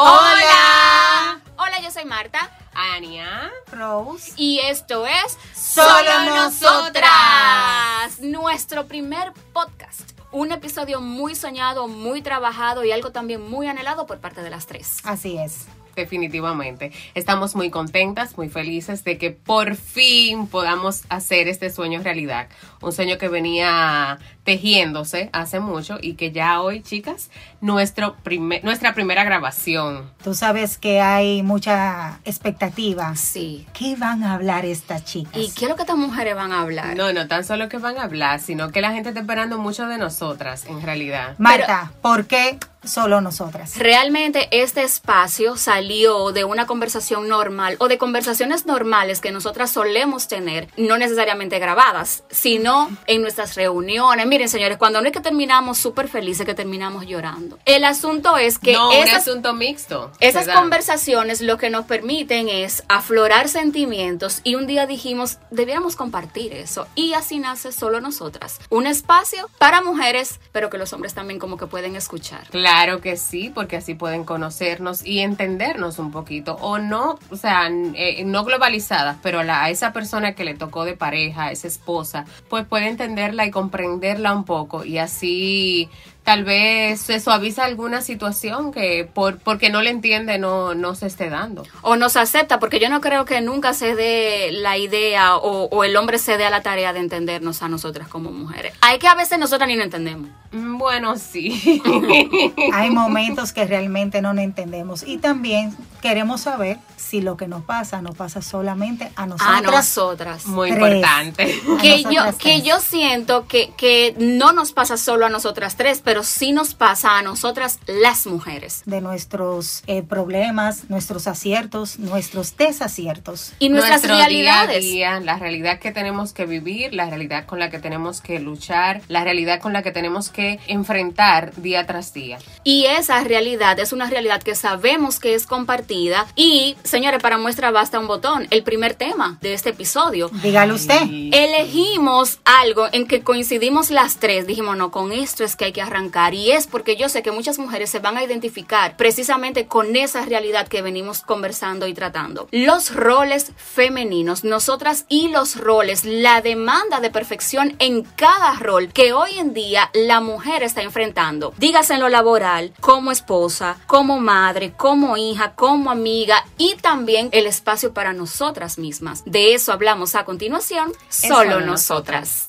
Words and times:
Hola. 0.00 1.40
Hola, 1.56 1.80
yo 1.82 1.90
soy 1.90 2.04
Marta. 2.04 2.52
Ania. 2.72 3.50
Rose. 3.72 4.32
Y 4.36 4.60
esto 4.60 5.04
es 5.08 5.36
Solo 5.52 6.24
Nosotras. 6.24 8.20
Nuestro 8.20 8.86
primer 8.86 9.32
podcast. 9.52 10.12
Un 10.30 10.52
episodio 10.52 11.00
muy 11.00 11.34
soñado, 11.34 11.88
muy 11.88 12.22
trabajado 12.22 12.84
y 12.84 12.92
algo 12.92 13.10
también 13.10 13.50
muy 13.50 13.66
anhelado 13.66 14.06
por 14.06 14.20
parte 14.20 14.40
de 14.40 14.50
las 14.50 14.66
tres. 14.66 14.98
Así 15.02 15.36
es. 15.36 15.66
Definitivamente. 15.98 16.92
Estamos 17.14 17.56
muy 17.56 17.70
contentas, 17.70 18.36
muy 18.36 18.48
felices 18.48 19.02
de 19.02 19.18
que 19.18 19.32
por 19.32 19.74
fin 19.74 20.46
podamos 20.46 21.02
hacer 21.08 21.48
este 21.48 21.70
sueño 21.70 22.00
realidad. 22.04 22.46
Un 22.80 22.92
sueño 22.92 23.18
que 23.18 23.26
venía 23.26 24.20
tejiéndose 24.44 25.28
hace 25.32 25.58
mucho 25.58 25.98
y 26.00 26.14
que 26.14 26.30
ya 26.30 26.60
hoy, 26.60 26.82
chicas, 26.82 27.30
nuestro 27.60 28.14
primer, 28.22 28.62
nuestra 28.62 28.94
primera 28.94 29.24
grabación. 29.24 30.08
Tú 30.22 30.34
sabes 30.34 30.78
que 30.78 31.00
hay 31.00 31.42
mucha 31.42 32.20
expectativa. 32.24 33.16
Sí. 33.16 33.66
¿Qué 33.72 33.96
van 33.96 34.22
a 34.22 34.34
hablar 34.34 34.64
estas 34.64 35.04
chicas? 35.04 35.36
¿Y 35.36 35.50
qué 35.50 35.64
es 35.64 35.68
lo 35.68 35.74
que 35.74 35.82
estas 35.82 35.98
mujeres 35.98 36.36
van 36.36 36.52
a 36.52 36.60
hablar? 36.60 36.96
No, 36.96 37.12
no 37.12 37.26
tan 37.26 37.42
solo 37.42 37.68
que 37.68 37.78
van 37.78 37.98
a 37.98 38.04
hablar, 38.04 38.38
sino 38.38 38.70
que 38.70 38.80
la 38.80 38.92
gente 38.92 39.08
está 39.08 39.20
esperando 39.20 39.58
mucho 39.58 39.88
de 39.88 39.98
nosotras, 39.98 40.64
en 40.66 40.80
realidad. 40.80 41.34
Marta, 41.38 41.92
¿por 42.00 42.26
qué 42.26 42.58
solo 42.84 43.20
nosotras? 43.20 43.76
Realmente 43.76 44.48
este 44.50 44.82
espacio 44.82 45.56
salió 45.56 46.32
de 46.32 46.44
una 46.44 46.66
conversación 46.66 47.28
normal 47.28 47.76
o 47.78 47.88
de 47.88 47.98
conversaciones 47.98 48.66
normales 48.66 49.20
que 49.20 49.32
nosotras 49.32 49.70
solemos 49.70 50.28
tener, 50.28 50.68
no 50.76 50.98
necesariamente 50.98 51.58
grabadas, 51.58 52.24
sino 52.30 52.90
en 53.06 53.22
nuestras 53.22 53.54
reuniones. 53.56 54.26
Miren, 54.26 54.48
señores, 54.48 54.78
cuando 54.78 55.00
no 55.00 55.06
es 55.06 55.12
que 55.12 55.20
terminamos 55.20 55.78
súper 55.78 56.08
felices, 56.08 56.46
que 56.46 56.54
terminamos 56.54 57.06
llorando. 57.06 57.58
El 57.64 57.84
asunto 57.84 58.36
es 58.36 58.58
que 58.58 58.72
no, 58.72 58.88
un 58.90 58.94
esas, 58.94 59.28
asunto 59.28 59.52
mixto. 59.54 60.12
esas 60.20 60.48
conversaciones 60.48 61.40
lo 61.40 61.58
que 61.58 61.70
nos 61.70 61.86
permiten 61.86 62.48
es 62.48 62.84
aflorar 62.88 63.48
sentimientos 63.48 64.40
y 64.44 64.54
un 64.54 64.66
día 64.66 64.86
dijimos, 64.86 65.38
debiéramos 65.50 65.96
compartir 65.96 66.52
eso. 66.52 66.86
Y 66.94 67.14
así 67.14 67.38
nace 67.38 67.72
solo 67.72 68.00
nosotras. 68.00 68.60
Un 68.70 68.86
espacio 68.86 69.50
para 69.58 69.82
mujeres, 69.82 70.40
pero 70.52 70.70
que 70.70 70.78
los 70.78 70.92
hombres 70.92 71.14
también 71.14 71.38
como 71.38 71.56
que 71.56 71.66
pueden 71.66 71.96
escuchar. 71.96 72.46
Claro 72.50 72.67
que 73.00 73.16
sí, 73.16 73.50
porque 73.54 73.76
así 73.76 73.94
pueden 73.94 74.24
conocernos 74.24 75.04
y 75.04 75.20
entendernos 75.20 75.98
un 75.98 76.10
poquito. 76.10 76.56
O 76.60 76.78
no, 76.78 77.18
o 77.30 77.36
sea, 77.36 77.68
eh, 77.94 78.24
no 78.24 78.44
globalizadas, 78.44 79.16
pero 79.22 79.42
la, 79.42 79.64
a 79.64 79.70
esa 79.70 79.92
persona 79.92 80.34
que 80.34 80.44
le 80.44 80.54
tocó 80.54 80.84
de 80.84 80.94
pareja, 80.94 81.44
a 81.44 81.52
esa 81.52 81.66
esposa, 81.66 82.24
pues 82.48 82.66
puede 82.66 82.88
entenderla 82.88 83.46
y 83.46 83.50
comprenderla 83.50 84.34
un 84.34 84.44
poco. 84.44 84.84
Y 84.84 84.98
así 84.98 85.88
tal 86.28 86.44
vez 86.44 87.00
se 87.00 87.20
suaviza 87.20 87.64
alguna 87.64 88.02
situación 88.02 88.70
que 88.70 89.08
por 89.14 89.38
porque 89.38 89.70
no 89.70 89.80
le 89.80 89.88
entiende 89.88 90.36
no, 90.36 90.74
no 90.74 90.94
se 90.94 91.06
esté 91.06 91.30
dando. 91.30 91.62
o 91.80 91.96
nos 91.96 92.18
acepta, 92.18 92.58
porque 92.58 92.78
yo 92.80 92.90
no 92.90 93.00
creo 93.00 93.24
que 93.24 93.40
nunca 93.40 93.72
se 93.72 93.94
dé 93.94 94.50
la 94.52 94.76
idea 94.76 95.36
o, 95.36 95.70
o 95.70 95.84
el 95.84 95.96
hombre 95.96 96.18
se 96.18 96.36
dé 96.36 96.44
a 96.44 96.50
la 96.50 96.60
tarea 96.60 96.92
de 96.92 97.00
entendernos 97.00 97.62
a 97.62 97.70
nosotras 97.70 98.08
como 98.08 98.30
mujeres. 98.30 98.74
Hay 98.82 98.98
que 98.98 99.06
a 99.08 99.14
veces 99.14 99.38
nosotras 99.38 99.68
ni 99.68 99.76
lo 99.76 99.84
entendemos. 99.84 100.28
Mm, 100.52 100.76
Bueno, 100.76 101.16
sí. 101.16 101.80
Hay 102.74 102.90
momentos 102.90 103.54
que 103.54 103.64
realmente 103.64 104.20
no 104.20 104.34
nos 104.34 104.44
entendemos 104.44 105.04
y 105.06 105.16
también 105.16 105.74
queremos 106.00 106.42
saber 106.42 106.78
si 106.96 107.20
lo 107.20 107.36
que 107.36 107.48
nos 107.48 107.62
pasa 107.62 108.02
nos 108.02 108.16
pasa 108.16 108.42
solamente 108.42 109.10
a 109.16 109.22
A 109.22 109.26
nosotras. 109.26 109.62
nosotras. 109.62 110.46
Muy 110.46 110.70
Tres. 110.70 110.82
importante. 110.82 111.60
Que 111.80 112.02
yo, 112.02 112.10
nosotras 112.10 112.34
que 112.36 112.62
yo 112.62 112.80
siento 112.80 113.46
que, 113.46 113.72
que 113.76 114.14
no 114.18 114.52
nos 114.52 114.72
pasa 114.72 114.96
solo 114.96 115.26
a 115.26 115.28
nosotras 115.28 115.76
tres, 115.76 116.00
pero 116.04 116.22
sí 116.22 116.52
nos 116.52 116.74
pasa 116.74 117.18
a 117.18 117.22
nosotras 117.22 117.78
las 117.86 118.26
mujeres. 118.26 118.82
de 118.86 119.00
nuestros 119.00 119.82
eh, 119.86 120.02
problemas, 120.02 120.90
nuestros 120.90 121.26
aciertos, 121.26 121.98
nuestros 121.98 122.56
desaciertos. 122.56 123.52
Y 123.58 123.68
nuestras 123.68 124.02
Nuestro 124.02 124.16
realidades. 124.16 124.84
Día 124.84 125.14
a 125.14 125.18
día, 125.18 125.20
la 125.24 125.38
realidad 125.38 125.78
que 125.78 125.92
tenemos 125.92 126.32
que 126.32 126.46
vivir, 126.46 126.94
la 126.94 127.06
realidad 127.08 127.46
con 127.46 127.58
la 127.58 127.70
que 127.70 127.78
tenemos 127.78 128.20
que 128.20 128.38
luchar, 128.40 129.00
la 129.08 129.24
realidad 129.24 129.60
con 129.60 129.72
la 129.72 129.82
que 129.82 129.92
tenemos 129.92 130.28
que 130.30 130.58
enfrentar 130.66 131.54
día 131.56 131.86
tras 131.86 132.12
día. 132.12 132.38
Y 132.64 132.86
esa 132.86 133.22
realidad 133.24 133.78
es 133.78 133.92
una 133.92 134.08
realidad 134.10 134.42
que 134.42 134.54
sabemos 134.54 135.18
que 135.20 135.34
es 135.34 135.46
compartida. 135.46 135.87
Y, 136.34 136.76
señores, 136.84 137.22
para 137.22 137.38
muestra 137.38 137.70
basta 137.70 137.98
un 137.98 138.06
botón. 138.06 138.46
El 138.50 138.62
primer 138.62 138.94
tema 138.94 139.38
de 139.40 139.54
este 139.54 139.70
episodio. 139.70 140.28
Dígale 140.42 140.72
usted. 140.72 141.00
Elegimos 141.32 142.40
algo 142.44 142.88
en 142.92 143.06
que 143.06 143.22
coincidimos 143.22 143.90
las 143.90 144.18
tres. 144.18 144.46
Dijimos, 144.46 144.76
no, 144.76 144.90
con 144.90 145.12
esto 145.12 145.44
es 145.44 145.56
que 145.56 145.66
hay 145.66 145.72
que 145.72 145.82
arrancar. 145.82 146.34
Y 146.34 146.50
es 146.50 146.66
porque 146.66 146.96
yo 146.96 147.08
sé 147.08 147.22
que 147.22 147.32
muchas 147.32 147.58
mujeres 147.58 147.90
se 147.90 148.00
van 148.00 148.16
a 148.16 148.24
identificar 148.24 148.96
precisamente 148.96 149.66
con 149.66 149.96
esa 149.96 150.24
realidad 150.24 150.68
que 150.68 150.82
venimos 150.82 151.22
conversando 151.22 151.86
y 151.86 151.94
tratando. 151.94 152.48
Los 152.50 152.94
roles 152.94 153.52
femeninos, 153.56 154.44
nosotras 154.44 155.04
y 155.08 155.28
los 155.28 155.56
roles, 155.56 156.04
la 156.04 156.42
demanda 156.42 157.00
de 157.00 157.10
perfección 157.10 157.76
en 157.78 158.02
cada 158.02 158.54
rol 158.54 158.92
que 158.92 159.12
hoy 159.12 159.38
en 159.38 159.54
día 159.54 159.90
la 159.94 160.20
mujer 160.20 160.62
está 160.62 160.82
enfrentando. 160.82 161.54
Dígase 161.56 161.94
en 161.94 162.00
lo 162.00 162.08
laboral, 162.08 162.72
como 162.80 163.10
esposa, 163.10 163.78
como 163.86 164.20
madre, 164.20 164.72
como 164.76 165.16
hija, 165.16 165.52
como 165.54 165.77
amiga 165.86 166.44
y 166.56 166.74
también 166.76 167.28
el 167.32 167.46
espacio 167.46 167.94
para 167.94 168.12
nosotras 168.12 168.78
mismas. 168.78 169.22
De 169.24 169.54
eso 169.54 169.72
hablamos 169.72 170.14
a 170.14 170.24
continuación, 170.24 170.92
solo 171.08 171.52
solo 171.52 171.60
nosotras. 171.60 172.48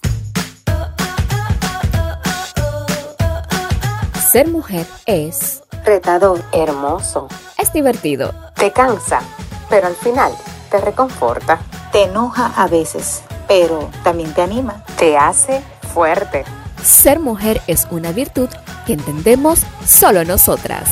Ser 4.32 4.48
mujer 4.48 4.86
es, 5.06 5.64
retador, 5.86 6.44
hermoso, 6.52 7.28
es 7.58 7.74
divertido, 7.74 8.34
te 8.56 8.72
cansa, 8.72 9.22
pero 9.70 9.88
al 9.88 9.96
final 9.96 10.32
te 10.70 10.80
reconforta, 10.80 11.60
Te 11.92 12.04
enoja 12.04 12.54
a 12.56 12.68
veces, 12.68 13.24
pero 13.48 13.90
también 14.04 14.32
te 14.36 14.44
anima. 14.44 14.84
te 14.98 15.18
hace 15.18 15.64
fuerte. 15.94 16.46
ser 16.84 17.20
mujer 17.20 17.62
es 17.66 17.88
una 17.90 18.12
virtud 18.12 18.50
que 18.86 18.94
entendemos 18.94 19.62
solo 19.88 20.24
nosotras. 20.24 20.90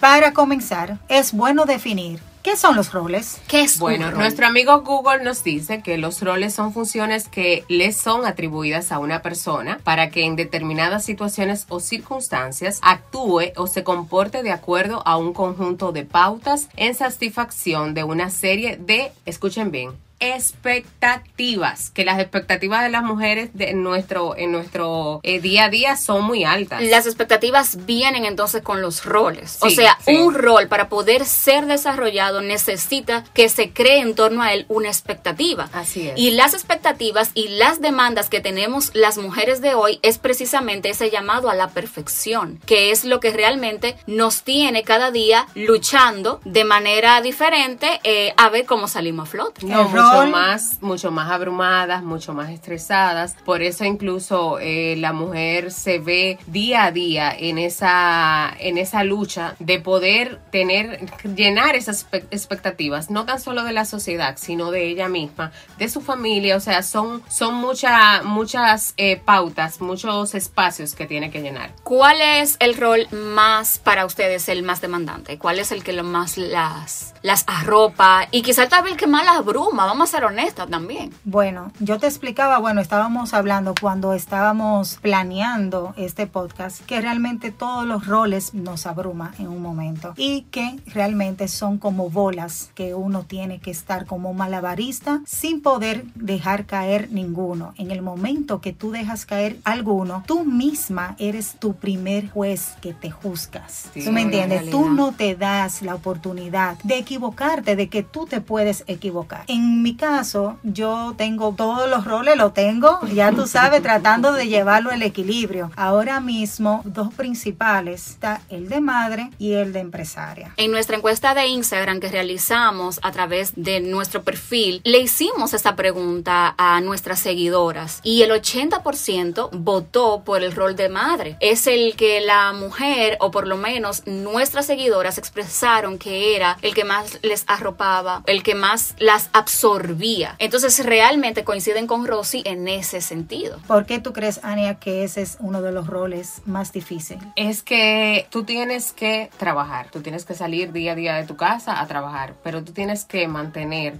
Para 0.00 0.32
comenzar, 0.32 0.98
es 1.10 1.32
bueno 1.32 1.66
definir 1.66 2.20
qué 2.42 2.56
son 2.56 2.74
los 2.74 2.90
roles. 2.90 3.38
¿Qué 3.48 3.60
es 3.60 3.74
un 3.74 3.80
Bueno, 3.80 4.10
rol? 4.10 4.20
nuestro 4.20 4.46
amigo 4.46 4.80
Google 4.80 5.22
nos 5.22 5.44
dice 5.44 5.82
que 5.82 5.98
los 5.98 6.22
roles 6.22 6.54
son 6.54 6.72
funciones 6.72 7.28
que 7.28 7.64
le 7.68 7.92
son 7.92 8.24
atribuidas 8.24 8.92
a 8.92 8.98
una 8.98 9.20
persona 9.20 9.78
para 9.84 10.08
que 10.08 10.24
en 10.24 10.36
determinadas 10.36 11.04
situaciones 11.04 11.66
o 11.68 11.80
circunstancias 11.80 12.78
actúe 12.80 13.52
o 13.56 13.66
se 13.66 13.84
comporte 13.84 14.42
de 14.42 14.52
acuerdo 14.52 15.02
a 15.06 15.18
un 15.18 15.34
conjunto 15.34 15.92
de 15.92 16.06
pautas 16.06 16.68
en 16.76 16.94
satisfacción 16.94 17.92
de 17.92 18.02
una 18.04 18.30
serie 18.30 18.78
de, 18.78 19.12
escuchen 19.26 19.70
bien, 19.70 19.90
expectativas, 20.20 21.90
que 21.90 22.04
las 22.04 22.20
expectativas 22.20 22.82
de 22.82 22.90
las 22.90 23.02
mujeres 23.02 23.50
de 23.54 23.72
nuestro 23.72 24.36
en 24.36 24.52
nuestro 24.52 25.20
eh, 25.22 25.40
día 25.40 25.64
a 25.64 25.68
día 25.70 25.96
son 25.96 26.24
muy 26.24 26.44
altas. 26.44 26.82
Las 26.82 27.06
expectativas 27.06 27.86
vienen 27.86 28.24
entonces 28.24 28.62
con 28.62 28.82
los 28.82 29.04
roles. 29.04 29.58
o 29.60 29.70
sea, 29.70 29.98
sí. 30.04 30.14
un 30.14 30.34
rol 30.34 30.68
para 30.68 30.88
poder 30.88 31.24
ser 31.24 31.66
desarrollado 31.66 32.42
necesita 32.42 33.24
que 33.32 33.48
se 33.48 33.72
cree 33.72 34.00
en 34.00 34.14
torno 34.14 34.42
a 34.42 34.52
él 34.52 34.66
una 34.68 34.88
expectativa. 34.88 35.68
Así 35.72 36.08
es. 36.08 36.18
Y 36.18 36.32
las 36.32 36.54
expectativas 36.54 37.30
y 37.34 37.48
las 37.48 37.80
demandas 37.80 38.28
que 38.28 38.40
tenemos 38.40 38.90
las 38.94 39.18
mujeres 39.18 39.60
de 39.60 39.74
hoy 39.74 39.98
es 40.02 40.18
precisamente 40.18 40.90
ese 40.90 41.10
llamado 41.10 41.48
a 41.48 41.54
la 41.54 41.68
perfección, 41.68 42.60
que 42.66 42.90
es 42.90 43.04
lo 43.04 43.20
que 43.20 43.32
realmente 43.32 43.96
nos 44.06 44.42
tiene 44.42 44.82
cada 44.82 45.10
día 45.10 45.46
luchando 45.54 46.40
de 46.44 46.64
manera 46.64 47.20
diferente 47.22 48.00
eh, 48.04 48.34
a 48.36 48.48
ver 48.50 48.66
cómo 48.66 48.86
salimos 48.86 49.28
a 49.28 49.30
flote. 49.30 49.66
No, 49.66 49.88
mucho 50.18 50.30
más, 50.30 50.78
mucho 50.82 51.10
más 51.10 51.30
abrumadas, 51.30 52.02
mucho 52.02 52.32
más 52.34 52.50
estresadas. 52.50 53.36
Por 53.44 53.62
eso 53.62 53.84
incluso 53.84 54.58
eh, 54.60 54.96
la 54.98 55.12
mujer 55.12 55.70
se 55.72 55.98
ve 55.98 56.38
día 56.46 56.84
a 56.84 56.90
día 56.92 57.32
en 57.36 57.58
esa, 57.58 58.52
en 58.58 58.78
esa 58.78 59.04
lucha 59.04 59.54
de 59.58 59.80
poder 59.80 60.40
tener, 60.50 61.00
llenar 61.34 61.76
esas 61.76 62.06
expectativas, 62.30 63.10
no 63.10 63.24
tan 63.26 63.40
solo 63.40 63.64
de 63.64 63.72
la 63.72 63.84
sociedad, 63.84 64.36
sino 64.38 64.70
de 64.70 64.88
ella 64.88 65.08
misma, 65.08 65.52
de 65.78 65.88
su 65.88 66.00
familia. 66.00 66.56
O 66.56 66.60
sea, 66.60 66.82
son, 66.82 67.22
son 67.28 67.54
mucha- 67.54 68.22
muchas 68.22 68.94
eh, 68.96 69.16
pautas, 69.24 69.80
muchos 69.80 70.34
espacios 70.34 70.94
que 70.94 71.06
tiene 71.06 71.30
que 71.30 71.40
llenar. 71.42 71.72
¿Cuál 71.82 72.20
es 72.20 72.56
el 72.60 72.76
rol 72.76 73.06
más 73.12 73.78
para 73.78 74.06
ustedes 74.06 74.48
el 74.48 74.62
más 74.62 74.80
demandante? 74.80 75.38
¿Cuál 75.38 75.58
es 75.58 75.72
el 75.72 75.82
que 75.84 75.92
lo 75.92 76.04
más 76.04 76.36
las, 76.38 77.14
las 77.22 77.44
arropa? 77.46 78.26
Y 78.30 78.42
quizá 78.42 78.68
tal 78.68 78.82
vez 78.82 78.92
el 78.92 78.98
que 78.98 79.06
más 79.06 79.24
las 79.24 79.36
abruma, 79.36 79.86
vamos 79.86 80.08
a 80.08 80.16
ser 80.16 80.24
honestas 80.24 80.68
también. 80.68 81.12
Bueno, 81.24 81.72
yo 81.80 81.98
te 81.98 82.06
explicaba, 82.06 82.58
bueno, 82.58 82.80
estábamos 82.80 83.34
hablando 83.34 83.74
cuando 83.80 84.14
estábamos 84.14 84.98
planeando 85.00 85.94
este 85.96 86.26
podcast, 86.26 86.84
que 86.84 87.00
realmente 87.00 87.50
todos 87.50 87.86
los 87.86 88.06
roles 88.06 88.54
nos 88.54 88.86
abruma 88.86 89.32
en 89.38 89.48
un 89.48 89.62
momento 89.62 90.14
y 90.16 90.42
que 90.50 90.78
realmente 90.86 91.48
son 91.48 91.78
como 91.78 92.10
bolas 92.10 92.70
que 92.74 92.94
uno 92.94 93.24
tiene 93.24 93.60
que 93.60 93.70
estar 93.70 94.06
como 94.06 94.32
malabarista 94.34 95.20
sin 95.26 95.62
poder 95.62 96.04
dejar 96.14 96.66
caer 96.66 97.10
ninguno. 97.10 97.74
En 97.76 97.90
el 97.90 98.02
momento 98.02 98.60
que 98.60 98.72
tú 98.72 98.90
dejas 98.90 99.26
caer 99.26 99.58
alguno, 99.64 100.24
tú 100.26 100.44
misma 100.44 101.16
eres 101.18 101.56
tu 101.58 101.74
primer 101.74 102.30
juez 102.30 102.74
que 102.80 102.94
te 102.94 103.10
juzgas. 103.10 103.88
Sí, 103.94 104.04
¿Tú 104.04 104.12
me 104.12 104.22
en 104.22 104.28
entiendes? 104.28 104.70
Tú 104.70 104.90
no 104.90 105.12
te 105.12 105.36
das 105.36 105.82
la 105.82 105.94
oportunidad 105.94 106.78
de 106.84 107.04
equivocarte, 107.10 107.74
de 107.74 107.88
que 107.88 108.04
tú 108.04 108.26
te 108.26 108.40
puedes 108.40 108.84
equivocar. 108.86 109.42
En 109.48 109.82
mi 109.82 109.96
caso, 109.96 110.58
yo 110.62 111.14
tengo 111.16 111.52
todos 111.56 111.90
los 111.90 112.04
roles, 112.04 112.36
lo 112.36 112.52
tengo, 112.52 113.00
ya 113.12 113.32
tú 113.32 113.48
sabes, 113.48 113.82
tratando 113.82 114.32
de 114.32 114.46
llevarlo 114.46 114.92
al 114.92 115.02
equilibrio. 115.02 115.72
Ahora 115.74 116.20
mismo, 116.20 116.82
dos 116.84 117.12
principales, 117.12 118.10
está 118.10 118.42
el 118.48 118.68
de 118.68 118.80
madre 118.80 119.30
y 119.40 119.54
el 119.54 119.72
de 119.72 119.80
empresaria. 119.80 120.54
En 120.56 120.70
nuestra 120.70 120.96
encuesta 120.96 121.34
de 121.34 121.48
Instagram 121.48 121.98
que 121.98 122.10
realizamos 122.10 123.00
a 123.02 123.10
través 123.10 123.54
de 123.56 123.80
nuestro 123.80 124.22
perfil, 124.22 124.80
le 124.84 125.00
hicimos 125.00 125.52
esta 125.52 125.74
pregunta 125.74 126.54
a 126.58 126.80
nuestras 126.80 127.18
seguidoras 127.18 128.00
y 128.04 128.22
el 128.22 128.30
80% 128.30 129.50
votó 129.52 130.22
por 130.24 130.44
el 130.44 130.52
rol 130.52 130.76
de 130.76 130.88
madre. 130.88 131.36
Es 131.40 131.66
el 131.66 131.96
que 131.96 132.20
la 132.20 132.52
mujer, 132.52 133.16
o 133.18 133.32
por 133.32 133.48
lo 133.48 133.56
menos 133.56 134.06
nuestras 134.06 134.66
seguidoras, 134.66 135.18
expresaron 135.18 135.98
que 135.98 136.36
era 136.36 136.56
el 136.62 136.72
que 136.72 136.84
más 136.84 136.99
les 137.22 137.44
arropaba, 137.46 138.22
el 138.26 138.42
que 138.42 138.54
más 138.54 138.94
las 138.98 139.30
absorbía. 139.32 140.34
Entonces 140.38 140.84
realmente 140.84 141.44
coinciden 141.44 141.86
con 141.86 142.06
Rosy 142.06 142.42
en 142.44 142.68
ese 142.68 143.00
sentido. 143.00 143.58
¿Por 143.66 143.86
qué 143.86 143.98
tú 144.00 144.12
crees, 144.12 144.40
Ania, 144.42 144.76
que 144.76 145.04
ese 145.04 145.22
es 145.22 145.36
uno 145.40 145.62
de 145.62 145.72
los 145.72 145.86
roles 145.86 146.42
más 146.46 146.72
difíciles? 146.72 147.22
Es 147.36 147.62
que 147.62 148.26
tú 148.30 148.44
tienes 148.44 148.92
que 148.92 149.30
trabajar, 149.38 149.90
tú 149.90 150.00
tienes 150.00 150.24
que 150.24 150.34
salir 150.34 150.72
día 150.72 150.92
a 150.92 150.94
día 150.94 151.14
de 151.14 151.24
tu 151.24 151.36
casa 151.36 151.80
a 151.80 151.86
trabajar, 151.86 152.34
pero 152.42 152.62
tú 152.64 152.72
tienes 152.72 153.04
que 153.04 153.26
mantener 153.28 153.98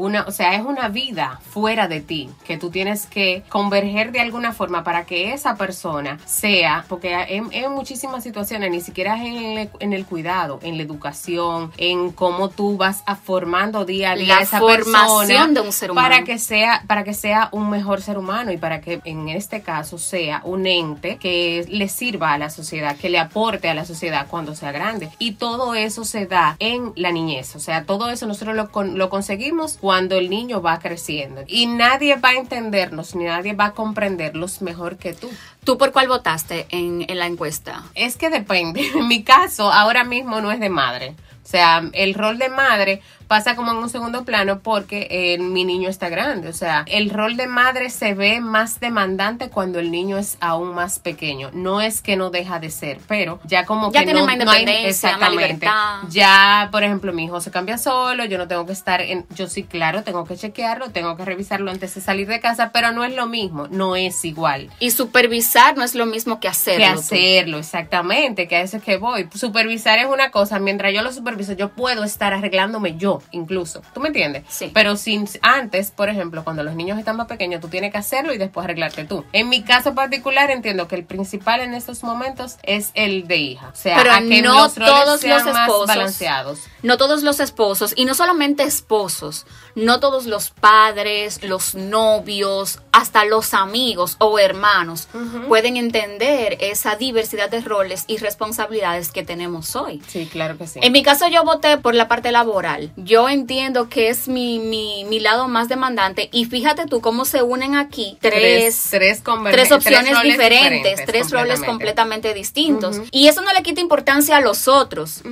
una, 0.00 0.22
o 0.22 0.32
sea, 0.32 0.54
es 0.54 0.62
una 0.62 0.88
vida 0.88 1.40
fuera 1.50 1.86
de 1.86 2.00
ti 2.00 2.30
que 2.46 2.56
tú 2.56 2.70
tienes 2.70 3.06
que 3.06 3.42
converger 3.48 4.12
de 4.12 4.20
alguna 4.20 4.52
forma 4.52 4.82
para 4.82 5.04
que 5.04 5.32
esa 5.32 5.56
persona 5.56 6.18
sea, 6.24 6.84
porque 6.88 7.14
en, 7.28 7.48
en 7.52 7.70
muchísimas 7.72 8.22
situaciones, 8.22 8.70
ni 8.70 8.80
siquiera 8.80 9.16
es 9.16 9.26
en 9.26 9.36
el, 9.58 9.70
en 9.78 9.92
el 9.92 10.06
cuidado, 10.06 10.58
en 10.62 10.76
la 10.78 10.82
educación, 10.82 11.70
en 11.76 12.12
cómo 12.12 12.48
tú 12.48 12.76
vas 12.76 13.02
a 13.06 13.14
formando 13.14 13.84
día 13.84 14.12
a 14.12 14.16
día 14.16 14.36
La 14.36 14.42
esa 14.42 14.58
formación 14.58 15.26
persona 15.26 15.46
de 15.48 15.60
un 15.60 15.72
ser 15.72 15.90
humano. 15.90 16.08
para 16.08 16.24
que 16.24 16.38
sea 16.38 16.82
para 16.86 17.04
que 17.04 17.14
sea 17.14 17.48
un 17.52 17.68
mejor 17.68 18.00
ser 18.00 18.16
humano 18.16 18.52
y 18.52 18.56
para 18.56 18.80
que 18.80 19.00
en 19.04 19.28
este 19.28 19.60
caso 19.60 19.98
sea 19.98 20.40
un 20.44 20.66
ente 20.66 21.18
que 21.18 21.66
le 21.68 21.88
sirva 21.88 22.32
a 22.32 22.38
la 22.38 22.48
sociedad, 22.48 22.96
que 22.96 23.10
le 23.10 23.18
aporte 23.18 23.68
a 23.68 23.74
la 23.74 23.84
sociedad 23.84 24.26
cuando 24.28 24.54
sea 24.54 24.72
grande. 24.72 25.10
Y 25.18 25.32
todo 25.32 25.74
eso 25.74 26.04
se 26.04 26.26
da 26.26 26.56
en 26.58 26.92
la 26.96 27.12
niñez, 27.12 27.54
o 27.54 27.60
sea, 27.60 27.84
todo 27.84 28.10
eso 28.10 28.26
nosotros 28.26 28.56
lo, 28.56 28.84
lo 28.84 29.10
conseguimos 29.10 29.76
cuando 29.80 29.89
el 30.16 30.30
niño 30.30 30.62
va 30.62 30.78
creciendo. 30.78 31.42
Y 31.46 31.66
nadie 31.66 32.16
va 32.16 32.30
a 32.30 32.34
entendernos, 32.34 33.14
ni 33.14 33.24
nadie 33.24 33.52
va 33.52 33.66
a 33.66 33.72
comprenderlos 33.72 34.62
mejor 34.62 34.96
que 34.96 35.12
tú. 35.12 35.30
¿Tú 35.64 35.78
por 35.78 35.92
cuál 35.92 36.08
votaste 36.08 36.66
en, 36.70 37.04
en 37.08 37.18
la 37.18 37.26
encuesta? 37.26 37.84
Es 37.94 38.16
que 38.16 38.30
depende. 38.30 38.90
En 38.94 39.08
mi 39.08 39.22
caso, 39.22 39.72
ahora 39.72 40.04
mismo 40.04 40.40
no 40.40 40.52
es 40.52 40.60
de 40.60 40.68
madre. 40.68 41.14
O 41.44 41.48
sea, 41.50 41.82
el 41.92 42.14
rol 42.14 42.38
de 42.38 42.48
madre 42.48 43.02
pasa 43.30 43.54
como 43.54 43.70
en 43.70 43.76
un 43.76 43.88
segundo 43.88 44.24
plano 44.24 44.58
porque 44.58 45.06
eh, 45.08 45.38
mi 45.38 45.64
niño 45.64 45.88
está 45.88 46.08
grande. 46.08 46.48
O 46.48 46.52
sea, 46.52 46.82
el 46.88 47.10
rol 47.10 47.36
de 47.36 47.46
madre 47.46 47.88
se 47.90 48.12
ve 48.12 48.40
más 48.40 48.80
demandante 48.80 49.50
cuando 49.50 49.78
el 49.78 49.92
niño 49.92 50.18
es 50.18 50.36
aún 50.40 50.74
más 50.74 50.98
pequeño. 50.98 51.50
No 51.52 51.80
es 51.80 52.02
que 52.02 52.16
no 52.16 52.30
deja 52.30 52.58
de 52.58 52.70
ser, 52.70 52.98
pero 53.06 53.38
ya 53.44 53.66
como 53.66 53.92
Ya 53.92 54.00
que 54.00 54.06
tiene 54.06 54.18
no, 54.18 54.26
más 54.26 54.36
no 54.36 54.50
hay 54.50 54.66
más 54.66 54.74
exactamente. 54.84 55.64
Ya, 56.08 56.70
por 56.72 56.82
ejemplo, 56.82 57.12
mi 57.12 57.26
hijo 57.26 57.40
se 57.40 57.52
cambia 57.52 57.78
solo, 57.78 58.24
yo 58.24 58.36
no 58.36 58.48
tengo 58.48 58.66
que 58.66 58.72
estar 58.72 59.00
en, 59.00 59.24
yo 59.32 59.46
sí, 59.46 59.62
claro, 59.62 60.02
tengo 60.02 60.24
que 60.24 60.36
chequearlo, 60.36 60.90
tengo 60.90 61.16
que 61.16 61.24
revisarlo 61.24 61.70
antes 61.70 61.94
de 61.94 62.00
salir 62.00 62.26
de 62.26 62.40
casa, 62.40 62.72
pero 62.72 62.90
no 62.90 63.04
es 63.04 63.14
lo 63.14 63.28
mismo, 63.28 63.68
no 63.68 63.94
es 63.94 64.24
igual 64.24 64.70
Y 64.80 64.90
supervisar 64.90 65.76
no 65.76 65.84
es 65.84 65.94
lo 65.94 66.04
mismo 66.04 66.40
que 66.40 66.48
hacerlo. 66.48 66.84
que 66.84 66.92
tú. 66.94 66.98
hacerlo, 66.98 67.58
exactamente, 67.58 68.48
que 68.48 68.56
a 68.56 68.62
eso 68.62 68.78
es 68.78 68.82
que 68.82 68.96
voy. 68.96 69.28
Supervisar 69.32 70.00
es 70.00 70.06
una 70.06 70.32
cosa, 70.32 70.58
mientras 70.58 70.92
yo 70.92 71.02
lo 71.02 71.12
superviso, 71.12 71.52
yo 71.52 71.68
puedo 71.68 72.02
estar 72.02 72.34
arreglándome 72.34 72.96
yo, 72.96 73.19
incluso. 73.30 73.82
¿Tú 73.94 74.00
me 74.00 74.08
entiendes? 74.08 74.44
Sí. 74.48 74.70
Pero 74.72 74.96
sin 74.96 75.28
antes, 75.42 75.90
por 75.90 76.08
ejemplo, 76.08 76.44
cuando 76.44 76.62
los 76.62 76.74
niños 76.74 76.98
están 76.98 77.16
más 77.16 77.26
pequeños, 77.26 77.60
tú 77.60 77.68
tienes 77.68 77.92
que 77.92 77.98
hacerlo 77.98 78.32
y 78.32 78.38
después 78.38 78.64
arreglarte 78.64 79.04
tú. 79.04 79.24
En 79.32 79.48
mi 79.48 79.62
caso 79.62 79.94
particular, 79.94 80.50
entiendo 80.50 80.88
que 80.88 80.96
el 80.96 81.04
principal 81.04 81.60
en 81.60 81.74
estos 81.74 82.02
momentos 82.02 82.56
es 82.62 82.90
el 82.94 83.26
de 83.28 83.36
hija. 83.36 83.68
O 83.72 83.76
sea, 83.76 83.96
Pero 83.96 84.12
a 84.12 84.20
que 84.20 84.42
no 84.42 84.54
los 84.54 84.74
todos 84.74 85.20
sean 85.20 85.44
los 85.44 85.54
más 85.54 85.68
esposos. 85.68 85.86
balanceados. 85.86 86.60
No 86.82 86.96
todos 86.96 87.22
los 87.22 87.40
esposos, 87.40 87.92
y 87.96 88.04
no 88.04 88.14
solamente 88.14 88.62
esposos, 88.62 89.46
no 89.74 90.00
todos 90.00 90.26
los 90.26 90.50
padres, 90.50 91.42
los 91.42 91.74
novios, 91.74 92.80
hasta 92.92 93.24
los 93.24 93.54
amigos 93.54 94.16
o 94.18 94.38
hermanos 94.38 95.08
pueden 95.48 95.76
entender 95.76 96.56
esa 96.60 96.96
diversidad 96.96 97.50
de 97.50 97.60
roles 97.60 98.04
y 98.06 98.18
responsabilidades 98.18 99.12
que 99.12 99.22
tenemos 99.22 99.76
hoy. 99.76 100.02
Sí, 100.08 100.28
claro 100.30 100.56
que 100.58 100.66
sí. 100.66 100.80
En 100.82 100.92
mi 100.92 101.02
caso 101.02 101.28
yo 101.28 101.44
voté 101.44 101.78
por 101.78 101.94
la 101.94 102.08
parte 102.08 102.32
laboral. 102.32 102.90
Yo 102.96 103.09
entiendo 103.28 103.88
que 103.88 104.08
es 104.08 104.28
mi, 104.28 104.58
mi, 104.58 105.04
mi 105.04 105.20
lado 105.20 105.48
más 105.48 105.68
demandante 105.68 106.28
y 106.32 106.44
fíjate 106.44 106.86
tú 106.86 107.00
cómo 107.00 107.24
se 107.24 107.42
unen 107.42 107.76
aquí 107.76 108.16
tres, 108.20 108.88
tres, 108.90 109.22
tres 109.50 109.72
opciones 109.72 110.22
diferentes, 110.22 111.04
tres 111.04 111.30
roles 111.30 111.60
completamente. 111.60 112.34
distintos. 112.34 113.00
Y 113.10 113.28
eso 113.28 113.42
no 113.42 113.52
le 113.52 113.62
quita 113.62 113.80
importancia 113.80 114.36
a 114.36 114.40
los 114.40 114.68
otros. 114.68 115.22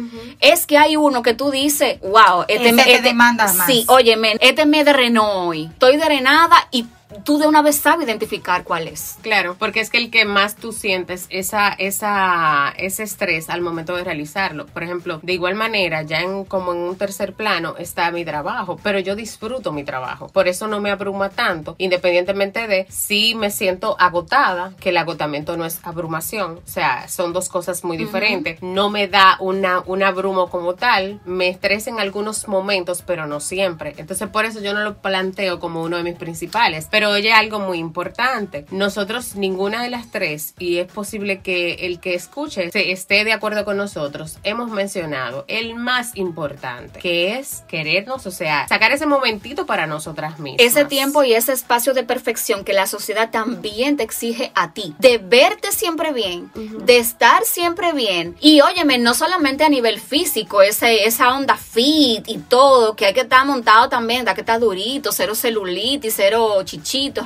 Es 0.41 0.67
que 0.67 0.79
hay 0.79 0.97
uno 0.97 1.23
que 1.23 1.35
tú 1.35 1.51
dices, 1.51 2.01
wow, 2.01 2.43
este 2.49 2.67
Ese 2.67 2.73
me 2.73 2.85
te 2.85 3.01
demanda 3.03 3.53
más. 3.53 3.67
Sí, 3.67 3.85
oye, 3.89 4.17
men, 4.17 4.39
este 4.41 4.67
me 4.67 4.85
drenó 4.85 5.47
hoy. 5.47 5.67
Estoy 5.67 5.97
drenada 5.97 6.69
y 6.71 6.87
tú 7.25 7.38
de 7.38 7.47
una 7.47 7.62
vez 7.62 7.76
sabes 7.76 8.06
identificar 8.06 8.65
cuál 8.65 8.88
es. 8.88 9.19
Claro, 9.23 9.56
porque 9.59 9.81
es 9.81 9.91
que 9.91 9.99
el 9.99 10.11
que 10.11 10.25
más 10.25 10.56
tú 10.56 10.73
sientes 10.73 11.26
esa, 11.31 11.69
esa, 11.70 12.73
ese 12.76 13.03
estrés 13.03 13.50
al 13.50 13.61
momento 13.61 13.97
de 13.97 14.05
realizarlo. 14.05 14.67
Por 14.67 14.82
ejemplo, 14.82 15.20
de 15.23 15.32
igual 15.32 15.55
manera, 15.55 16.03
ya 16.03 16.20
en 16.20 16.44
como 16.44 16.73
en 16.73 16.79
un 16.79 16.97
tercer 16.97 17.35
plano 17.35 17.76
está 17.79 18.11
mi 18.11 18.25
trabajo, 18.25 18.79
pero 18.82 18.99
yo 18.99 19.17
disfruto 19.17 19.73
mi 19.73 19.85
trabajo. 19.85 20.29
Por 20.29 20.49
eso 20.49 20.67
no 20.67 20.81
me 20.81 20.91
abruma 20.91 21.31
tanto, 21.31 21.75
independientemente 21.79 22.67
de 22.67 22.87
si 22.88 23.35
me 23.35 23.50
siento 23.50 23.97
agotada, 23.99 24.73
que 24.81 24.91
el 24.91 24.97
agotamiento 24.97 25.56
no 25.56 25.65
es 25.65 25.81
abrumación. 25.82 26.61
O 26.65 26.69
sea, 26.69 27.09
son 27.09 27.32
dos 27.32 27.49
cosas 27.49 27.85
muy 27.85 27.97
diferentes. 27.97 28.62
No 28.62 28.91
me 28.91 29.09
da 29.09 29.37
una, 29.41 29.81
un 29.87 30.03
abrumo 30.03 30.49
como 30.50 30.75
tal, 30.75 31.20
me 31.25 31.49
estresa 31.49 31.91
en 31.91 32.00
algunos 32.00 32.49
momentos, 32.49 33.03
pero 33.06 33.26
no 33.26 33.41
siempre. 33.41 33.94
Entonces, 33.97 34.29
por 34.29 34.44
eso 34.44 34.61
yo 34.61 34.75
no 34.75 34.81
lo 34.81 34.99
planteo 34.99 35.59
como 35.59 35.82
uno 35.82 35.97
de 35.97 36.03
mis 36.03 36.17
principales. 36.17 36.88
Pero 36.91 37.07
oye, 37.10 37.32
algo 37.32 37.58
muy 37.58 37.78
importante. 37.78 38.66
Nosotros, 38.70 39.37
ninguna 39.37 39.82
de 39.82 39.90
las 39.90 40.10
tres, 40.10 40.55
y 40.58 40.78
es 40.78 40.90
posible 40.90 41.40
que 41.40 41.87
el 41.87 42.00
que 42.00 42.14
escuche 42.14 42.70
se 42.70 42.93
esté 42.93 43.25
de 43.25 43.32
acuerdo 43.32 43.64
con 43.64 43.76
nosotros, 43.76 44.38
hemos 44.43 44.70
mencionado 44.70 45.44
el 45.49 45.74
más 45.74 46.17
importante, 46.17 47.00
que 47.00 47.38
es 47.38 47.62
querernos, 47.69 48.27
o 48.27 48.31
sea, 48.31 48.67
sacar 48.69 48.93
ese 48.93 49.06
momentito 49.06 49.67
para 49.67 49.86
nosotras 49.86 50.38
mismas. 50.38 50.67
Ese 50.67 50.84
tiempo 50.84 51.24
y 51.24 51.34
ese 51.34 51.53
espacio 51.53 51.94
de 51.94 52.05
perfección 52.05 52.65
que 52.65 52.72
la 52.72 52.86
sociedad 52.86 53.31
también 53.31 53.96
te 53.96 54.03
exige 54.03 54.53
a 54.55 54.72
ti. 54.72 54.94
De 54.98 55.19
verte 55.19 55.72
siempre 55.72 56.12
bien, 56.12 56.50
de 56.55 56.98
estar 56.98 57.44
siempre 57.44 57.93
bien. 57.93 58.36
Y 58.41 58.60
óyeme, 58.60 58.98
no 58.98 59.15
solamente 59.15 59.65
a 59.65 59.69
nivel 59.69 60.00
físico, 60.00 60.62
ese, 60.62 61.05
esa 61.05 61.36
onda 61.36 61.56
fit 61.56 62.29
y 62.29 62.38
todo, 62.38 62.96
que 62.96 63.06
hay 63.06 63.15
que 63.15 63.20
estar 63.20 63.44
montado 63.46 63.88
también, 63.88 64.24
da 64.24 64.34
que 64.34 64.41
estar 64.41 64.60
durito, 64.60 65.12
cero 65.12 65.34
celulitis, 65.34 66.15
cero 66.17 66.62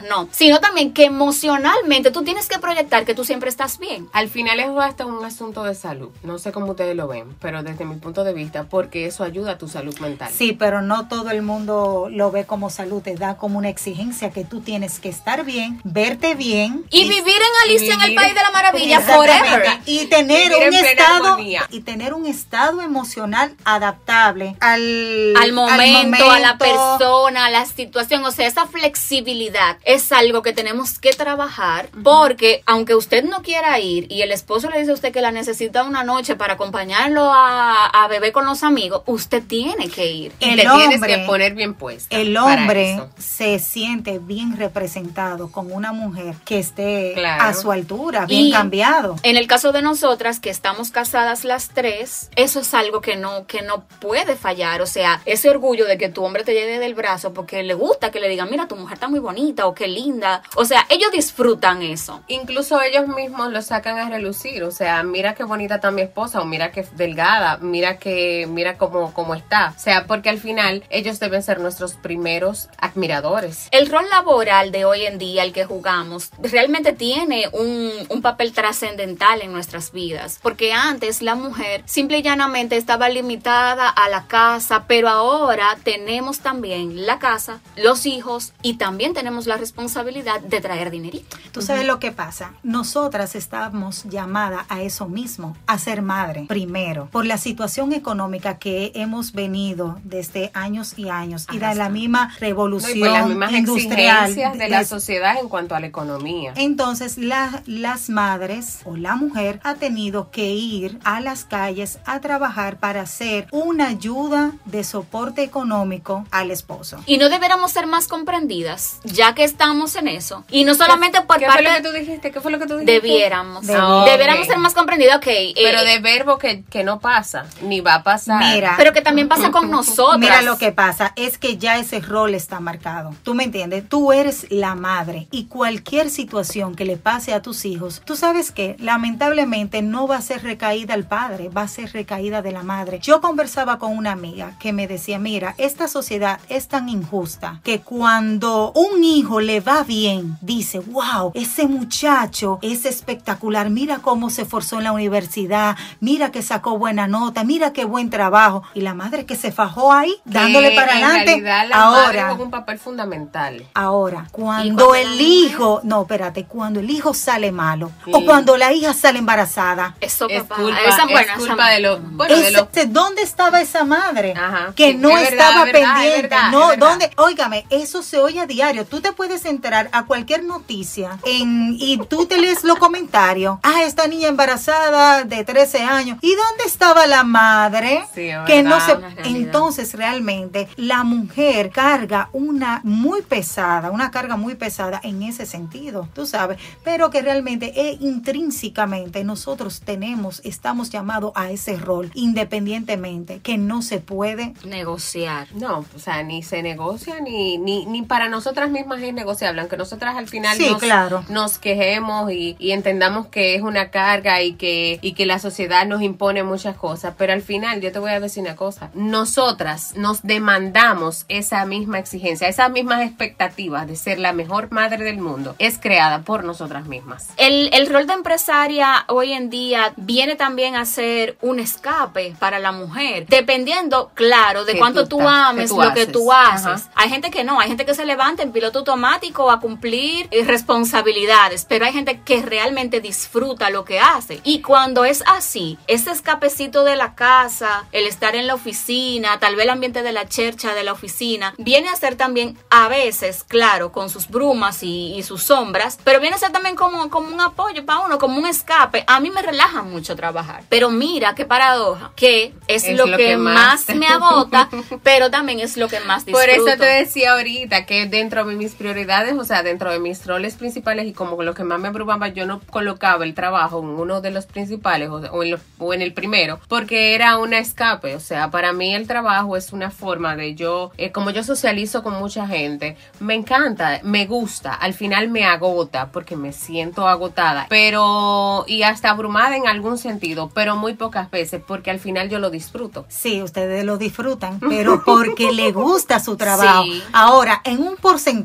no. 0.08 0.28
Sino 0.30 0.60
también 0.60 0.92
que 0.92 1.04
emocionalmente 1.04 2.10
tú 2.10 2.22
tienes 2.22 2.48
que 2.48 2.58
proyectar 2.58 3.04
que 3.04 3.14
tú 3.14 3.24
siempre 3.24 3.48
estás 3.48 3.78
bien. 3.78 4.08
Al 4.12 4.28
final 4.28 4.60
es 4.60 4.68
hasta 4.78 5.06
un 5.06 5.24
asunto 5.24 5.64
de 5.64 5.74
salud. 5.74 6.10
No 6.22 6.38
sé 6.38 6.52
cómo 6.52 6.72
ustedes 6.72 6.96
lo 6.96 7.08
ven, 7.08 7.34
pero 7.40 7.62
desde 7.62 7.84
mi 7.84 7.96
punto 7.96 8.24
de 8.24 8.32
vista, 8.32 8.64
porque 8.64 9.06
eso 9.06 9.24
ayuda 9.24 9.52
a 9.52 9.58
tu 9.58 9.68
salud 9.68 9.96
mental. 10.00 10.30
Sí, 10.32 10.52
pero 10.52 10.82
no 10.82 11.08
todo 11.08 11.30
el 11.30 11.42
mundo 11.42 12.08
lo 12.10 12.30
ve 12.30 12.44
como 12.44 12.70
salud, 12.70 13.02
te 13.02 13.14
da 13.14 13.36
como 13.36 13.58
una 13.58 13.68
exigencia 13.68 14.30
que 14.30 14.44
tú 14.44 14.60
tienes 14.60 14.98
que 14.98 15.08
estar 15.08 15.44
bien, 15.44 15.80
verte 15.84 16.34
bien 16.34 16.84
Y, 16.90 17.08
vivir 17.08 17.36
en 17.36 17.70
Alicia 17.70 17.94
en 17.94 18.00
el 18.00 18.14
País 18.14 18.34
de 18.34 18.42
la 18.42 18.50
Maravilla 18.50 19.00
forever. 19.00 19.80
y 19.86 20.06
tener 20.06 20.52
un 20.54 20.74
estado 20.74 21.26
armonía. 21.28 21.66
y 21.70 21.80
tener 21.80 22.14
un 22.14 22.26
estado 22.26 22.82
emocional 22.82 23.54
adaptable 23.64 24.56
al, 24.60 25.34
al 25.36 25.52
momento, 25.52 26.30
a 26.30 26.38
la 26.38 26.58
persona, 26.58 27.46
a 27.46 27.50
la 27.50 27.66
situación, 27.66 28.24
o 28.24 28.30
sea, 28.30 28.46
esa 28.46 28.66
flexibilidad 28.66 29.62
es 29.85 30.12
algo 30.12 30.42
que 30.42 30.52
tenemos 30.52 30.99
que 30.99 31.12
trabajar 31.12 31.88
porque 32.02 32.62
aunque 32.66 32.95
usted 32.95 33.25
no 33.25 33.42
quiera 33.42 33.78
ir 33.81 34.07
y 34.11 34.23
el 34.23 34.33
esposo 34.33 34.71
le 34.71 34.78
dice 34.78 34.90
a 34.90 34.95
usted 34.95 35.12
que 35.12 35.21
la 35.21 35.31
necesita 35.33 35.83
una 35.85 36.04
noche 36.04 36.37
para 36.37 36.54
acompañarlo 36.54 37.31
a, 37.33 37.87
a 37.87 38.09
beber 38.09 38.33
con 38.33 38.45
los 38.47 38.62
amigos, 38.62 39.02
usted 39.07 39.42
tiene 39.47 39.88
que 39.88 40.07
ir. 40.11 40.33
Y 40.40 40.50
El 40.50 40.61
tienes 40.61 40.95
hombre- 40.97 41.16
que 41.16 41.25
poner 41.26 41.54
bien 41.54 41.75
puesta. 41.75 42.14
El 42.16 42.37
hombre 42.37 43.00
se 43.19 43.59
siente 43.59 44.19
bien 44.19 44.57
representado 44.57 45.50
con 45.50 45.73
una 45.73 45.92
mujer 45.92 46.35
que 46.45 46.59
esté 46.59 47.12
Claro. 47.14 47.42
a 47.45 47.54
su 47.54 47.71
altura, 47.73 48.26
bien 48.26 48.47
Y- 48.47 48.52
cambiado. 48.52 49.16
En 49.23 49.37
el 49.37 49.47
caso 49.47 49.73
de 49.73 49.83
nosotras 49.83 50.40
que 50.40 50.50
estamos 50.50 50.90
casadas 50.90 51.45
las 51.45 51.69
tres, 51.71 52.31
eso 52.37 52.61
es 52.61 52.75
algo 52.75 53.00
que 53.00 53.16
no 53.16 53.47
que 53.47 53.62
no 53.62 53.85
puede 54.00 54.37
fallar, 54.37 54.83
o 54.83 54.87
sea, 54.87 55.21
ese 55.26 55.50
orgullo 55.50 55.87
de 55.87 55.99
que 55.99 56.09
tu 56.09 56.25
hombre 56.25 56.45
te 56.45 56.52
lleve 56.54 56.78
del 56.78 56.95
brazo 56.95 57.33
porque 57.33 57.62
le 57.62 57.75
gusta 57.75 58.11
que 58.11 58.21
le 58.21 58.28
digan, 58.28 58.49
"Mira, 58.50 58.66
tu 58.69 58.76
mujer 58.76 58.95
está 58.95 59.09
muy 59.09 59.21
bonita" 59.21 59.51
o 59.61 59.75
"Qué 59.75 59.88
linda." 59.88 60.42
O 60.56 60.64
sea, 60.64 60.87
ellos 60.88 61.11
disfrutan 61.12 61.82
eso. 61.82 62.23
Incluso 62.28 62.80
ellos 62.80 63.06
mismos 63.09 63.52
lo 63.52 63.62
sacan 63.62 63.99
a 63.99 64.09
relucir, 64.09 64.64
o 64.64 64.71
sea, 64.71 65.02
mira 65.02 65.35
qué 65.35 65.44
bonita 65.44 65.76
está 65.76 65.90
mi 65.90 66.02
esposa, 66.02 66.40
o 66.40 66.44
mira 66.44 66.71
qué 66.73 66.87
delgada, 66.97 67.59
mira 67.59 67.99
que, 67.99 68.47
mira 68.49 68.78
cómo, 68.78 69.12
cómo 69.12 69.35
está. 69.35 69.75
O 69.76 69.78
sea, 69.78 70.06
porque 70.06 70.30
al 70.30 70.38
final 70.38 70.85
ellos 70.90 71.21
deben 71.21 71.42
ser 71.42 71.61
nuestros 71.61 71.94
primeros 71.94 72.68
admiradores. 72.78 73.68
El 73.71 73.90
rol 73.90 74.04
laboral 74.11 74.73
de 74.73 74.85
hoy 74.85 75.06
en 75.06 75.18
día, 75.18 75.42
el 75.42 75.52
que 75.52 75.64
jugamos, 75.64 76.30
realmente 76.38 76.92
tiene 76.92 77.49
un, 77.52 77.90
un 78.09 78.23
papel 78.23 78.52
trascendental 78.52 79.42
en 79.42 79.52
nuestras 79.52 79.92
vidas. 79.92 80.38
Porque 80.42 80.73
antes 80.73 81.23
la 81.23 81.35
mujer 81.35 81.82
simple 81.87 82.18
y 82.18 82.23
llanamente 82.23 82.76
estaba 82.76 83.09
limitada 83.09 83.88
a 83.88 84.09
la 84.09 84.26
casa, 84.26 84.85
pero 84.87 85.09
ahora 85.09 85.76
tenemos 85.82 86.40
también 86.40 87.06
la 87.06 87.18
casa, 87.18 87.61
los 87.76 88.06
hijos 88.06 88.52
y 88.62 88.75
también 88.75 89.14
tenemos 89.14 89.41
la 89.46 89.56
responsabilidad 89.56 90.40
de 90.40 90.61
traer 90.61 90.90
dinerito. 90.90 91.37
Tú 91.52 91.62
sabes 91.62 91.87
lo 91.87 91.99
que 91.99 92.12
pasa. 92.12 92.52
Nosotras 92.62 93.34
estamos 93.34 94.04
llamadas 94.04 94.64
a 94.68 94.82
eso 94.82 95.08
mismo, 95.08 95.56
a 95.66 95.78
ser 95.78 96.02
madre, 96.02 96.46
primero, 96.49 97.08
por 97.11 97.26
la 97.26 97.38
situación 97.38 97.92
económica 97.92 98.58
que 98.58 98.92
hemos 98.94 99.32
venido 99.32 99.99
desde 100.04 100.50
años 100.54 100.94
y 100.99 101.08
años 101.08 101.46
y 101.52 101.58
de 101.58 101.75
la 101.75 101.88
misma 101.88 102.26
No, 102.28 102.34
revolución 102.40 102.96
y 102.96 103.00
por 103.00 103.11
las 103.11 103.28
mismas 103.28 103.52
industrial. 103.52 104.25
exigencias 104.30 104.58
de 104.58 104.68
la 104.68 104.84
sociedad 104.84 105.37
en 105.40 105.49
cuanto 105.49 105.75
a 105.75 105.80
la 105.80 105.87
economía. 105.87 106.52
entonces 106.56 107.18
la- 107.18 107.62
las 107.66 108.08
madres 108.11 108.80
o 108.84 108.96
la 108.96 109.16
mujer 109.16 109.61
ha 109.64 109.75
tenido 109.75 110.30
que 110.30 110.50
ir 110.54 110.99
a 111.04 111.20
las 111.20 111.44
calles 111.44 111.99
a 112.06 112.20
trabajar 112.20 112.78
para 112.78 113.02
hacer 113.02 113.46
una 113.52 113.88
ayuda 113.88 114.52
de 114.64 114.84
soporte 114.84 115.42
económico 115.42 116.25
al 116.30 116.50
esposo. 116.50 116.99
Y 117.06 117.18
no 117.18 117.28
deberíamos 117.28 117.72
ser 117.72 117.87
más 117.87 118.08
comprendidas, 118.08 118.99
ya 119.04 119.31
que 119.34 119.44
estamos 119.44 119.94
en 119.96 120.08
eso. 120.08 120.44
Y 120.50 120.64
no 120.64 120.74
solamente 120.74 121.20
por 121.22 121.38
¿Qué 121.38 121.46
parte 121.46 121.62
fue 121.64 121.72
lo 121.72 121.82
que 121.82 121.88
tú 121.88 121.94
dijiste? 121.94 122.30
¿Qué 122.30 122.40
fue 122.40 122.52
lo 122.52 122.58
que 122.58 122.66
tú 122.66 122.74
dijiste? 122.76 122.92
debiéramos. 122.92 123.66
Debiéramos. 123.66 124.06
Deberíamos 124.06 124.46
ser 124.46 124.58
más 124.58 124.74
comprendidas, 124.74 125.16
ok. 125.16 125.26
eh, 125.26 125.52
Pero 125.54 125.84
de 125.84 125.98
verbo 126.00 126.38
que, 126.38 126.64
que 126.70 126.84
no 126.84 127.00
pasa, 127.00 127.46
ni 127.62 127.80
va 127.80 127.94
a 127.96 128.02
pasar. 128.02 128.38
Mira, 128.54 128.74
pero 128.76 128.92
que 128.92 129.00
también 129.02 129.28
pasa 129.28 129.50
con 129.50 129.70
nosotras. 129.70 130.18
Mira 130.20 130.42
lo 130.42 130.58
que 130.58 130.72
pasa, 130.72 131.12
es 131.16 131.38
que 131.38 131.56
ya 131.56 131.78
ese 131.78 132.00
rol 132.00 132.34
está 132.34 132.60
marcado. 132.60 133.14
¿Tú 133.22 133.34
me 133.34 133.44
entiendes? 133.44 133.88
Tú 133.88 134.12
eres 134.12 134.46
la 134.50 134.74
madre 134.74 135.28
y 135.30 135.44
cualquier 135.46 136.10
situación 136.10 136.74
que 136.74 136.84
le 136.84 136.96
pase 136.96 137.34
a 137.34 137.42
tus 137.42 137.64
hijos, 137.64 138.02
tú 138.04 138.16
sabes 138.16 138.50
que 138.50 138.76
lamentablemente 138.78 139.82
no 139.82 140.06
va 140.06 140.16
a 140.16 140.22
ser 140.22 140.42
recaída 140.42 140.94
al 140.94 141.04
padre, 141.04 141.48
va 141.48 141.62
a 141.62 141.68
ser 141.68 141.92
recaída 141.92 142.40
de 142.42 142.52
la 142.52 142.62
madre. 142.62 142.98
Yo 143.02 143.20
conversaba 143.20 143.78
con 143.78 143.96
una 143.96 144.12
amiga 144.12 144.56
que 144.58 144.72
me 144.72 144.86
decía, 144.86 145.18
mira, 145.18 145.54
esta 145.58 145.88
sociedad 145.88 146.40
es 146.48 146.68
tan 146.68 146.88
injusta 146.88 147.60
que 147.64 147.80
cuando 147.80 148.72
un 148.74 149.04
hijo 149.04 149.21
le 149.22 149.60
va 149.60 149.82
bien, 149.84 150.36
dice, 150.40 150.78
wow, 150.80 151.30
ese 151.34 151.66
muchacho 151.66 152.58
es 152.62 152.84
espectacular, 152.84 153.70
mira 153.70 153.98
cómo 153.98 154.30
se 154.30 154.42
esforzó 154.42 154.78
en 154.78 154.84
la 154.84 154.92
universidad, 154.92 155.76
mira 156.00 156.30
que 156.30 156.42
sacó 156.42 156.78
buena 156.78 157.06
nota, 157.06 157.44
mira 157.44 157.72
qué 157.72 157.84
buen 157.84 158.10
trabajo. 158.10 158.62
Y 158.74 158.80
la 158.80 158.94
madre 158.94 159.24
que 159.26 159.36
se 159.36 159.52
fajó 159.52 159.92
ahí, 159.92 160.14
Que 160.24 160.30
dándole 160.30 160.72
para 160.72 160.98
en 160.98 161.04
adelante. 161.04 161.26
realidad 161.42 161.68
la 161.68 161.76
madre 161.76 162.20
Ahora, 162.20 162.42
un 162.42 162.50
papel 162.50 162.78
fundamental. 162.78 163.64
ahora, 163.74 164.26
cuando, 164.32 164.86
cuando 164.86 164.94
el 164.94 165.20
hijo, 165.20 165.80
no, 165.84 166.02
espérate, 166.02 166.44
cuando 166.44 166.80
el 166.80 166.90
hijo 166.90 167.14
sale 167.14 167.52
malo 167.52 167.90
Sí. 168.04 168.10
o 168.14 168.24
cuando 168.24 168.56
la 168.56 168.72
hija 168.72 168.92
sale 168.94 169.18
embarazada, 169.18 169.94
Eso, 170.00 170.28
Es 170.28 170.42
papá. 170.42 170.56
culpa, 170.62 170.78
esa, 170.80 171.02
es 171.04 171.30
culpa 171.36 171.52
esa- 171.54 171.68
de 171.74 171.80
los... 171.80 172.00
Bueno, 172.12 172.34
de 172.34 172.48
Ese- 172.48 172.52
los 172.52 172.92
¿Dónde 172.92 173.22
estaba 173.22 173.60
esa 173.60 173.84
madre? 173.84 174.34
Ajá. 174.36 174.72
Que 174.74 174.92
Sí, 174.92 174.96
no 174.98 175.10
es 175.10 175.30
verdad, 175.30 175.32
estaba 175.48 175.66
es 175.66 175.72
verdad, 175.72 175.80
es 175.82 175.92
pendiente. 176.02 176.22
verdad, 176.28 176.50
no, 176.50 176.72
es. 176.72 176.78
¿dónde? 176.78 177.10
Óigame, 177.16 177.66
eso 177.70 178.02
se 178.02 178.18
oye 178.18 178.40
a 178.40 178.46
diario. 178.46 178.84
Tú 178.86 179.00
te 179.00 179.12
puedes 179.12 179.45
enterar 179.45 179.88
a 179.92 180.04
cualquier 180.07 180.45
noticia 180.45 181.19
en, 181.25 181.76
y 181.78 181.99
tú 182.09 182.26
te 182.26 182.38
lees 182.38 182.64
los 182.64 182.78
comentarios. 182.78 183.59
Ah, 183.62 183.83
esta 183.85 184.07
niña 184.07 184.28
embarazada 184.28 185.25
de 185.25 185.45
13 185.45 185.83
años. 185.83 186.19
¿Y 186.21 186.35
dónde 186.35 186.64
estaba 186.66 187.07
la 187.07 187.25
madre? 187.25 188.04
Sí, 188.14 188.31
que 188.47 188.62
no 188.62 188.71
verdad. 188.71 188.87
se. 188.87 188.92
Una 188.95 189.09
realidad. 189.11 189.37
Entonces, 189.37 189.95
realmente, 189.95 190.69
la 190.76 191.04
mujer 191.04 191.71
carga 191.71 192.28
una 192.33 192.81
muy 192.85 193.23
pesada, 193.23 193.90
una 193.90 194.11
carga 194.11 194.37
muy 194.37 194.54
pesada 194.54 195.00
en 195.02 195.23
ese 195.23 195.47
sentido, 195.47 196.09
tú 196.14 196.26
sabes. 196.26 196.59
Pero 196.85 197.11
que 197.11 197.23
realmente, 197.23 197.73
eh, 197.75 197.97
intrínsecamente, 198.00 199.25
nosotros 199.25 199.81
tenemos, 199.85 200.40
estamos 200.45 200.90
llamados 200.90 201.33
a 201.35 201.50
ese 201.50 201.76
rol, 201.76 202.11
independientemente, 202.14 203.40
que 203.40 203.59
no 203.59 203.83
se 203.83 203.99
puede 203.99 204.54
negociar. 204.64 205.49
No, 205.54 205.85
o 205.95 205.99
sea, 205.99 206.23
ni 206.23 206.42
se 206.42 206.62
negocia, 206.62 207.21
ni, 207.21 207.59
ni, 207.59 207.87
ni 207.87 208.02
para 208.02 208.28
nosotras 208.28 208.71
mismas 208.71 208.91
es 209.00 209.14
negociable, 209.14 209.61
aunque 209.61 209.76
nosotras 209.76 210.16
al 210.16 210.28
final 210.28 210.56
Sí, 210.56 210.68
nos, 210.70 210.80
claro. 210.80 211.25
nos 211.28 211.58
quejemos 211.58 212.30
y, 212.32 212.56
y 212.58 212.72
entendamos 212.72 213.26
que 213.26 213.54
es 213.54 213.62
una 213.62 213.90
carga 213.90 214.42
y 214.42 214.54
que, 214.54 214.99
y 215.02 215.12
que 215.14 215.26
la 215.26 215.38
sociedad 215.38 215.87
nos 215.87 216.02
impone 216.02 216.42
muchas 216.42 216.76
cosas, 216.76 217.14
pero 217.16 217.32
al 217.32 217.42
final 217.42 217.80
yo 217.80 217.92
te 217.92 217.99
voy 217.99 218.11
a 218.11 218.20
decir 218.20 218.42
una 218.42 218.56
cosa, 218.56 218.90
nosotras 218.94 219.94
nos 219.96 220.22
demandamos 220.22 221.25
esa 221.28 221.64
misma 221.64 221.99
exigencia, 221.99 222.49
esas 222.49 222.70
mismas 222.70 223.02
expectativas 223.02 223.87
de 223.87 223.96
ser 223.96 224.18
la 224.18 224.32
mejor 224.32 224.70
madre 224.70 225.04
del 225.04 225.18
mundo, 225.18 225.54
es 225.58 225.78
creada 225.78 226.20
por 226.22 226.44
nosotras 226.44 226.87
mismas. 226.87 227.28
El, 227.37 227.70
el 227.72 227.87
rol 227.88 228.06
de 228.06 228.14
empresaria 228.14 229.04
hoy 229.08 229.32
en 229.32 229.49
día 229.50 229.92
viene 229.96 230.37
también 230.37 230.76
a 230.76 230.84
ser 230.84 231.37
un 231.40 231.61
escape 231.61 232.34
para 232.38 232.58
la 232.58 232.72
mujer, 232.72 233.26
dependiendo, 233.28 234.11
claro, 234.14 234.64
de 234.64 234.72
Que 234.72 234.78
cuánto 234.78 235.06
tú 235.08 235.18
tú, 235.18 235.28
ames 235.28 235.70
que 235.70 235.76
tú 235.76 235.82
lo 235.82 235.94
que 235.94 236.06
tú 236.06 236.32
haces. 236.32 236.66
Ajá. 236.66 236.90
Hay 236.94 237.08
gente 237.11 237.30
que 237.30 237.44
no, 237.44 237.61
hay 237.61 237.68
gente 237.68 237.84
que 237.84 237.94
se 237.94 238.04
levanta 238.04 238.42
en 238.42 238.52
piloto 238.52 238.81
automático 238.82 239.50
a 239.50 239.60
cumplir 239.60 240.26
eh, 240.32 240.44
responsabilidades, 240.44 241.64
pero 241.64 241.84
hay 241.86 241.92
gente 241.92 242.20
que 242.24 242.42
realmente 242.42 243.00
disfruta 243.00 243.70
lo 243.70 243.84
que 243.84 244.00
hace. 244.00 244.40
Y 244.44 244.60
cuando 244.60 245.04
es 245.04 245.22
así, 245.26 245.78
ese 245.86 246.10
escapecito 246.10 246.82
de 246.84 246.96
la 246.96 247.14
casa, 247.14 247.84
el 247.92 248.06
estar 248.06 248.34
en 248.34 248.46
la 248.46 248.54
oficina, 248.54 249.38
tal 249.38 249.54
vez 249.56 249.64
el 249.64 249.70
ambiente 249.70 250.02
de 250.02 250.12
la 250.12 250.28
chercha 250.28 250.74
de 250.74 250.82
la 250.84 250.92
oficina, 250.92 251.54
viene 251.58 251.88
a 251.88 251.96
ser 251.96 252.16
también 252.16 252.58
a 252.70 252.88
veces, 252.88 253.44
claro, 253.44 253.92
con 253.92 254.10
sus 254.10 254.28
brumas 254.28 254.82
y, 254.82 255.14
y 255.14 255.22
sus 255.22 255.44
sombras, 255.44 255.98
pero 256.04 256.20
viene 256.20 256.34
a 256.36 256.38
ser 256.38 256.50
también 256.52 256.74
como, 256.76 257.08
como 257.08 257.28
un 257.32 257.40
apoyo 257.40 257.86
para 257.86 258.00
uno, 258.00 258.18
como 258.18 258.38
un 258.38 258.46
escape. 258.46 259.04
A 259.06 259.20
mí 259.20 259.30
me 259.30 259.42
relaja 259.42 259.82
mucho 259.82 260.16
trabajar. 260.16 260.64
Pero 260.68 260.90
mira 260.90 261.34
qué 261.34 261.44
paradoja, 261.44 262.10
que 262.16 262.52
es, 262.66 262.84
Es 262.84 262.96
lo, 262.98 263.06
lo 263.06 263.16
que, 263.16 263.26
que 263.28 263.36
más 263.36 263.86
más- 263.88 263.96
me 263.96 264.06
agota, 264.08 264.68
pero 265.02 265.30
también 265.30 265.60
es 265.60 265.76
lo 265.76 265.88
que 265.88 266.00
más 266.00 266.24
disfruto. 266.26 266.32
Por 266.46 266.68
eso 266.68 266.78
te 266.78 266.84
decía 266.84 267.32
ahorita 267.32 267.86
que 267.86 268.06
dentro 268.06 268.44
de 268.44 268.54
mis 268.56 268.71
prioridades, 268.74 269.34
o 269.38 269.44
sea, 269.44 269.62
dentro 269.62 269.90
de 269.90 269.98
mis 269.98 270.26
roles 270.26 270.54
principales 270.54 271.06
y 271.06 271.12
como 271.12 271.42
lo 271.42 271.54
que 271.54 271.64
más 271.64 271.78
me 271.80 271.88
abrumaba, 271.88 272.28
yo 272.28 272.46
no 272.46 272.60
colocaba 272.70 273.24
el 273.24 273.34
trabajo 273.34 273.80
en 273.80 273.86
uno 273.86 274.20
de 274.20 274.30
los 274.30 274.46
principales 274.46 275.08
o, 275.08 275.16
o 275.16 275.42
en, 275.42 275.50
los- 275.52 275.60
o 275.78 275.92
en 275.94 276.02
el 276.02 276.12
primero, 276.12 276.60
porque 276.68 277.14
era 277.14 277.38
una 277.38 277.58
escape. 277.58 278.14
O 278.16 278.20
sea, 278.20 278.50
para 278.50 278.72
mí 278.72 278.94
el 278.94 279.06
trabajo 279.06 279.56
es 279.56 279.72
una 279.72 279.90
forma 279.90 280.36
de 280.36 280.54
yo, 280.54 280.90
eh, 280.96 281.12
como 281.12 281.30
yo 281.30 281.42
socializo 281.44 282.02
con 282.02 282.14
mucha 282.18 282.46
gente, 282.46 282.96
me 283.20 283.34
encanta, 283.34 284.00
me 284.02 284.26
gusta, 284.26 284.74
al 284.74 284.94
final 284.94 285.28
me 285.28 285.44
agota 285.44 286.10
porque 286.12 286.36
me 286.36 286.52
siento 286.52 287.06
agotada, 287.08 287.66
pero 287.68 288.64
y 288.66 288.82
hasta 288.82 289.10
abrumada 289.10 289.56
en 289.56 289.66
algún 289.66 289.98
sentido, 289.98 290.50
pero 290.54 290.76
muy 290.76 290.94
pocas 290.94 291.30
veces 291.30 291.62
porque 291.66 291.90
al 291.90 291.98
final 292.00 292.28
yo 292.28 292.38
lo 292.38 292.50
disfruto. 292.50 293.04
Sí, 293.08 293.42
ustedes 293.42 293.84
lo 293.84 293.98
disfrutan, 293.98 294.58
pero 294.68 295.02
porque 295.04 295.52
le 295.52 295.72
gusta 295.72 296.20
su 296.20 296.36
trabajo. 296.36 296.84
Sí. 296.84 297.02
Ahora, 297.12 297.60
en 297.64 297.80
un 297.82 297.96
porcentaje, 297.96 298.42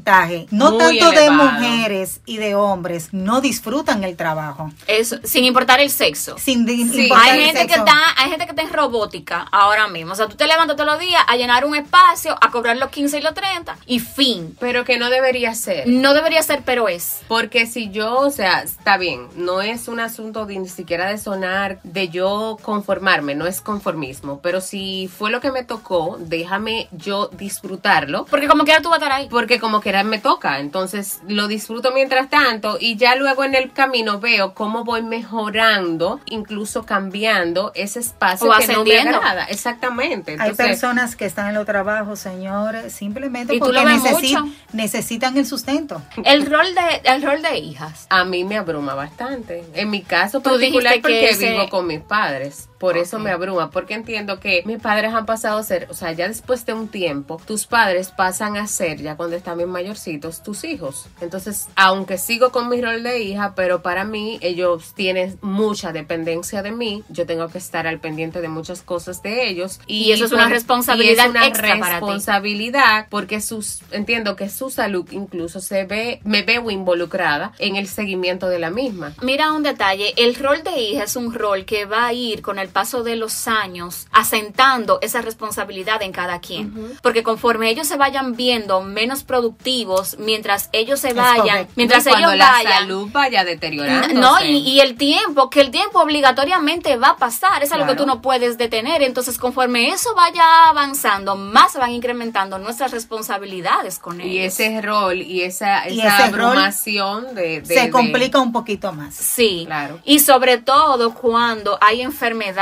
no 0.51 0.71
Muy 0.71 0.99
tanto 0.99 1.11
de 1.11 1.29
mujeres 1.31 2.21
y 2.25 2.37
de 2.37 2.55
hombres, 2.55 3.09
no 3.11 3.41
disfrutan 3.41 4.03
el 4.03 4.15
trabajo. 4.15 4.71
Eso, 4.87 5.17
sin 5.23 5.43
importar 5.45 5.79
el 5.79 5.89
sexo. 5.89 6.37
Sin 6.37 6.65
di- 6.65 6.87
Sí. 6.89 7.03
importar 7.03 7.29
Hay 7.29 7.39
el 7.39 7.45
gente 7.47 7.61
que 7.67 7.73
sexo. 7.73 7.85
está, 7.85 7.97
hay 8.17 8.29
gente 8.29 8.45
que 8.45 8.47
convierte 8.49 8.71
en 8.71 8.73
robótica 8.77 9.47
ahora 9.51 9.87
mismo. 9.87 10.13
O 10.13 10.15
sea, 10.15 10.27
tú 10.27 10.35
te 10.35 10.47
levantas 10.47 10.75
todos 10.77 10.89
los 10.89 10.99
días 10.99 11.21
a 11.27 11.35
llenar 11.35 11.65
un 11.65 11.75
espacio, 11.75 12.35
a 12.39 12.49
cobrar 12.51 12.77
los 12.77 12.89
15 12.89 13.19
y 13.19 13.21
los 13.21 13.33
30 13.33 13.77
y 13.85 13.99
fin. 13.99 14.55
Pero 14.59 14.83
que 14.83 14.97
no 14.97 15.09
debería 15.09 15.53
ser. 15.55 15.87
No 15.87 16.13
debería 16.13 16.41
ser, 16.43 16.63
pero 16.65 16.87
es. 16.89 17.19
Porque 17.27 17.65
si 17.67 17.89
yo, 17.89 18.15
o 18.19 18.29
sea, 18.31 18.61
está 18.61 18.97
bien, 18.97 19.27
no 19.35 19.61
es 19.61 19.87
un 19.87 19.99
asunto 19.99 20.45
de 20.45 20.57
ni 20.59 20.69
siquiera 20.69 21.07
de 21.09 21.17
sonar, 21.17 21.79
de 21.83 22.09
yo 22.09 22.57
conformarme, 22.61 23.35
no 23.35 23.45
es 23.47 23.61
conformismo, 23.61 24.39
pero 24.41 24.61
si 24.61 25.07
fue 25.07 25.29
lo 25.31 25.39
que 25.41 25.51
me 25.51 25.63
tocó, 25.63 26.17
déjame 26.19 26.87
yo 26.91 27.27
disfrutarlo. 27.33 28.25
Porque 28.25 28.47
como 28.47 28.63
quiera 28.63 28.81
tú 28.81 28.89
vas 28.89 29.01
a 29.01 29.05
estar 29.05 29.11
ahí. 29.19 29.27
Porque 29.29 29.59
como 29.59 29.81
quiera 29.81 30.03
me 30.07 30.19
toca, 30.19 30.59
entonces 30.59 31.19
lo 31.27 31.47
disfruto 31.47 31.91
mientras 31.93 32.29
tanto 32.29 32.77
y 32.79 32.95
ya 32.97 33.15
luego 33.15 33.43
en 33.43 33.53
el 33.55 33.71
camino 33.71 34.19
veo 34.19 34.53
cómo 34.53 34.83
voy 34.83 35.03
mejorando, 35.03 36.19
incluso 36.25 36.85
cambiando 36.85 37.71
ese 37.75 37.99
espacio 37.99 38.47
O 38.49 38.51
que 38.57 38.67
no 38.67 38.67
me 38.67 38.73
ascendiendo. 38.73 39.17
agrada. 39.17 39.43
Exactamente. 39.45 40.35
Hay 40.39 40.53
personas 40.53 41.15
que 41.15 41.25
están 41.25 41.49
en 41.49 41.55
los 41.55 41.65
trabajos, 41.65 42.19
señores, 42.19 42.93
simplemente 42.93 43.55
Y 43.55 43.59
tú 43.59 43.65
porque 43.65 43.81
mucho. 43.85 44.45
necesitan 44.73 45.37
el 45.37 45.45
sustento. 45.45 46.01
El 46.23 46.45
rol 46.45 46.67
de, 46.73 47.01
el 47.11 47.21
rol 47.21 47.41
de 47.41 47.57
hijas. 47.57 48.07
A 48.09 48.25
mí 48.25 48.43
me 48.43 48.57
abruma 48.57 48.93
bastante. 48.95 49.63
En 49.73 49.89
mi 49.89 50.01
caso 50.01 50.39
Tú 50.41 50.49
particular 50.51 50.93
dijiste 50.93 50.95
que 50.95 51.01
porque 51.01 51.29
ese- 51.29 51.51
vivo 51.51 51.69
con 51.69 51.87
mis 51.87 51.99
padres. 52.01 52.69
Por 52.77 52.97
eso 52.97 53.19
me 53.19 53.31
abruma, 53.31 53.71
porque 53.71 53.93
entiendo 53.93 54.39
que 54.39 54.63
mis 54.65 54.79
padres 54.79 55.13
han 55.13 55.25
pasado 55.25 55.57
a 55.57 55.63
ser, 55.63 55.87
o 55.89 55.93
sea, 55.93 56.11
ya 56.11 56.27
después 56.27 56.65
de 56.65 56.73
un 56.73 56.87
tiempo, 56.87 57.41
tus 57.45 57.65
padres 57.65 58.11
pasan 58.11 58.57
a 58.57 58.67
ser, 58.67 59.01
ya 59.01 59.15
cuando 59.15 59.35
están 59.35 59.57
bien 59.57 59.69
mayorcitos, 59.69 60.43
tus 60.43 60.63
hijos. 60.63 61.07
Entonces, 61.21 61.67
aunque 61.75 62.17
sigo 62.17 62.51
con 62.51 62.69
mi 62.69 62.81
rol 62.81 63.03
de 63.03 63.19
hija, 63.19 63.53
pero 63.55 63.81
para 63.81 64.03
mí 64.03 64.37
ellos 64.41 64.93
tienen 64.95 65.37
mucha 65.41 65.91
dependencia 65.91 66.61
de 66.61 66.71
mí, 66.71 67.03
yo 67.09 67.25
tengo 67.25 67.47
que 67.47 67.57
estar 67.57 67.87
al 67.87 67.99
pendiente 67.99 68.41
de 68.41 68.47
muchas 68.47 68.81
cosas 68.81 69.23
de 69.23 69.47
ellos. 69.49 69.79
Y 69.87 70.11
eso 70.11 70.25
es 70.25 70.31
una 70.31 70.49
responsabilidad 70.49 71.25
es 71.25 71.31
una 71.31 71.47
extra 71.47 71.79
para 71.79 71.99
ti. 71.99 72.05
responsabilidad 72.05 73.07
porque 73.09 73.41
sus, 73.41 73.81
entiendo 73.91 74.35
que 74.35 74.49
su 74.49 74.69
salud 74.69 75.07
incluso 75.11 75.59
se 75.59 75.85
ve, 75.85 76.21
me 76.23 76.43
veo 76.43 76.69
involucrada 76.69 77.53
en 77.59 77.75
el 77.75 77.87
seguimiento 77.87 78.49
de 78.49 78.59
la 78.59 78.69
misma. 78.69 79.13
Mira 79.21 79.51
un 79.51 79.63
detalle, 79.63 80.13
el 80.17 80.35
rol 80.35 80.63
de 80.63 80.79
hija 80.79 81.03
es 81.03 81.15
un 81.15 81.33
rol 81.33 81.65
que 81.65 81.85
va 81.85 82.07
a 82.07 82.13
ir 82.13 82.41
con 82.41 82.59
el 82.59 82.66
paso 82.67 83.03
de 83.03 83.15
los 83.15 83.47
años 83.47 84.07
asentando 84.11 84.99
esa 85.01 85.21
responsabilidad 85.21 86.01
en 86.01 86.11
cada 86.11 86.39
quien. 86.39 86.97
Porque 87.01 87.23
conforme 87.23 87.69
ellos 87.69 87.87
se 87.87 87.97
vayan 87.97 88.35
viendo 88.35 88.81
menos 88.81 89.23
productivos, 89.23 90.17
mientras 90.19 90.69
ellos 90.73 90.99
se 90.99 91.13
vayan, 91.13 91.67
mientras 91.75 92.05
Y 92.05 92.09
ellos 92.09 92.35
la 92.35 92.51
vayan, 92.51 92.73
salud 92.73 93.09
vaya 93.11 93.43
deteriorándose. 93.43 94.13
No, 94.13 94.43
y, 94.43 94.57
y 94.59 94.79
el 94.81 94.95
tiempo, 94.97 95.49
que 95.49 95.61
el 95.61 95.71
tiempo 95.71 95.99
obligatoriamente 96.01 96.95
va 96.97 97.09
a 97.09 97.17
pasar, 97.17 97.63
es 97.63 97.71
algo 97.71 97.87
que 97.87 97.95
tú 97.95 98.05
no 98.05 98.21
puedes 98.21 98.57
detener. 98.57 99.01
Entonces, 99.01 99.37
conforme 99.37 99.89
eso 99.89 100.13
vaya 100.15 100.43
avanzando, 100.69 101.35
más 101.35 101.71
se 101.73 101.79
van 101.79 101.91
incrementando 101.91 102.57
nuestras 102.59 102.91
responsabilidades 102.91 103.99
con 103.99 104.21
ellos. 104.21 104.33
Y 104.33 104.39
ese 104.39 104.81
rol 104.81 105.21
y 105.21 105.41
esa, 105.41 105.89
Y 105.89 105.99
esa 106.01 106.25
abrumación 106.25 107.35
de, 107.35 107.61
de- 107.61 107.65
Se 107.65 107.81
de- 107.83 107.89
complica 107.89 108.39
un 108.39 108.51
poquito 108.51 108.91
más. 108.93 109.15
Sí, 109.15 109.63
Claro. 109.65 109.99
y 110.05 110.19
sobre 110.19 110.57
todo 110.57 111.13
cuando 111.13 111.77
hay 111.81 112.01
enfermedades, 112.01 112.56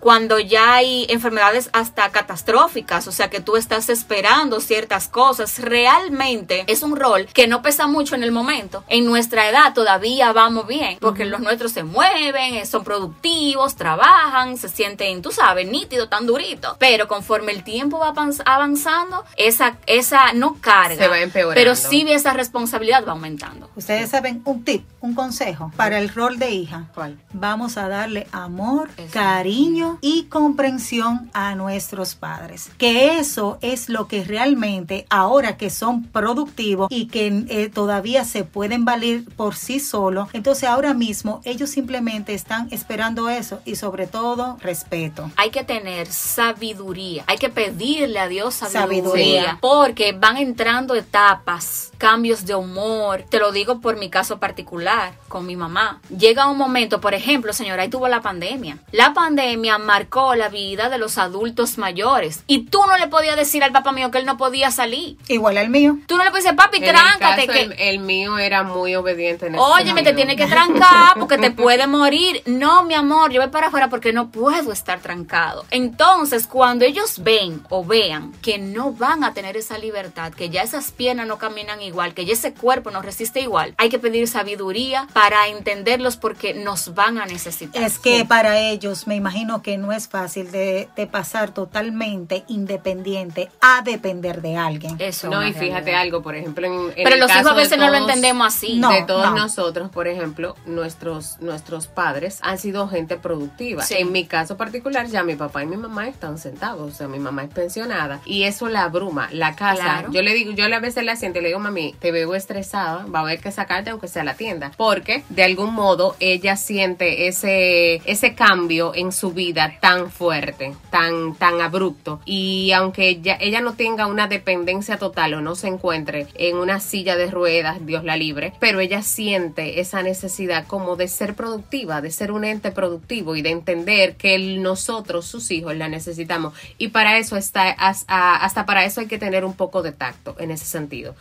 cuando 0.00 0.38
ya 0.38 0.74
hay 0.74 1.06
enfermedades 1.08 1.70
hasta 1.72 2.10
catastróficas, 2.10 3.06
o 3.08 3.12
sea 3.12 3.30
que 3.30 3.40
tú 3.40 3.56
estás 3.56 3.88
esperando 3.88 4.60
ciertas 4.60 5.08
cosas, 5.08 5.58
realmente 5.58 6.64
es 6.66 6.82
un 6.82 6.96
rol 6.96 7.26
que 7.32 7.46
no 7.46 7.62
pesa 7.62 7.86
mucho 7.86 8.14
en 8.14 8.22
el 8.22 8.32
momento. 8.32 8.84
En 8.88 9.04
nuestra 9.06 9.48
edad 9.48 9.72
todavía 9.74 10.32
vamos 10.32 10.66
bien, 10.66 10.98
porque 11.00 11.24
los 11.24 11.40
nuestros 11.40 11.72
se 11.72 11.82
mueven, 11.84 12.54
eh, 12.54 12.66
son 12.66 12.84
productivos, 12.84 13.76
trabajan, 13.76 14.56
se 14.56 14.68
sienten, 14.68 15.22
tú 15.22 15.32
sabes, 15.32 15.66
nítido, 15.68 16.08
tan 16.08 16.26
durito. 16.26 16.76
Pero 16.78 17.08
conforme 17.08 17.52
el 17.52 17.64
tiempo 17.64 17.98
va 17.98 18.12
avanz- 18.14 18.42
avanzando, 18.44 19.24
esa, 19.36 19.76
esa 19.86 20.32
no 20.32 20.56
carga, 20.60 20.96
Se 20.96 21.08
va 21.08 21.20
empeorando. 21.20 21.54
pero 21.54 21.74
sí 21.74 22.04
esa 22.08 22.32
responsabilidad 22.32 23.04
va 23.06 23.12
aumentando. 23.12 23.70
Ustedes 23.76 24.10
saben 24.10 24.42
un 24.44 24.64
tip, 24.64 24.84
un 25.00 25.14
consejo 25.14 25.72
para 25.76 25.98
el 25.98 26.08
rol 26.08 26.38
de 26.38 26.50
hija. 26.50 26.84
¿Cuál? 26.94 27.18
Vamos 27.32 27.76
a 27.76 27.88
darle 27.88 28.26
amor, 28.32 28.90
Eso. 29.06 29.12
cariño 29.12 29.98
y 30.00 30.24
comprensión 30.24 31.30
a 31.32 31.54
nuestros 31.54 32.14
padres. 32.14 32.70
Que 32.78 33.18
eso 33.18 33.58
es 33.60 33.88
lo 33.88 34.06
que 34.08 34.24
realmente 34.24 35.06
ahora 35.10 35.56
que 35.56 35.70
son 35.70 36.04
productivos 36.04 36.88
y 36.90 37.06
que 37.06 37.44
eh, 37.48 37.68
todavía 37.68 38.24
se 38.24 38.44
pueden 38.44 38.84
valer 38.84 39.24
por 39.36 39.54
sí 39.56 39.80
solos, 39.80 40.28
entonces 40.32 40.68
ahora 40.68 40.94
mismo 40.94 41.40
ellos 41.44 41.70
simplemente 41.70 42.34
están 42.34 42.68
esperando 42.70 43.28
eso 43.28 43.60
y 43.64 43.76
sobre 43.76 44.06
todo 44.06 44.56
respeto. 44.60 45.30
hay 45.36 45.50
que 45.50 45.64
tener 45.64 46.06
sabiduría, 46.10 47.24
hay 47.26 47.38
que 47.38 47.48
pedirle 47.48 48.18
a 48.18 48.28
Dios 48.28 48.54
sabiduría, 48.54 48.82
Sabiduría. 48.82 49.58
porque 49.60 50.12
van 50.12 50.36
entrando 50.36 50.94
etapas, 50.94 51.92
cambios 51.98 52.46
de 52.46 52.54
humor. 52.54 53.24
Te 53.28 53.38
lo 53.38 53.52
digo 53.52 53.80
por 53.80 53.96
mi 53.96 54.10
caso 54.10 54.38
particular 54.38 55.14
con 55.28 55.46
mi 55.46 55.56
mamá. 55.56 56.00
Llega 56.16 56.48
un 56.48 56.58
momento, 56.58 57.00
por 57.00 57.14
ejemplo, 57.14 57.52
señora, 57.52 57.82
ahí 57.82 57.88
tuvo 57.88 58.08
la 58.08 58.22
pandemia. 58.22 58.78
La 58.92 59.12
pandemia 59.14 59.78
marcó 59.78 60.34
la 60.34 60.48
vida 60.48 60.88
de 60.88 60.98
los 60.98 61.18
adultos 61.18 61.78
mayores 61.78 62.42
y 62.46 62.66
tú 62.66 62.80
no 62.88 62.96
le 62.98 63.08
podías 63.08 63.36
decir 63.36 63.62
al 63.64 63.72
papá 63.72 63.92
mío 63.92 64.10
que 64.10 64.18
él 64.18 64.26
no 64.26 64.36
podía 64.36 64.70
salir. 64.70 65.16
Igual 65.28 65.58
al 65.58 65.70
mío. 65.70 65.98
Tú 66.06 66.16
no 66.16 66.24
le 66.24 66.30
puedes 66.30 66.44
decir, 66.44 66.56
papi, 66.56 66.78
En 66.78 66.84
el 66.84 66.90
tráncate. 66.90 67.46
caso, 67.46 67.52
que... 67.52 67.62
el, 67.62 67.72
el 67.78 67.98
mío 68.00 68.38
era 68.38 68.62
muy 68.62 68.94
obediente 68.94 69.46
en 69.46 69.54
ese 69.54 69.64
Óyeme, 69.64 70.02
te 70.02 70.12
tiene 70.12 70.36
que 70.36 70.46
trancar 70.46 71.18
porque 71.18 71.38
te 71.38 71.50
puede 71.52 71.86
morir. 71.86 72.42
No, 72.46 72.84
mi 72.84 72.94
amor, 72.94 73.32
yo 73.32 73.40
voy 73.40 73.50
para 73.50 73.68
afuera 73.68 73.88
porque 73.88 74.12
no 74.12 74.30
puedo 74.30 74.72
estar 74.72 75.00
trancado. 75.00 75.64
Entonces, 75.70 76.46
cuando 76.46 76.84
ellos 76.84 77.22
ven 77.22 77.62
o 77.70 77.84
vean 77.84 78.32
que 78.42 78.58
no 78.58 78.92
van 78.92 79.24
a 79.24 79.34
tener 79.34 79.56
esa 79.56 79.78
libertad, 79.78 80.32
que 80.32 80.50
ya 80.50 80.62
esas 80.62 80.90
piernas 80.92 81.26
no 81.26 81.38
caminan 81.38 81.80
igual, 81.86 82.14
que 82.14 82.24
ya 82.24 82.34
ese 82.34 82.52
cuerpo 82.52 82.90
no 82.90 83.02
resiste 83.02 83.40
igual, 83.40 83.74
hay 83.78 83.88
que 83.88 83.98
pedir 83.98 84.28
sabiduría 84.28 85.06
para 85.12 85.48
entenderlos 85.48 86.16
porque 86.16 86.54
nos 86.54 86.94
van 86.94 87.18
a 87.18 87.26
necesitar. 87.26 87.82
Es 87.82 87.98
que 87.98 88.24
para 88.24 88.58
ellos 88.58 89.06
me 89.06 89.16
imagino 89.16 89.62
que 89.62 89.78
no 89.78 89.92
es 89.92 90.08
fácil 90.08 90.50
de, 90.50 90.88
de 90.96 91.06
pasar 91.06 91.52
totalmente 91.52 92.44
independiente 92.48 93.50
a 93.60 93.82
depender 93.82 94.42
de 94.42 94.56
alguien. 94.56 94.96
Eso. 94.98 95.28
No, 95.28 95.46
y 95.46 95.52
fíjate 95.52 95.86
realidad. 95.86 96.00
algo, 96.00 96.22
por 96.22 96.34
ejemplo, 96.36 96.66
en, 96.66 96.72
en 96.72 97.04
Pero 97.04 97.14
el 97.14 97.20
los 97.20 97.30
hijos 97.30 97.46
a 97.46 97.54
veces 97.54 97.78
no 97.78 97.88
lo 97.88 97.96
entendemos 97.96 98.46
así. 98.46 98.76
No. 98.76 98.90
de 98.90 99.02
todos 99.04 99.30
no. 99.30 99.36
nosotros, 99.36 99.90
por 99.90 100.08
ejemplo, 100.08 100.56
nuestros 100.66 101.38
nuestros 101.40 101.86
padres 101.86 102.38
han 102.42 102.58
sido 102.58 102.88
gente 102.88 103.16
productiva. 103.16 103.82
Sí. 103.82 103.96
En 103.98 104.12
mi 104.12 104.26
caso 104.26 104.56
particular, 104.56 105.06
ya 105.06 105.22
mi 105.22 105.36
papá 105.36 105.62
y 105.62 105.66
mi 105.66 105.76
mamá 105.76 106.08
están 106.08 106.38
sentados, 106.38 106.92
o 106.92 106.94
sea, 106.94 107.08
mi 107.08 107.18
mamá 107.18 107.44
es 107.44 107.50
pensionada 107.50 108.20
y 108.24 108.44
eso 108.44 108.68
la 108.68 108.84
abruma, 108.84 109.28
la 109.32 109.54
casa. 109.56 109.82
Claro. 109.82 110.12
Yo 110.12 110.22
le 110.22 110.34
digo, 110.34 110.52
yo 110.52 110.64
a 110.64 110.80
veces 110.80 111.04
la 111.04 111.16
siento 111.16 111.38
y 111.38 111.42
le 111.42 111.48
digo, 111.48 111.60
mami, 111.60 111.75
te 111.98 112.12
veo 112.12 112.34
estresada, 112.34 113.06
va 113.06 113.20
a 113.20 113.22
haber 113.22 113.40
que 113.40 113.52
sacarte 113.52 113.90
aunque 113.90 114.08
sea 114.08 114.22
a 114.22 114.24
la 114.24 114.34
tienda, 114.34 114.72
porque 114.76 115.22
de 115.28 115.44
algún 115.44 115.74
modo 115.74 116.16
ella 116.20 116.56
siente 116.56 117.28
ese 117.28 117.96
ese 118.04 118.34
cambio 118.34 118.92
en 118.94 119.12
su 119.12 119.32
vida 119.32 119.78
tan 119.80 120.10
fuerte, 120.10 120.74
tan 120.90 121.34
tan 121.34 121.60
abrupto 121.60 122.20
y 122.24 122.72
aunque 122.72 123.08
ella, 123.08 123.36
ella 123.40 123.60
no 123.60 123.74
tenga 123.74 124.06
una 124.06 124.28
dependencia 124.28 124.98
total 124.98 125.34
o 125.34 125.40
no 125.40 125.54
se 125.54 125.68
encuentre 125.68 126.26
en 126.34 126.56
una 126.56 126.80
silla 126.80 127.16
de 127.16 127.30
ruedas, 127.30 127.84
Dios 127.84 128.04
la 128.04 128.16
libre, 128.16 128.52
pero 128.60 128.80
ella 128.80 129.02
siente 129.02 129.80
esa 129.80 130.02
necesidad 130.02 130.66
como 130.66 130.96
de 130.96 131.08
ser 131.08 131.34
productiva, 131.34 132.00
de 132.00 132.10
ser 132.10 132.32
un 132.32 132.44
ente 132.44 132.70
productivo 132.70 133.36
y 133.36 133.42
de 133.42 133.50
entender 133.50 134.16
que 134.16 134.38
nosotros, 134.38 135.26
sus 135.26 135.50
hijos, 135.50 135.76
la 135.76 135.88
necesitamos. 135.88 136.54
Y 136.78 136.88
para 136.88 137.18
eso 137.18 137.36
está, 137.36 137.70
hasta 137.70 138.66
para 138.66 138.84
eso 138.84 139.00
hay 139.00 139.06
que 139.06 139.18
tener 139.18 139.44
un 139.44 139.54
poco 139.54 139.82
de 139.82 139.92
tacto 139.92 140.36
en 140.38 140.50
ese 140.50 140.64
sentido, 140.64 141.14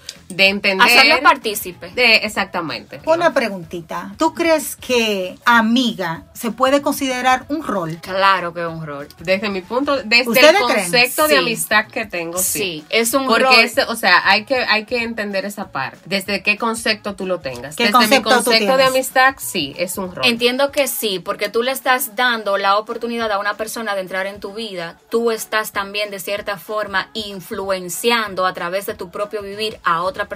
entender... 0.50 0.86
Hacerlo 0.88 1.22
partícipe. 1.24 1.90
de, 1.90 2.16
exactamente. 2.18 3.02
Una 3.06 3.34
preguntita. 3.34 4.14
¿Tú 4.18 4.34
crees 4.34 4.76
que 4.76 5.38
amiga 5.46 6.24
se 6.34 6.52
puede 6.52 6.82
considerar 6.82 7.46
un 7.50 7.64
rol? 7.64 7.98
Claro 8.02 8.54
que 8.54 8.62
es 8.62 8.68
un 8.68 8.86
rol. 8.86 9.08
Desde 9.20 9.50
mi 9.50 9.62
punto, 9.62 9.98
desde 10.04 10.32
el 10.50 10.58
concepto 10.58 11.24
de 11.28 11.34
Sí. 11.36 11.40
amistad 11.40 11.88
que 11.88 12.06
tengo, 12.06 12.38
sí. 12.38 12.60
Sí, 12.66 12.86
es 12.90 13.14
un 13.14 13.26
Porque 13.28 13.44
rol. 13.44 13.56
ese- 13.60 13.84
o 13.84 13.96
sea, 13.96 14.22
hay 14.30 14.46
que, 14.46 14.56
hay 14.58 14.86
que 14.86 15.04
entender 15.04 15.46
esa 15.46 15.72
parte. 15.72 16.00
Desde 16.06 16.42
qué 16.44 16.58
concepto 16.58 17.16
tú 17.16 17.26
lo 17.26 17.40
tengas. 17.40 17.76
¿Qué 17.76 17.84
Desde 17.86 17.94
concepto 17.94 18.30
mi 18.30 18.36
tú 18.38 18.44
concepto 18.44 18.78
de 18.78 18.84
amistad, 18.84 19.36
sí, 19.38 19.74
es 19.78 19.98
un 19.98 20.14
rol. 20.16 20.26
Entiendo 20.26 20.72
que 20.72 20.88
sí, 20.88 21.20
porque 21.20 21.50
tú 21.50 21.64
le 21.64 21.72
estás 21.72 22.16
dando 22.16 22.58
la 22.58 22.78
oportunidad 22.78 23.32
a 23.32 23.40
una 23.40 23.56
persona 23.56 23.96
de 23.96 24.02
entrar 24.02 24.26
en 24.28 24.40
tu 24.40 24.54
vida. 24.54 24.98
Tú 25.10 25.32
estás 25.32 25.72
también 25.72 26.12
de 26.12 26.20
cierta 26.20 26.58
forma 26.58 27.10
influenciando 27.14 28.46
a 28.46 28.54
través 28.54 28.86
de 28.86 28.94
tu 28.94 29.10
propio 29.10 29.42
vivir 29.42 29.80
a 29.84 30.02
otra 30.02 30.26
persona. 30.26 30.35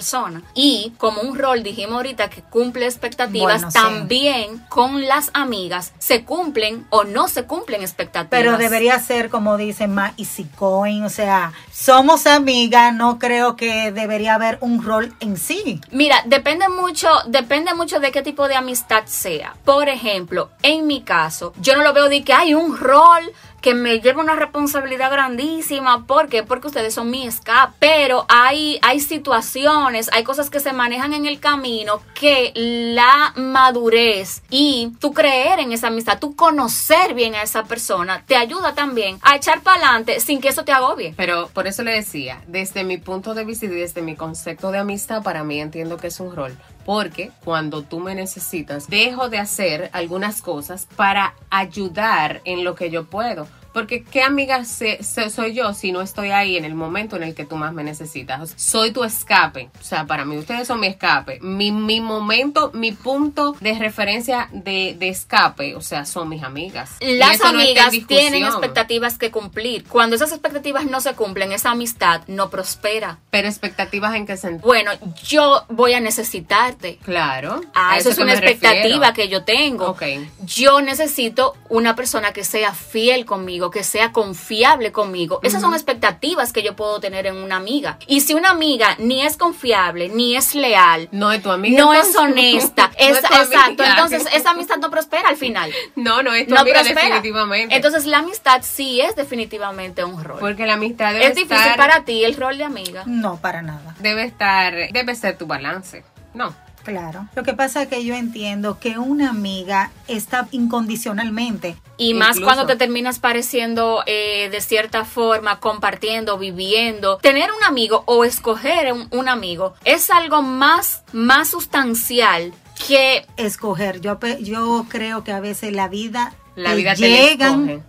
Y 0.53 0.93
como 0.97 1.21
un 1.21 1.37
rol, 1.37 1.63
dijimos 1.63 1.95
ahorita 1.95 2.29
que 2.29 2.41
cumple 2.41 2.85
expectativas, 2.85 3.61
Bueno, 3.61 3.71
sí. 3.71 3.77
también 3.79 4.57
con 4.69 5.05
las 5.07 5.31
amigas 5.33 5.93
se 5.99 6.23
cumplen 6.25 6.85
o 6.89 7.03
no 7.03 7.27
se 7.27 7.45
cumplen 7.45 7.81
expectativas. 7.81 8.29
Pero 8.29 8.57
debería 8.57 8.99
ser, 8.99 9.29
como 9.29 9.57
dicen, 9.57 9.93
más 9.93 10.13
easygoing. 10.17 11.03
O 11.03 11.09
sea, 11.09 11.53
somos 11.71 12.27
amigas, 12.27 12.93
no 12.93 13.19
creo 13.19 13.55
que 13.55 13.91
debería 13.91 14.35
haber 14.35 14.57
un 14.61 14.83
rol 14.83 15.13
en 15.19 15.37
sí. 15.37 15.81
Mira, 15.91 16.23
depende 16.25 16.67
mucho, 16.69 17.07
depende 17.27 17.73
mucho 17.73 17.99
de 17.99 18.11
qué 18.11 18.21
tipo 18.21 18.47
de 18.47 18.55
amistad 18.55 19.03
sea. 19.05 19.55
Por 19.65 19.89
ejemplo, 19.89 20.49
en 20.63 20.87
mi 20.87 21.01
caso, 21.01 21.53
yo 21.61 21.75
no 21.75 21.83
lo 21.83 21.93
veo 21.93 22.09
de 22.09 22.23
que 22.23 22.33
hay 22.33 22.53
un 22.53 22.77
rol 22.77 23.31
que 23.61 23.73
me 23.73 23.99
lleva 23.99 24.21
una 24.21 24.35
responsabilidad 24.35 25.11
grandísima. 25.11 26.05
¿Por 26.05 26.29
qué? 26.29 26.43
Porque 26.43 26.67
ustedes 26.67 26.93
son 26.93 27.09
mi 27.09 27.25
escape. 27.27 27.73
Pero 27.79 28.25
hay, 28.29 28.79
hay 28.81 28.99
situaciones, 28.99 30.09
hay 30.13 30.23
cosas 30.23 30.49
que 30.49 30.59
se 30.59 30.73
manejan 30.73 31.13
en 31.13 31.25
el 31.25 31.39
camino 31.39 32.01
que 32.13 32.51
la 32.55 33.33
madurez 33.35 34.43
y 34.49 34.93
tu 34.99 35.13
creer 35.13 35.59
en 35.59 35.71
esa 35.71 35.87
amistad, 35.87 36.19
tu 36.19 36.35
conocer 36.35 37.13
bien 37.13 37.35
a 37.35 37.43
esa 37.43 37.63
persona, 37.63 38.23
te 38.25 38.35
ayuda 38.35 38.73
también 38.73 39.19
a 39.21 39.35
echar 39.35 39.61
para 39.61 39.77
adelante 39.77 40.19
sin 40.19 40.41
que 40.41 40.49
eso 40.49 40.63
te 40.63 40.71
agobie. 40.71 41.13
Pero 41.15 41.47
por 41.49 41.67
eso 41.67 41.83
le 41.83 41.91
decía, 41.91 42.41
desde 42.47 42.83
mi 42.83 42.97
punto 42.97 43.33
de 43.33 43.45
vista 43.45 43.65
y 43.65 43.69
desde 43.69 44.01
mi 44.01 44.15
concepto 44.15 44.71
de 44.71 44.79
amistad, 44.79 45.23
para 45.23 45.43
mí 45.43 45.59
entiendo 45.59 45.97
que 45.97 46.07
es 46.07 46.19
un 46.19 46.35
rol. 46.35 46.57
Porque 46.85 47.31
cuando 47.43 47.83
tú 47.83 47.99
me 47.99 48.15
necesitas, 48.15 48.87
dejo 48.87 49.29
de 49.29 49.37
hacer 49.37 49.89
algunas 49.93 50.41
cosas 50.41 50.87
para 50.95 51.35
ayudar 51.49 52.41
en 52.45 52.63
lo 52.63 52.75
que 52.75 52.89
yo 52.89 53.05
puedo. 53.05 53.47
Porque 53.79 54.03
qué 54.03 54.23
amiga 54.23 54.65
se- 54.65 55.01
se- 55.03 55.29
soy 55.29 55.53
yo 55.53 55.73
si 55.73 55.91
no 55.93 56.01
estoy 56.01 56.31
ahí 56.31 56.57
en 56.57 56.65
el 56.65 56.75
momento 56.75 57.15
en 57.15 57.23
el 57.23 57.33
que 57.33 57.45
tú 57.45 57.55
más 57.55 57.71
me 57.73 57.83
necesitas. 57.83 58.41
O 58.41 58.45
sea, 58.45 58.59
soy 58.59 58.91
tu 58.91 59.03
escape. 59.05 59.69
O 59.79 59.83
sea, 59.83 60.05
para 60.05 60.25
mí 60.25 60.37
ustedes 60.37 60.67
son 60.67 60.79
mi 60.81 60.87
escape. 60.87 61.39
Mi, 61.41 61.71
mi 61.71 62.01
momento, 62.01 62.71
mi 62.73 62.91
punto 62.91 63.55
de 63.61 63.73
referencia 63.79 64.49
de, 64.51 64.95
de 64.99 65.07
escape, 65.09 65.75
o 65.75 65.81
sea, 65.81 66.05
son 66.05 66.27
mis 66.27 66.43
amigas. 66.43 66.91
Las 66.99 67.39
no 67.39 67.45
amigas 67.47 67.91
tienen 68.07 68.43
expectativas 68.43 69.17
que 69.17 69.31
cumplir. 69.31 69.85
Cuando 69.85 70.15
esas 70.17 70.31
expectativas 70.31 70.85
no 70.85 70.99
se 70.99 71.13
cumplen, 71.13 71.51
esa 71.53 71.71
amistad 71.71 72.21
no 72.27 72.49
prospera. 72.49 73.19
Pero 73.29 73.47
expectativas 73.47 74.13
en 74.15 74.25
qué 74.25 74.35
sentido. 74.35 74.67
Bueno, 74.67 74.91
yo 75.23 75.63
voy 75.69 75.93
a 75.93 75.99
necesitarte. 76.01 76.97
Claro. 77.03 77.61
Ah, 77.73 77.97
eso 77.97 78.09
es 78.09 78.17
que 78.17 78.23
una 78.23 78.33
expectativa 78.33 79.07
refiero. 79.07 79.13
que 79.13 79.29
yo 79.29 79.43
tengo. 79.43 79.87
Ok. 79.91 80.03
Yo 80.45 80.81
necesito 80.81 81.55
una 81.69 81.95
persona 81.95 82.33
que 82.33 82.43
sea 82.43 82.73
fiel 82.73 83.25
conmigo, 83.25 83.68
que 83.69 83.83
sea 83.83 84.11
confiable 84.11 84.91
conmigo. 84.91 85.39
Esas 85.43 85.61
son 85.61 85.73
expectativas 85.73 86.51
que 86.53 86.63
yo 86.63 86.75
puedo 86.75 86.99
tener 86.99 87.25
en 87.27 87.37
una 87.37 87.57
amiga. 87.57 87.97
Y 88.07 88.21
si 88.21 88.33
una 88.33 88.49
amiga 88.49 88.95
ni 88.99 89.21
es 89.25 89.37
confiable, 89.37 90.09
ni 90.09 90.35
es 90.35 90.55
leal, 90.55 91.07
No 91.11 91.31
es 91.31 91.41
tu 91.43 91.51
amiga. 91.51 91.81
no 91.83 91.93
es 91.93 92.15
honesta, 92.15 92.87
No 92.99 93.05
es 93.05 93.17
exacto, 93.17 93.59
amiga. 93.83 93.89
entonces 93.89 94.25
esa 94.33 94.51
amistad 94.51 94.77
no 94.77 94.89
prospera 94.89 95.29
al 95.29 95.37
final. 95.37 95.71
No, 95.95 96.23
no 96.23 96.33
es 96.33 96.47
tu 96.47 96.53
No 96.53 96.61
amiga 96.61 96.79
prospera. 96.81 97.01
definitivamente. 97.15 97.75
Entonces 97.75 98.05
la 98.05 98.19
amistad 98.19 98.61
sí 98.63 99.01
es 99.01 99.15
definitivamente 99.15 100.03
un 100.03 100.23
rol. 100.23 100.39
porque 100.39 100.65
la 100.65 100.73
amistad 100.73 101.13
debe 101.13 101.27
es 101.27 101.35
difícil 101.35 101.57
estar, 101.57 101.77
para 101.77 102.03
ti 102.05 102.23
el 102.23 102.35
rol 102.35 102.57
de 102.57 102.63
amiga. 102.63 103.03
No, 103.05 103.37
para 103.37 103.61
nada. 103.61 103.95
debe 103.99 104.23
estar, 104.23 104.73
debe 104.91 105.15
ser 105.15 105.37
tu 105.37 105.45
balance. 105.47 106.03
No. 106.33 106.53
Claro. 106.83 107.27
Lo 107.35 107.43
que 107.43 107.53
pasa 107.53 107.83
es 107.83 107.87
que 107.87 108.03
yo 108.03 108.15
entiendo 108.15 108.79
que 108.79 108.97
una 108.97 109.29
amiga 109.29 109.91
está 110.07 110.47
incondicionalmente. 110.51 111.75
Y 111.97 112.13
más 112.13 112.37
Incluso. 112.37 112.45
cuando 112.45 112.65
te 112.65 112.75
terminas 112.75 113.19
pareciendo 113.19 114.03
eh, 114.05 114.49
de 114.51 114.61
cierta 114.61 115.05
forma, 115.05 115.59
compartiendo, 115.59 116.37
viviendo. 116.37 117.17
Tener 117.17 117.49
un 117.51 117.63
amigo 117.63 118.03
o 118.05 118.23
escoger 118.23 118.93
un, 118.93 119.07
un 119.11 119.29
amigo 119.29 119.73
es 119.85 120.09
algo 120.09 120.41
más, 120.41 121.03
más 121.11 121.49
sustancial 121.49 122.53
que 122.87 123.25
Escoger. 123.37 124.01
Yo, 124.01 124.17
yo 124.39 124.85
creo 124.89 125.23
que 125.23 125.31
a 125.31 125.39
veces 125.39 125.73
la 125.73 125.87
vida 125.87 126.33
La 126.55 126.71
te 126.71 126.75
vida 126.77 126.93
llegan. 126.95 127.83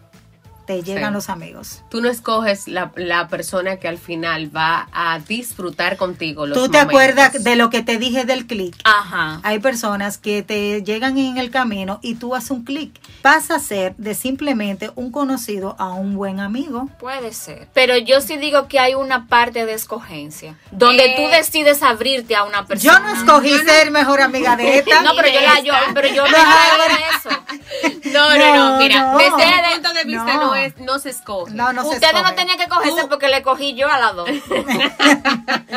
Te 0.70 0.82
llegan 0.84 1.10
Sí. 1.10 1.14
los 1.14 1.28
amigos. 1.30 1.82
Tú 1.90 2.00
no 2.00 2.08
escoges 2.08 2.68
la, 2.68 2.92
la 2.94 3.26
persona 3.28 3.76
que 3.78 3.88
al 3.88 3.98
final 3.98 4.54
va 4.54 4.88
a 4.92 5.18
disfrutar 5.18 5.96
contigo 5.96 6.46
los 6.46 6.56
¿Tú 6.56 6.68
te 6.68 6.78
momentos. 6.78 6.90
acuerdas 6.90 7.42
de 7.44 7.56
lo 7.56 7.70
que 7.70 7.82
te 7.82 7.98
dije 7.98 8.24
del 8.24 8.46
clic? 8.46 8.76
Ajá. 8.84 9.40
Hay 9.42 9.58
personas 9.58 10.18
que 10.18 10.42
te 10.42 10.82
llegan 10.84 11.18
en 11.18 11.38
el 11.38 11.50
camino 11.50 11.98
y 12.02 12.14
tú 12.14 12.36
haces 12.36 12.52
un 12.52 12.64
clic. 12.64 12.92
Pasa 13.20 13.56
a 13.56 13.58
ser 13.58 13.96
de 13.96 14.14
simplemente 14.14 14.90
un 14.94 15.10
conocido 15.10 15.74
a 15.78 15.88
un 15.92 16.14
buen 16.14 16.38
amigo. 16.38 16.88
Puede 17.00 17.32
ser. 17.32 17.66
Pero 17.74 17.96
yo 17.96 18.20
sí 18.20 18.36
digo 18.36 18.68
que 18.68 18.78
hay 18.78 18.94
una 18.94 19.26
parte 19.26 19.66
de 19.66 19.74
escogencia. 19.74 20.54
Donde 20.70 21.04
Eh, 21.06 21.14
tú 21.16 21.26
decides 21.36 21.82
abrirte 21.82 22.36
a 22.36 22.44
una 22.44 22.66
persona. 22.66 22.92
Yo 22.94 23.00
no 23.04 23.08
escogí 23.18 23.58
ser 23.66 23.90
mejor 23.90 24.20
amiga 24.20 24.56
de 24.56 24.78
esta. 24.78 25.02
No, 25.02 25.10
pero 25.16 25.28
yo 25.28 25.40
la 25.40 25.60
yo, 25.60 25.72
pero 25.94 26.08
yo. 26.14 26.24
No, 28.12 28.30
no, 28.30 28.36
no, 28.38 28.70
No, 28.72 28.78
mira, 28.78 29.12
no. 29.12 29.18
desde 29.18 29.36
mi 29.36 29.72
punto 29.74 29.92
de 29.94 30.04
vista 30.04 30.34
no, 30.34 30.46
No. 30.46 30.54
Es, 30.64 30.76
no 30.78 30.98
se 30.98 31.10
escoge. 31.10 31.52
No, 31.54 31.72
no 31.72 31.82
se 31.82 31.88
Ustedes 31.96 32.12
no 32.12 32.18
escoge. 32.20 32.34
tenían 32.36 32.58
que 32.58 32.68
cogerse 32.68 33.06
porque 33.08 33.28
le 33.28 33.42
cogí 33.42 33.74
yo 33.74 33.88
a 33.90 33.98
las 33.98 34.14
dos. 34.16 34.28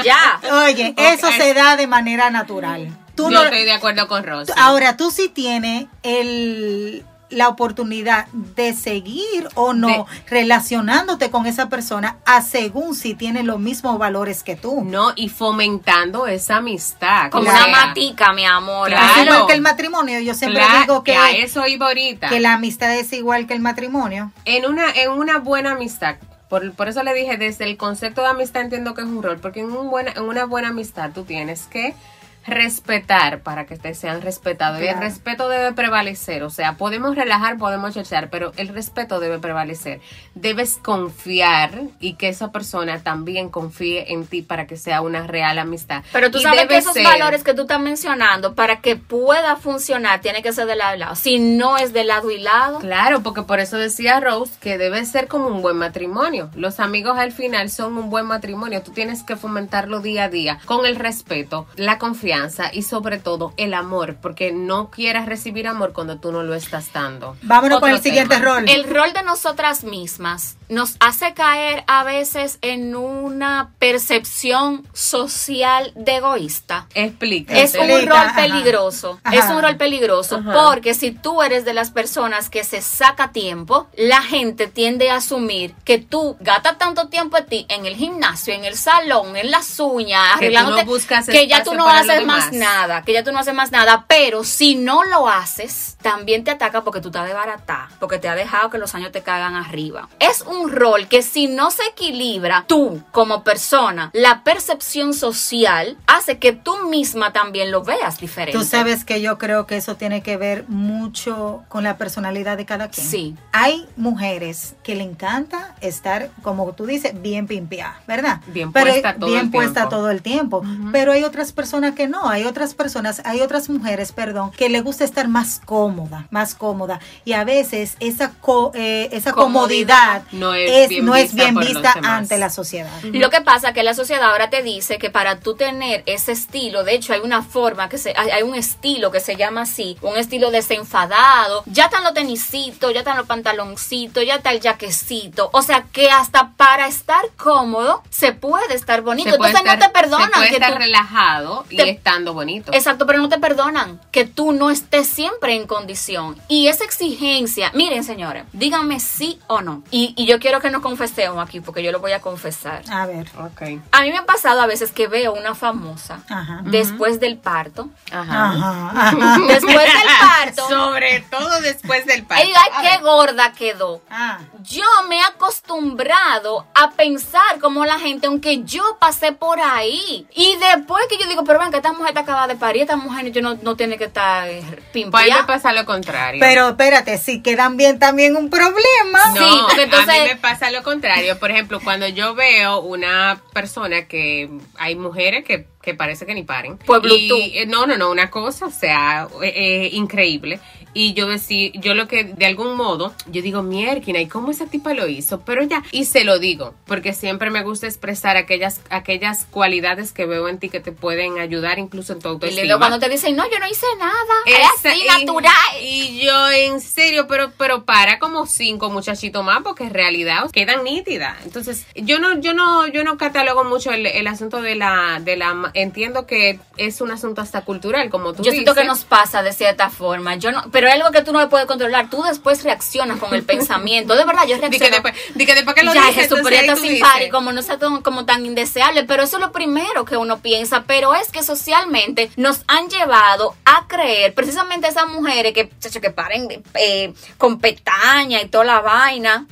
ya. 0.03 0.39
Oye, 0.65 0.93
eso 0.97 1.31
se 1.31 1.53
da 1.53 1.75
de 1.75 1.87
manera 1.87 2.29
natural. 2.29 2.87
Tú 3.15 3.25
Yo 3.25 3.29
no- 3.31 3.43
estoy 3.43 3.63
de 3.63 3.71
acuerdo 3.73 4.07
con 4.07 4.23
Rosy. 4.23 4.51
Ahora, 4.57 4.97
tú 4.97 5.11
sí 5.11 5.29
tienes 5.29 5.85
el, 6.01 7.05
la 7.33 7.49
oportunidad 7.49 8.27
de 8.55 8.73
seguir 8.73 9.47
o 9.55 9.73
no 9.73 9.87
De- 9.87 10.05
relacionándote 10.27 11.31
con 11.31 11.45
esa 11.45 11.69
persona 11.69 12.17
a 12.25 12.41
según 12.41 12.95
si 12.95 13.13
tiene 13.15 13.43
los 13.43 13.59
mismos 13.59 13.97
valores 13.97 14.43
que 14.43 14.55
tú. 14.55 14.83
No, 14.83 15.13
y 15.15 15.29
fomentando 15.29 16.27
esa 16.27 16.57
amistad. 16.57 17.29
Como 17.31 17.49
una 17.49 17.67
matica, 17.67 18.33
mi 18.33 18.45
amor. 18.45 18.89
Claro. 18.89 19.21
Es 19.21 19.25
igual 19.27 19.47
que 19.47 19.53
el 19.53 19.61
matrimonio. 19.61 20.19
Yo 20.19 20.33
siempre 20.33 20.61
claro, 20.61 20.79
digo 20.81 21.03
que, 21.03 21.15
a 21.15 21.31
eso 21.31 21.65
iba 21.67 21.87
ahorita. 21.87 22.29
que 22.29 22.39
la 22.39 22.53
amistad 22.53 22.95
es 22.95 23.11
igual 23.13 23.47
que 23.47 23.53
el 23.53 23.59
matrimonio. 23.61 24.31
En 24.45 24.65
una, 24.65 24.91
en 24.91 25.11
una 25.11 25.39
buena 25.39 25.71
amistad, 25.71 26.15
por, 26.49 26.71
por 26.73 26.87
eso 26.87 27.01
le 27.03 27.13
dije, 27.13 27.37
desde 27.37 27.63
el 27.65 27.77
concepto 27.77 28.21
de 28.21 28.27
amistad 28.27 28.61
entiendo 28.61 28.93
que 28.93 29.01
es 29.01 29.07
un 29.07 29.23
rol, 29.23 29.39
porque 29.39 29.61
en, 29.61 29.71
un 29.71 29.89
buena, 29.89 30.11
en 30.11 30.23
una 30.23 30.45
buena 30.45 30.69
amistad 30.69 31.11
tú 31.13 31.23
tienes 31.23 31.63
que 31.67 31.95
respetar 32.45 33.41
para 33.41 33.65
que 33.65 33.77
te 33.77 33.93
sean 33.93 34.21
respetados 34.21 34.81
y 34.81 34.87
el 34.87 34.97
respeto 34.99 35.47
debe 35.49 35.73
prevalecer, 35.73 36.43
o 36.43 36.49
sea, 36.49 36.73
podemos 36.77 37.15
relajar, 37.15 37.57
podemos 37.57 37.95
echar, 37.95 38.29
pero 38.29 38.51
el 38.57 38.69
respeto 38.69 39.19
debe 39.19 39.39
prevalecer. 39.39 40.01
Debes 40.35 40.77
confiar 40.81 41.81
y 41.99 42.15
que 42.15 42.29
esa 42.29 42.51
persona 42.51 42.99
también 43.03 43.49
confíe 43.49 44.11
en 44.13 44.25
ti 44.25 44.41
para 44.41 44.67
que 44.67 44.75
sea 44.77 45.01
una 45.01 45.25
real 45.27 45.59
amistad. 45.59 46.03
Pero 46.11 46.31
tú 46.31 46.39
Y 46.39 46.41
sabes 46.41 46.67
que 46.67 46.77
esos 46.77 46.93
ser- 46.93 47.03
valores 47.05 47.43
que 47.43 47.53
tú 47.53 47.61
estás 47.63 47.79
mencionando, 47.79 48.55
para 48.55 48.81
que 48.81 48.95
pueda 48.95 49.55
funcionar, 49.55 50.21
tiene 50.21 50.41
que 50.41 50.51
ser 50.51 50.65
de 50.65 50.75
lado 50.75 50.95
y 50.95 50.99
lado. 50.99 51.15
Si 51.15 51.39
no 51.39 51.77
es 51.77 51.93
de 51.93 52.03
lado 52.03 52.31
y 52.31 52.39
lado, 52.39 52.79
Claro, 52.79 53.21
porque 53.23 53.43
por 53.43 53.59
eso 53.59 53.77
decía 53.77 54.19
Rose 54.19 54.53
que 54.59 54.77
debe 54.77 55.05
ser 55.05 55.27
como 55.27 55.47
un 55.47 55.61
buen 55.61 55.77
matrimonio. 55.77 56.49
Los 56.55 56.79
amigos 56.79 57.17
al 57.17 57.31
final 57.31 57.69
son 57.69 57.97
un 57.97 58.09
buen 58.09 58.25
matrimonio. 58.25 58.81
Tú 58.83 58.91
tienes 58.91 59.23
que 59.23 59.35
fomentarlo 59.37 59.99
día 60.01 60.25
a 60.25 60.29
día 60.29 60.59
con 60.65 60.85
el 60.85 60.95
respeto, 60.97 61.67
la 61.75 61.97
confianza 61.99 62.32
y 62.73 62.83
sobre 62.83 63.19
todo 63.19 63.53
el 63.57 63.73
amor, 63.73 64.15
porque 64.21 64.51
no 64.51 64.89
quieras 64.89 65.25
recibir 65.25 65.67
amor 65.67 65.93
cuando 65.93 66.17
tú 66.17 66.31
no 66.31 66.43
lo 66.43 66.55
estás 66.55 66.91
dando. 66.91 67.35
Vámonos 67.41 67.79
con 67.79 67.89
Otro 67.89 67.97
el 67.97 68.03
siguiente 68.03 68.39
rol. 68.39 68.67
el 68.67 68.83
rol 68.89 69.13
de 69.13 69.23
nosotras 69.23 69.83
mismas 69.83 70.57
nos 70.73 70.95
hace 70.99 71.33
caer 71.33 71.83
a 71.87 72.03
veces 72.03 72.57
en 72.61 72.95
una 72.95 73.71
percepción 73.79 74.87
social 74.93 75.91
de 75.95 76.17
egoísta. 76.17 76.87
Explica. 76.93 77.53
Es 77.57 77.75
un 77.75 77.81
Explica, 77.89 78.09
rol 78.09 78.29
ajá. 78.29 78.35
peligroso, 78.41 79.19
Ajá. 79.23 79.35
es 79.35 79.45
un 79.45 79.61
rol 79.61 79.77
peligroso 79.77 80.37
Ajá. 80.37 80.53
porque 80.53 80.93
si 80.93 81.11
tú 81.11 81.41
eres 81.41 81.63
de 81.65 81.73
las 81.73 81.91
personas 81.91 82.49
que 82.49 82.63
se 82.63 82.81
saca 82.81 83.31
tiempo, 83.31 83.87
la 83.95 84.21
gente 84.21 84.67
tiende 84.67 85.09
a 85.09 85.17
asumir 85.17 85.75
que 85.85 85.99
tú 85.99 86.37
gastas 86.39 86.77
tanto 86.77 87.07
tiempo 87.07 87.37
en 87.37 87.45
ti 87.45 87.65
en 87.69 87.85
el 87.85 87.95
gimnasio, 87.95 88.53
en 88.53 88.65
el 88.65 88.75
salón, 88.77 89.35
en 89.37 89.51
las 89.51 89.79
uñas, 89.79 90.23
Que 90.23 90.31
tú 90.31 90.37
arreglándote, 90.37 90.85
no 90.85 90.91
buscas 90.91 91.25
que 91.27 91.47
ya 91.47 91.63
tú 91.63 91.75
no 91.75 91.87
haces 91.87 92.25
más 92.25 92.51
nada, 92.51 93.03
que 93.03 93.13
ya 93.13 93.23
tú 93.23 93.31
no 93.31 93.39
haces 93.39 93.53
más 93.53 93.71
nada, 93.71 94.05
pero 94.07 94.43
si 94.43 94.75
no 94.75 95.03
lo 95.03 95.27
haces, 95.29 95.92
también 96.03 96.43
te 96.43 96.51
ataca 96.51 96.83
porque 96.83 97.01
tú 97.01 97.07
estás 97.07 97.25
de 97.27 97.33
barata, 97.33 97.89
porque 97.99 98.19
te 98.19 98.29
ha 98.29 98.35
dejado 98.35 98.69
que 98.69 98.77
los 98.77 98.93
años 98.93 99.11
te 99.11 99.23
cagan 99.23 99.55
arriba. 99.55 100.07
Es 100.19 100.41
un 100.41 100.71
rol 100.71 101.07
que 101.07 101.23
si 101.23 101.47
no 101.47 101.71
se 101.71 101.81
equilibra 101.87 102.65
tú 102.67 103.01
como 103.11 103.43
persona, 103.43 104.11
la 104.13 104.43
percepción 104.43 105.13
social 105.15 105.97
hace 106.05 106.37
que 106.37 106.51
tú 106.53 106.75
misma 106.89 107.33
también 107.33 107.71
lo 107.71 107.83
veas 107.83 108.19
diferente. 108.19 108.57
Tú 108.57 108.63
sabes 108.63 109.05
que 109.05 109.21
yo 109.21 109.37
creo 109.39 109.65
que 109.65 109.77
eso 109.77 109.95
tiene 109.95 110.21
que 110.21 110.37
ver 110.37 110.65
mucho 110.67 111.63
con 111.69 111.83
la 111.83 111.97
personalidad 111.97 112.57
de 112.57 112.65
cada 112.65 112.89
quien. 112.89 113.07
Sí. 113.07 113.35
Hay 113.51 113.87
mujeres 113.95 114.75
que 114.83 114.95
le 114.95 115.03
encanta 115.03 115.75
estar, 115.81 116.29
como 116.41 116.71
tú 116.73 116.85
dices, 116.85 117.19
bien 117.21 117.47
pimpeada, 117.47 118.01
¿verdad? 118.07 118.41
Bien 118.47 118.71
Pero- 118.71 118.91
puesta 118.91 119.15
todo 119.15 119.29
bien 119.29 119.45
el 119.45 119.51
puesta 119.51 119.73
tiempo. 119.81 119.89
todo 119.95 120.09
el 120.11 120.21
tiempo. 120.21 120.63
Pero 120.91 121.13
hay 121.13 121.23
otras 121.23 121.51
personas 121.53 121.95
que 121.95 122.07
no, 122.07 122.27
hay 122.29 122.43
otras 122.43 122.73
personas, 122.73 123.21
hay 123.25 123.39
otras 123.41 123.69
mujeres, 123.69 124.11
perdón, 124.11 124.51
que 124.51 124.67
le 124.69 124.81
gusta 124.81 125.03
estar 125.05 125.27
más 125.27 125.61
cómoda, 125.65 125.92
más 126.31 126.55
cómoda. 126.55 126.99
Y 127.25 127.33
a 127.33 127.43
veces 127.43 127.95
esa 127.99 128.31
co- 128.41 128.71
eh, 128.75 129.09
esa 129.11 129.31
comodidad, 129.33 130.23
Comodidad 130.23 130.23
no 130.31 130.53
es 130.53 130.71
es, 130.71 130.89
bien 130.89 131.05
no 131.05 131.15
es 131.15 131.23
vista 131.23 131.43
bien 131.43 131.53
por 131.55 131.63
los 131.63 131.73
vista 131.73 131.93
ante 132.03 132.37
la 132.37 132.49
sociedad. 132.49 132.91
Lo 133.03 133.29
que 133.29 133.41
pasa 133.41 133.69
es 133.69 133.73
que 133.73 133.83
la 133.83 133.93
sociedad 133.93 134.29
ahora 134.31 134.49
te 134.49 134.63
dice 134.63 134.97
que 134.97 135.09
para 135.09 135.39
tú 135.39 135.55
tener 135.55 136.03
ese 136.05 136.31
estilo, 136.31 136.83
de 136.83 136.95
hecho 136.95 137.13
hay 137.13 137.19
una 137.21 137.41
forma 137.43 137.89
que 137.89 137.97
se, 137.97 138.13
hay, 138.17 138.29
hay 138.31 138.43
un 138.43 138.55
estilo 138.55 139.11
que 139.11 139.19
se 139.19 139.35
llama 139.35 139.61
así, 139.61 139.97
un 140.01 140.17
estilo 140.17 140.51
desenfadado, 140.51 141.63
ya 141.65 141.85
están 141.85 142.03
los 142.03 142.13
tenisitos, 142.13 142.93
ya 142.93 142.99
están 142.99 143.17
los 143.17 143.25
pantaloncitos, 143.27 144.25
ya 144.25 144.35
está 144.35 144.51
el 144.51 144.61
jaquecito, 144.61 145.49
o 145.53 145.61
sea 145.61 145.85
que 145.91 146.09
hasta 146.09 146.51
para 146.57 146.87
estar 146.87 147.23
cómodo 147.37 148.01
se 148.09 148.31
puede 148.33 148.75
estar 148.75 149.01
bonito, 149.01 149.37
puede 149.37 149.51
entonces 149.51 149.79
no 149.79 149.85
te 149.85 149.91
perdonan 149.93 150.29
se 150.29 150.35
puede 150.35 150.49
que 150.49 150.55
estar 150.55 150.71
tú- 150.73 150.77
relajado 150.77 151.65
y 151.69 151.77
te- 151.77 151.89
estando 151.91 152.33
bonito. 152.33 152.71
Exacto, 152.73 153.05
pero 153.05 153.19
no 153.19 153.29
te 153.29 153.39
perdonan 153.39 153.99
que 154.11 154.25
tú 154.25 154.51
no 154.53 154.69
estés 154.69 155.07
siempre 155.07 155.53
en 155.55 155.65
condición. 155.87 156.37
Y 156.47 156.67
esa 156.67 156.85
exigencia, 156.85 157.69
miren 157.73 158.05
señores, 158.05 158.45
díganme 158.53 159.01
sí 159.01 159.39
o 159.47 159.61
no. 159.61 159.83
Y, 159.91 160.13
y 160.15 160.25
yo 160.25 160.39
quiero 160.39 160.61
que 160.61 160.71
nos 160.71 160.81
confesemos 160.81 161.45
aquí, 161.45 161.59
porque 161.59 161.83
yo 161.83 161.91
lo 161.91 161.99
voy 161.99 162.13
a 162.13 162.21
confesar. 162.21 162.83
A 162.89 163.05
ver. 163.05 163.27
Ok. 163.37 163.61
A 163.91 164.01
mí 164.01 164.11
me 164.11 164.17
ha 164.17 164.25
pasado 164.25 164.61
a 164.61 164.65
veces 164.65 164.91
que 164.93 165.07
veo 165.07 165.33
una 165.33 165.55
famosa 165.55 166.21
Ajá. 166.29 166.61
después 166.63 167.19
del 167.19 167.37
parto. 167.37 167.89
Ajá. 168.11 168.51
Ajá, 168.51 168.91
ajá. 168.91 169.37
Después 169.47 169.75
del 169.77 170.09
parto. 170.21 170.69
Sobre 170.69 171.19
todo 171.29 171.61
después 171.61 172.05
del 172.05 172.23
parto. 172.25 172.43
Ey, 172.45 172.53
ay, 172.55 172.87
qué 172.89 173.03
gorda 173.03 173.51
quedó. 173.51 174.01
Ah, 174.09 174.39
Yo 174.63 174.85
me 175.09 175.17
he 175.17 175.21
acostumbrado 175.23 176.65
a 176.73 176.91
pensar 176.91 177.59
como 177.59 177.85
la 177.85 177.99
gente, 177.99 178.27
aunque 178.27 178.63
yo 178.63 178.97
pasé 178.99 179.33
por 179.33 179.59
ahí. 179.59 180.27
Y 180.33 180.55
después 180.57 181.05
que 181.09 181.17
yo 181.17 181.27
digo, 181.27 181.43
pero 181.43 181.59
ven 181.59 181.71
que 181.71 181.77
esta 181.77 181.91
mujer 181.91 182.09
está 182.09 182.21
acabada 182.21 182.47
de 182.47 182.55
parir, 182.55 182.83
esta 182.83 182.95
mujer 182.95 183.31
yo 183.31 183.41
no, 183.41 183.55
no 183.61 183.75
tiene 183.75 183.97
que 183.97 184.05
estar 184.05 184.47
eh, 184.47 184.61
Pues 184.61 184.71
me 184.79 184.81
pimpeada. 184.91 185.45
Pasa 185.73 185.81
lo 185.81 185.85
contrario. 185.85 186.39
pero 186.39 186.69
espérate, 186.69 187.17
si 187.17 187.41
quedan 187.41 187.77
bien 187.77 187.99
también 187.99 188.35
un 188.35 188.49
problema. 188.49 189.33
No, 189.35 189.35
Sí, 189.35 189.59
porque 189.67 189.83
entonces- 189.83 190.09
a 190.09 190.23
mí 190.23 190.27
me 190.29 190.35
pasa 190.35 190.71
lo 190.71 190.83
contrario. 190.83 191.37
Por 191.39 191.51
ejemplo, 191.51 191.79
cuando 191.83 192.07
yo 192.07 192.35
veo 192.35 192.79
una 192.81 193.41
persona 193.53 194.07
que 194.07 194.49
hay 194.77 194.95
mujeres 194.95 195.43
que, 195.45 195.67
que 195.83 195.93
parece 195.93 196.25
que 196.25 196.33
ni 196.33 196.43
paren. 196.43 196.77
Pues 196.77 197.01
Y, 197.03 197.27
Bluetooth. 197.27 197.67
no, 197.67 197.85
no, 197.85 197.97
no, 197.97 198.09
una 198.09 198.29
cosa, 198.31 198.65
o 198.67 198.71
sea, 198.71 199.27
eh, 199.43 199.53
eh, 199.55 199.89
increíble. 199.93 200.59
Y 200.95 201.13
yo 201.13 201.27
decir, 201.27 201.71
yo 201.79 201.95
lo 201.95 202.07
que 202.07 202.23
de 202.23 202.45
algún 202.45 202.77
modo, 202.77 203.15
yo 203.25 203.41
digo, 203.41 203.63
mierda, 203.63 204.19
¿y 204.21 204.27
cómo 204.27 204.51
esa 204.51 204.67
tipa 204.67 204.93
lo 204.93 205.07
hizo? 205.07 205.41
Pero 205.41 205.63
ya, 205.63 205.81
y 205.91 206.05
se 206.05 206.23
lo 206.23 206.37
digo, 206.37 206.75
porque 206.85 207.13
siempre 207.13 207.49
me 207.49 207.63
gusta 207.63 207.87
expresar 207.87 208.37
aquellas, 208.37 208.79
aquellas 208.91 209.45
cualidades 209.49 210.11
que 210.11 210.27
veo 210.27 210.47
en 210.49 210.59
ti 210.59 210.69
que 210.69 210.79
te 210.79 210.91
pueden 210.91 211.39
ayudar 211.39 211.79
incluso 211.79 212.13
en 212.13 212.19
tu 212.19 212.27
Y 212.27 212.31
autoestima. 212.33 212.65
luego 212.65 212.79
cuando 212.79 212.99
te 212.99 213.09
dicen, 213.09 213.35
no, 213.35 213.43
yo 213.51 213.57
no 213.59 213.67
hice 213.67 213.87
nada, 213.97 214.13
es 214.45 214.85
así, 214.87 215.01
y- 215.03 215.07
natural. 215.25 215.51
Y 215.81 216.21
yo, 216.23 216.51
en 216.51 216.79
serio, 216.79 217.25
pero, 217.27 217.51
pero 217.57 217.85
para 217.85 218.19
como 218.19 218.45
cinco 218.45 218.91
muchachitos 218.91 219.43
más, 219.43 219.63
porque 219.63 219.85
en 219.85 219.95
realidad 219.95 220.51
quedan 220.51 220.83
nítidas. 220.83 221.37
Entonces, 221.43 221.87
yo 221.95 222.19
no, 222.19 222.39
yo 222.39 222.53
no, 222.53 222.85
yo 222.87 223.03
no 223.03 223.17
catalogo 223.17 223.63
mucho 223.63 223.91
el, 223.91 224.05
el 224.05 224.27
asunto 224.27 224.61
de 224.61 224.75
la, 224.75 225.19
de 225.23 225.37
la, 225.37 225.71
entiendo 225.73 226.25
que 226.25 226.59
es 226.77 227.01
un 227.01 227.11
asunto 227.11 227.41
hasta 227.41 227.61
cultural, 227.61 228.09
como 228.09 228.33
tú 228.33 228.43
Yo 228.43 228.51
siento 228.51 228.73
que 228.73 228.81
dices. 228.81 228.95
nos 228.95 229.05
pasa 229.05 229.43
de 229.43 229.53
cierta 229.53 229.89
forma. 229.89 230.35
Yo 230.35 230.51
no, 230.51 230.63
pero 230.71 230.87
es 230.87 230.93
algo 230.95 231.11
que 231.11 231.21
tú 231.21 231.31
no 231.33 231.47
puedes 231.49 231.67
controlar. 231.67 232.09
Tú 232.09 232.23
después 232.23 232.63
reaccionas 232.63 233.19
con 233.19 233.33
el 233.33 233.43
pensamiento. 233.53 234.15
De 234.15 234.25
verdad, 234.25 234.43
yo 234.47 234.55
Di 234.55 234.61
que 234.61 234.67
reacciono. 234.69 234.91
después, 234.91 235.15
di 235.35 235.45
que 235.45 235.55
después 235.55 235.75
que 235.75 235.83
lo 235.83 235.93
ya, 235.93 236.01
dices, 236.07 236.23
Jesús, 236.29 236.39
pero 236.43 236.75
sin 236.77 236.99
par 236.99 237.17
y 237.17 237.19
dices, 237.19 237.31
como 237.31 237.51
no 237.51 237.61
sea 237.61 237.77
tan- 237.77 238.01
como 238.01 238.25
tan 238.25 238.45
indeseable, 238.45 239.03
pero 239.03 239.23
eso 239.23 239.37
es 239.37 239.41
lo 239.41 239.51
primero 239.51 240.05
que 240.05 240.17
uno 240.17 240.39
piensa, 240.39 240.83
pero 240.87 241.13
es 241.15 241.31
que 241.31 241.43
socialmente 241.43 242.31
nos 242.37 242.61
han 242.67 242.89
llevado 242.89 243.55
a 243.65 243.87
creer, 243.87 244.33
precisamente 244.33 244.87
esas 244.87 245.07
mujeres 245.07 245.53
que, 245.53 245.69
chacho, 245.79 246.01
que 246.01 246.11
paren 246.11 246.63
eh, 246.75 247.13
con 247.37 247.59
pestaña 247.59 248.41
y 248.41 248.47
toda 248.47 248.63
la 248.63 248.81
vaina, 248.81 249.45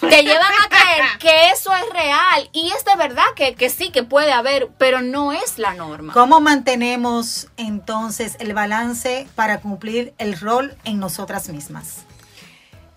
te 0.00 0.22
llevan 0.22 0.52
a 0.64 0.68
creer 0.68 1.04
que 1.18 1.50
eso 1.50 1.72
es 1.74 1.90
real 1.92 2.48
y 2.52 2.70
es 2.72 2.84
de 2.84 2.96
verdad 2.96 3.24
que, 3.36 3.54
que 3.54 3.70
sí, 3.70 3.90
que 3.90 4.02
puede 4.02 4.32
haber, 4.32 4.68
pero 4.78 5.00
no 5.02 5.32
es 5.32 5.58
la 5.60 5.74
norma. 5.74 6.12
¿Cómo 6.12 6.40
mantenemos 6.40 7.48
entonces 7.56 8.36
el 8.40 8.54
balance 8.54 9.28
para 9.34 9.60
cumplir 9.60 10.14
el 10.18 10.38
rol 10.38 10.76
en 10.84 10.98
nosotras 10.98 11.48
mismas? 11.48 12.04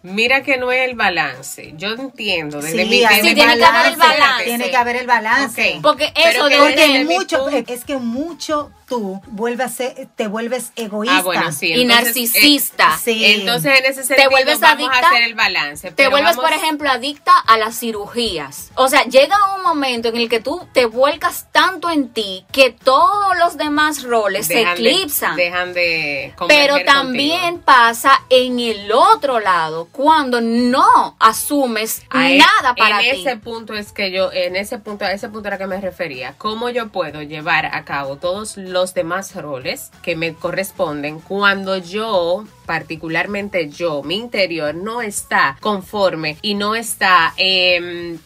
Mira 0.01 0.43
que 0.43 0.57
no 0.57 0.71
es 0.71 0.89
el 0.89 0.95
balance. 0.95 1.73
Yo 1.77 1.93
entiendo 1.93 2.61
desde 2.61 2.83
Sí, 2.83 2.89
mi 2.89 2.99
desde 2.99 3.21
Sí, 3.21 3.35
tiene 3.35 3.57
que 3.57 3.63
haber 3.63 3.93
el 3.93 3.95
balance. 3.97 4.43
Tiene 4.43 4.69
que 4.69 4.75
haber 4.75 4.95
el 4.97 5.07
balance. 5.07 5.79
Porque 5.81 6.11
Pero 6.13 6.29
eso 6.29 6.47
que 6.49 6.55
de 6.75 7.05
Porque 7.05 7.05
mucho, 7.05 7.49
es 7.49 7.85
que 7.85 7.97
mucho 7.97 8.71
tú 8.87 9.21
vuelves 9.27 9.65
a 9.67 9.69
ser, 9.69 10.07
te 10.15 10.27
vuelves 10.27 10.71
egoísta. 10.75 11.17
Ah, 11.17 11.21
bueno, 11.23 11.51
sí. 11.51 11.73
y 11.73 11.85
narcisista. 11.85 12.93
eh, 12.95 12.99
Sí. 13.03 13.25
Entonces, 13.25 13.79
en 13.79 13.85
ese 13.85 14.03
sentido, 14.03 14.29
vuelves 14.29 14.59
vamos 14.59 14.87
adicta, 14.87 15.07
a 15.07 15.09
hacer 15.11 15.23
el 15.23 15.35
balance. 15.35 15.91
Te 15.91 16.07
vuelves, 16.07 16.35
vamos- 16.35 16.49
por 16.51 16.53
ejemplo, 16.57 16.89
adicta 16.89 17.31
a 17.47 17.57
las 17.57 17.77
cirugías. 17.79 18.71
O 18.75 18.87
sea, 18.87 19.03
llega 19.05 19.35
un 19.55 19.63
momento 19.63 20.09
en 20.09 20.17
el 20.17 20.29
que 20.29 20.39
tú 20.39 20.67
te 20.73 20.85
vuelcas 20.85 21.47
tanto 21.51 21.89
en 21.89 22.09
ti 22.09 22.45
que 22.51 22.71
todos 22.71 23.37
los 23.39 23.57
demás 23.57 24.03
roles 24.03 24.47
se 24.47 24.55
de- 24.55 24.71
eclipsan. 24.71 25.35
dejan 25.35 25.73
de 25.73 26.33
Pero 26.47 26.75
también 26.85 27.39
contigo. 27.41 27.61
pasa 27.65 28.21
en 28.29 28.59
el 28.59 28.91
otro 28.91 29.39
lado, 29.39 29.87
cuando 29.91 30.41
no 30.41 31.15
asumes 31.19 32.03
A 32.09 32.29
e- 32.29 32.37
nada 32.37 32.75
para 32.75 33.01
en 33.03 33.15
ti. 33.15 33.21
ese 33.21 33.37
punto 33.37 33.73
es 33.73 33.91
que 33.91 34.11
yo 34.11 34.31
en 34.31 34.55
ese 34.55 34.77
punto 34.79 35.05
a 35.05 35.11
ese 35.11 35.29
punto 35.29 35.47
era 35.47 35.57
que 35.57 35.67
me 35.67 35.79
refería 35.81 36.35
cómo 36.37 36.69
yo 36.69 36.89
puedo 36.89 37.21
llevar 37.21 37.65
a 37.67 37.83
cabo 37.85 38.17
todos 38.17 38.57
los 38.57 38.72
demás 38.93 39.35
roles 39.35 39.91
que 40.01 40.15
me 40.15 40.33
corresponden 40.33 41.19
cuando 41.19 41.77
yo 41.77 42.45
particularmente 42.65 43.69
yo 43.69 44.03
mi 44.03 44.17
interior 44.17 44.75
no 44.75 45.01
está 45.01 45.57
conforme 45.61 46.37
y 46.41 46.55
no 46.55 46.75
está 46.75 47.33
em, 47.37 48.17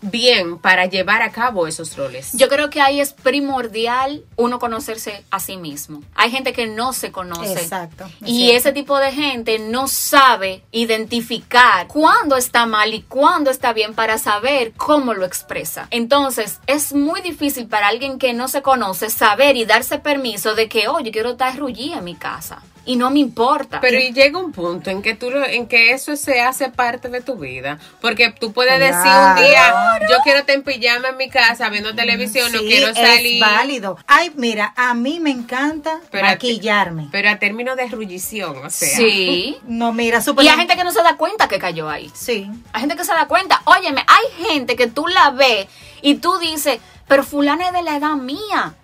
bien 0.00 0.58
para 0.58 0.86
llevar 0.86 1.22
a 1.22 1.30
cabo 1.32 1.66
esos 1.66 1.96
roles 1.96 2.30
Yo 2.32 2.48
creo 2.48 2.70
que 2.70 2.80
ahí 2.80 3.00
es 3.00 3.12
primordial 3.12 4.22
uno 4.36 4.58
conocerse 4.58 5.24
a 5.30 5.40
sí 5.40 5.56
mismo. 5.56 6.02
Hay 6.14 6.30
gente 6.30 6.52
que 6.52 6.66
no 6.66 6.92
se 6.92 7.10
conoce. 7.12 7.52
Exacto, 7.54 8.08
Y 8.24 8.38
cierto. 8.46 8.56
ese 8.58 8.72
tipo 8.72 8.98
de 8.98 9.12
gente 9.12 9.58
no 9.58 9.88
sabe 9.88 10.62
identificar 10.72 11.86
cuándo 11.88 12.36
está 12.36 12.66
mal 12.66 12.92
y 12.94 13.02
cuándo 13.02 13.50
está 13.50 13.72
bien 13.72 13.94
para 13.94 14.18
saber 14.18 14.72
cómo 14.76 15.14
lo 15.14 15.24
expresa. 15.24 15.86
Entonces, 15.90 16.60
es 16.66 16.92
muy 16.92 17.20
difícil 17.20 17.66
para 17.66 17.88
alguien 17.88 18.18
que 18.18 18.32
no 18.32 18.48
se 18.48 18.62
conoce 18.62 19.10
saber 19.10 19.56
y 19.56 19.64
darse 19.64 19.98
permiso 19.98 20.54
de 20.54 20.68
que, 20.68 20.88
oye, 20.88 21.10
quiero 21.10 21.30
estar 21.30 21.56
rullida 21.56 21.98
en 21.98 22.04
mi 22.04 22.14
casa. 22.14 22.62
Y 22.84 22.96
no 22.96 23.10
me 23.10 23.18
importa. 23.18 23.80
Pero 23.82 23.98
y 24.00 24.14
llega 24.14 24.38
un 24.38 24.50
punto 24.50 24.88
en 24.88 25.02
que 25.02 25.14
tú 25.14 25.30
lo- 25.30 25.44
en 25.44 25.66
que 25.68 25.92
eso 25.92 26.16
se 26.16 26.40
hace 26.40 26.70
parte 26.70 27.10
de 27.10 27.20
tu 27.20 27.34
vida, 27.36 27.78
porque 28.00 28.30
tú 28.32 28.52
puedes 28.54 28.78
decir 28.78 28.96
un 29.12 29.34
día, 29.44 29.74
yo 30.10 30.16
quiero 30.24 30.40
estar 30.40 30.54
en 30.54 30.62
pijama 30.62 31.08
en 31.08 31.16
mi 31.16 31.28
casa 31.28 31.68
viendo 31.68 31.94
televisión, 31.94 32.50
no 32.52 32.60
quiero 32.60 32.94
salir. 32.94 33.42
Es 33.42 33.48
válido. 33.48 33.98
Ay, 34.06 34.32
mira, 34.36 34.72
a 34.76 34.94
mí 34.94 35.20
me 35.20 35.30
encanta 35.30 36.00
Pero 36.10 36.26
a 36.26 36.30
maquillarme. 36.30 37.08
Pero 37.12 37.30
a 37.30 37.38
término 37.38 37.76
de 37.76 37.86
rullición, 37.88 38.56
o 38.64 38.70
sea. 38.70 38.96
sí. 38.96 39.56
No, 39.68 39.92
mira, 39.92 40.20
súper. 40.20 40.44
Y 40.44 40.48
hay 40.48 40.56
gente 40.56 40.76
que 40.76 40.84
no 40.84 40.90
se 40.92 41.02
da 41.02 41.16
cuenta 41.16 41.48
que 41.48 41.58
cayó 41.58 41.88
ahí. 41.88 42.10
Sí. 42.14 42.50
Hay 42.72 42.80
gente 42.80 42.96
que 42.96 43.04
se 43.04 43.12
da 43.12 43.26
cuenta. 43.26 43.62
Óyeme, 43.64 44.04
hay 44.06 44.44
gente 44.46 44.76
que 44.76 44.86
tú 44.86 45.06
la 45.06 45.30
ves 45.30 45.66
y 46.02 46.16
tú 46.16 46.38
dices, 46.38 46.78
pero 47.06 47.22
fulana 47.24 47.66
es 47.68 47.72
de 47.72 47.82
la 47.82 47.96
edad 47.96 48.14
mía. 48.16 48.74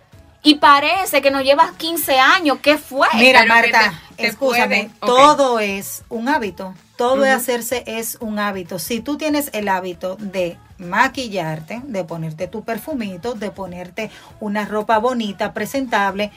Y 0.43 0.57
parece 0.57 1.23
que 1.23 1.31
nos 1.31 1.43
llevas 1.43 1.73
15 1.73 2.19
años. 2.19 2.59
¿Qué 2.61 2.77
fue? 2.77 3.09
Mira, 3.15 3.47
Marta, 3.47 3.95
te- 4.11 4.23
te 4.25 4.29
escúchame, 4.29 4.91
todo 5.01 5.59
es 5.59 6.03
un 6.11 6.29
hábito. 6.29 6.75
Todo 6.97 7.23
de 7.23 7.31
hacerse 7.31 7.83
es 7.87 8.19
un 8.21 8.39
hábito. 8.39 8.79
Si 8.79 9.01
tú 9.01 9.17
tienes 9.17 9.49
el 9.55 9.69
hábito 9.69 10.17
de 10.21 10.59
maquillarte, 10.79 11.83
de 11.85 12.05
ponerte 12.05 12.49
tu 12.49 12.65
perfumito, 12.65 13.35
de 13.35 13.51
ponerte 13.51 14.11
una 14.41 14.65
ropa 14.65 14.99
bonita, 14.99 15.53
presentable, 15.53 16.31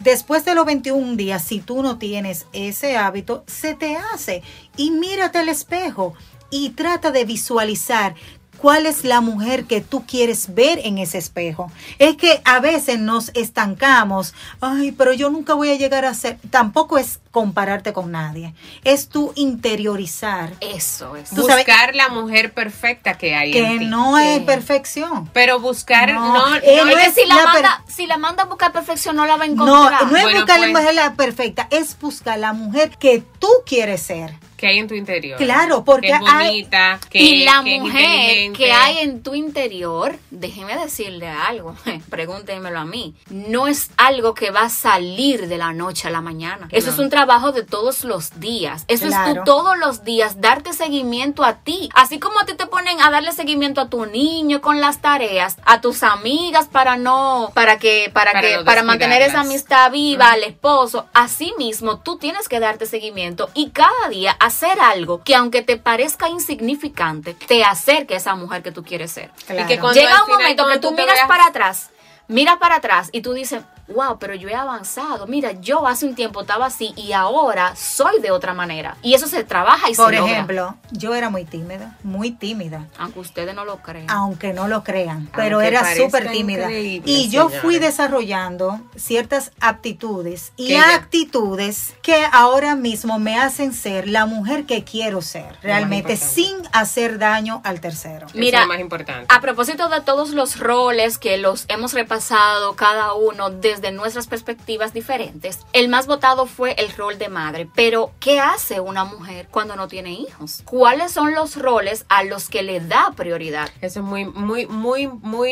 después 0.00 0.44
de 0.44 0.54
los 0.54 0.66
21 0.66 1.16
días, 1.16 1.42
si 1.42 1.60
tú 1.60 1.82
no 1.82 1.98
tienes 1.98 2.46
ese 2.52 2.96
hábito, 2.96 3.44
se 3.46 3.74
te 3.74 3.96
hace. 3.96 4.42
Y 4.76 4.90
mírate 4.90 5.38
al 5.38 5.48
espejo 5.48 6.14
y 6.50 6.70
trata 6.70 7.10
de 7.10 7.24
visualizar 7.24 8.14
cuál 8.62 8.86
es 8.86 9.02
la 9.04 9.20
mujer 9.20 9.64
que 9.64 9.80
tú 9.80 10.04
quieres 10.06 10.54
ver 10.54 10.78
en 10.84 10.96
ese 10.98 11.18
espejo. 11.18 11.70
Es 11.98 12.16
que 12.16 12.40
a 12.44 12.60
veces 12.60 13.00
nos 13.00 13.30
estancamos, 13.34 14.34
ay, 14.60 14.92
pero 14.92 15.12
yo 15.12 15.30
nunca 15.30 15.54
voy 15.54 15.70
a 15.70 15.74
llegar 15.74 16.04
a 16.04 16.14
ser, 16.14 16.38
tampoco 16.50 16.96
es 16.96 17.18
compararte 17.32 17.92
con 17.92 18.12
nadie, 18.12 18.54
es 18.84 19.08
tú 19.08 19.32
interiorizar 19.34 20.52
Eso 20.60 21.16
es. 21.16 21.30
Tú 21.30 21.42
sabes- 21.46 21.66
buscar 21.66 21.94
la 21.96 22.08
mujer 22.08 22.52
perfecta 22.52 23.14
que 23.18 23.34
hay 23.34 23.56
en 23.56 23.72
que 23.72 23.78
ti. 23.80 23.84
no 23.86 24.16
Sí. 24.18 24.24
es 24.28 24.40
perfección. 24.44 25.28
Pero 25.32 25.58
buscar 25.58 26.12
No, 26.12 26.20
no, 26.20 26.32
no 26.34 26.50
no 26.50 26.56
Es 26.56 26.62
que 26.62 27.04
es- 27.06 27.14
si 27.14 27.26
la, 27.26 27.34
manda, 27.44 27.84
si 27.88 28.06
la 28.06 28.16
manda 28.16 28.42
a 28.44 28.46
buscar 28.46 28.70
perfección, 28.72 29.16
no 29.16 29.26
la 29.26 29.36
va 29.36 29.44
a 29.44 29.48
No, 29.48 29.52
encontrar. 29.54 30.02
no 30.06 30.16
es 30.16 30.22
Bueno, 30.22 30.38
buscar 30.40 30.60
la 30.60 30.66
pues- 30.70 30.78
mujer 30.82 30.94
la 30.94 31.14
perfecta, 31.14 31.66
es 31.70 31.98
buscar 31.98 32.38
la 32.38 32.52
mujer 32.52 32.96
que 32.98 33.24
tú 33.40 33.48
quieres 33.66 34.02
ser. 34.02 34.34
Que 34.62 34.68
hay 34.68 34.78
en 34.78 34.86
tu 34.86 34.94
interior. 34.94 35.38
Claro, 35.38 35.82
porque 35.84 36.06
que 36.06 36.12
es 36.12 36.20
hay- 36.24 36.46
bonita, 36.46 37.00
que, 37.10 37.18
y 37.18 37.44
la 37.44 37.62
que 37.64 37.80
mujer 37.80 38.52
que 38.52 38.70
hay 38.70 38.98
en 38.98 39.20
tu 39.24 39.34
interior, 39.34 40.16
déjeme 40.30 40.76
decirle 40.78 41.26
algo, 41.28 41.74
pregúntemelo 42.10 42.78
a 42.78 42.84
mí, 42.84 43.16
no 43.28 43.66
es 43.66 43.90
algo 43.96 44.34
que 44.34 44.52
va 44.52 44.62
a 44.62 44.68
salir 44.68 45.48
de 45.48 45.58
la 45.58 45.72
noche 45.72 46.06
a 46.06 46.12
la 46.12 46.20
mañana. 46.20 46.68
Eso 46.70 46.86
No. 46.86 46.92
es 46.92 46.98
un 47.00 47.10
trabajo 47.10 47.50
de 47.50 47.64
todos 47.64 48.04
los 48.04 48.38
días. 48.38 48.84
Eso 48.86 49.08
es 49.08 49.14
tú 49.34 49.40
todos 49.44 49.76
los 49.76 50.04
días 50.04 50.40
darte 50.40 50.72
seguimiento 50.72 51.42
a 51.42 51.54
ti. 51.56 51.88
Así 51.92 52.20
como 52.20 52.38
a 52.38 52.44
ti 52.46 52.54
te 52.54 52.66
ponen 52.66 53.00
a 53.00 53.10
darle 53.10 53.32
seguimiento 53.32 53.80
a 53.80 53.88
tu 53.88 54.06
niño 54.06 54.60
con 54.60 54.80
las 54.80 55.00
tareas, 55.00 55.56
a 55.64 55.80
tus 55.80 56.04
amigas 56.04 56.68
para 56.68 56.96
no, 56.96 57.50
para 57.52 57.80
que, 57.80 58.10
para, 58.12 58.30
Para 58.30 58.46
que, 58.48 58.56
no 58.58 58.64
para 58.64 58.84
mantener 58.84 59.22
esa 59.22 59.40
amistad 59.40 59.90
viva, 59.90 60.30
al 60.30 60.44
esposo. 60.44 61.06
Así 61.12 61.52
mismo, 61.58 61.98
tú 61.98 62.16
tienes 62.16 62.48
que 62.48 62.60
darte 62.60 62.86
seguimiento 62.86 63.50
y 63.54 63.70
cada 63.70 64.08
día 64.08 64.36
hacer 64.52 64.78
algo 64.80 65.22
que 65.24 65.34
aunque 65.34 65.62
te 65.62 65.76
parezca 65.78 66.28
insignificante, 66.28 67.34
te 67.34 67.64
acerque 67.64 68.14
a 68.14 68.16
esa 68.18 68.34
mujer 68.34 68.62
que 68.62 68.70
tú 68.72 68.82
quieres 68.84 69.10
ser. 69.12 69.30
Claro. 69.46 69.66
que 69.68 69.78
cuando 69.78 70.00
Llega 70.00 70.22
un 70.24 70.30
momento 70.30 70.66
que 70.68 70.78
tú 70.78 70.90
miras 70.92 71.14
veas- 71.14 71.28
para 71.28 71.46
atrás, 71.46 71.90
miras 72.28 72.56
para 72.58 72.76
atrás 72.76 73.08
y 73.12 73.22
tú 73.22 73.32
dices, 73.32 73.62
wow, 73.88 74.18
pero 74.18 74.34
yo 74.34 74.48
he 74.48 74.54
avanzado. 74.54 75.26
Mira, 75.26 75.52
yo 75.52 75.86
hace 75.86 76.06
un 76.06 76.14
tiempo 76.14 76.42
estaba 76.42 76.66
así 76.66 76.92
y 76.96 77.12
ahora 77.12 77.74
soy 77.76 78.20
de 78.20 78.30
otra 78.30 78.54
manera. 78.54 78.96
Y 79.02 79.14
eso 79.14 79.26
se 79.26 79.44
trabaja 79.44 79.90
y 79.90 79.94
Por 79.94 80.10
se 80.10 80.16
logra. 80.18 80.32
ejemplo, 80.32 80.76
yo 80.92 81.14
era 81.14 81.28
muy 81.30 81.44
tímida, 81.44 81.96
muy 82.02 82.30
tímida. 82.30 82.86
Aunque 82.98 83.20
ustedes 83.20 83.54
no 83.54 83.64
lo 83.64 83.78
crean. 83.78 84.08
aunque 84.10 84.52
no 84.52 84.68
lo 84.68 84.82
crean, 84.82 85.28
pero 85.34 85.56
Aunque 85.56 85.68
era 85.68 85.94
súper 85.94 86.30
tímida. 86.30 86.70
Y 86.70 87.28
yo 87.28 87.48
fui 87.48 87.78
desarrollando 87.78 88.80
ciertas 88.96 89.52
aptitudes 89.60 90.52
y 90.56 90.68
Que 90.68 90.72
ya- 90.74 90.94
actitudes 90.94 91.94
que 92.02 92.24
ahora 92.32 92.74
mismo 92.76 93.18
me 93.18 93.38
hacen 93.38 93.72
ser 93.72 94.08
la 94.08 94.26
mujer 94.26 94.64
que 94.64 94.84
quiero 94.84 95.22
ser, 95.22 95.56
realmente 95.62 96.16
sin 96.16 96.56
hacer 96.72 97.18
daño 97.18 97.60
al 97.64 97.80
tercero. 97.80 98.26
Eso 98.26 98.38
Mira, 98.38 98.60
es 98.60 98.64
lo 98.64 98.72
más 98.72 98.80
importante. 98.80 99.26
A 99.28 99.40
propósito 99.40 99.88
de 99.88 100.00
todos 100.00 100.30
los 100.30 100.58
roles 100.58 101.18
que 101.18 101.36
los 101.38 101.64
hemos 101.68 101.92
repasado 101.94 102.74
cada 102.76 103.14
uno 103.14 103.50
desde 103.72 103.90
nuestras 103.90 104.26
perspectivas 104.26 104.92
diferentes, 104.92 105.60
el 105.72 105.88
más 105.88 106.06
votado 106.06 106.46
fue 106.46 106.72
el 106.78 106.90
rol 106.92 107.18
de 107.18 107.28
madre. 107.28 107.68
Pero, 107.74 108.12
¿qué 108.20 108.38
hace 108.40 108.80
una 108.80 109.04
mujer 109.04 109.48
cuando 109.50 109.76
no 109.76 109.88
tiene 109.88 110.10
hijos? 110.12 110.62
¿Cuáles 110.64 111.12
son 111.12 111.34
los 111.34 111.56
roles 111.56 112.04
a 112.08 112.22
los 112.22 112.48
que 112.48 112.62
le 112.62 112.80
da 112.80 113.12
prioridad? 113.16 113.70
Eso 113.80 114.00
es 114.00 114.04
muy, 114.04 114.24
muy, 114.26 114.66
muy, 114.66 115.06
muy, 115.08 115.50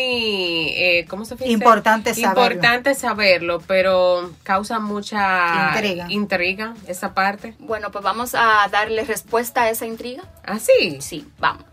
eh, 0.77 1.07
¿cómo 1.09 1.25
se 1.25 1.35
dice? 1.37 1.51
Importante 1.51 2.15
saberlo. 2.15 2.43
Importante 2.43 2.95
saberlo, 2.95 3.61
pero 3.67 4.31
causa 4.43 4.79
mucha 4.79 5.73
Intriga. 5.75 6.07
intriga 6.11 6.75
esa 6.87 7.15
parte. 7.15 7.55
Bueno, 7.59 7.91
pues 7.91 8.05
vamos 8.05 8.35
a 8.35 8.69
darle 8.71 9.05
respuesta 9.05 9.63
a 9.63 9.71
esa 9.71 9.87
intriga. 9.87 10.23
¿Ah, 10.45 10.59
sí? 10.59 10.99
Sí, 11.01 11.27
vamos. 11.39 11.65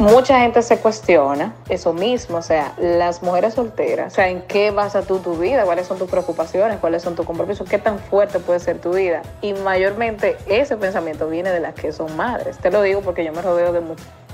Mucha 0.00 0.40
gente 0.40 0.62
se 0.62 0.78
cuestiona 0.78 1.54
eso 1.68 1.92
mismo, 1.92 2.38
o 2.38 2.42
sea, 2.42 2.72
las 2.78 3.22
mujeres 3.22 3.52
solteras, 3.52 4.14
o 4.14 4.16
sea, 4.16 4.30
¿en 4.30 4.40
qué 4.40 4.70
basas 4.70 5.06
tú 5.06 5.18
tu 5.18 5.36
vida? 5.36 5.64
¿Cuáles 5.64 5.86
son 5.86 5.98
tus 5.98 6.08
preocupaciones? 6.08 6.78
¿Cuáles 6.78 7.02
son 7.02 7.14
tus 7.14 7.26
compromisos? 7.26 7.68
¿Qué 7.68 7.76
tan 7.76 7.98
fuerte 7.98 8.38
puede 8.38 8.60
ser 8.60 8.78
tu 8.78 8.94
vida? 8.94 9.20
Y 9.42 9.52
mayormente 9.52 10.38
ese 10.46 10.78
pensamiento 10.78 11.28
viene 11.28 11.50
de 11.50 11.60
las 11.60 11.74
que 11.74 11.92
son 11.92 12.16
madres. 12.16 12.56
Te 12.56 12.70
lo 12.70 12.80
digo 12.80 13.02
porque 13.02 13.26
yo 13.26 13.32
me 13.34 13.42
rodeo 13.42 13.74
de 13.74 13.82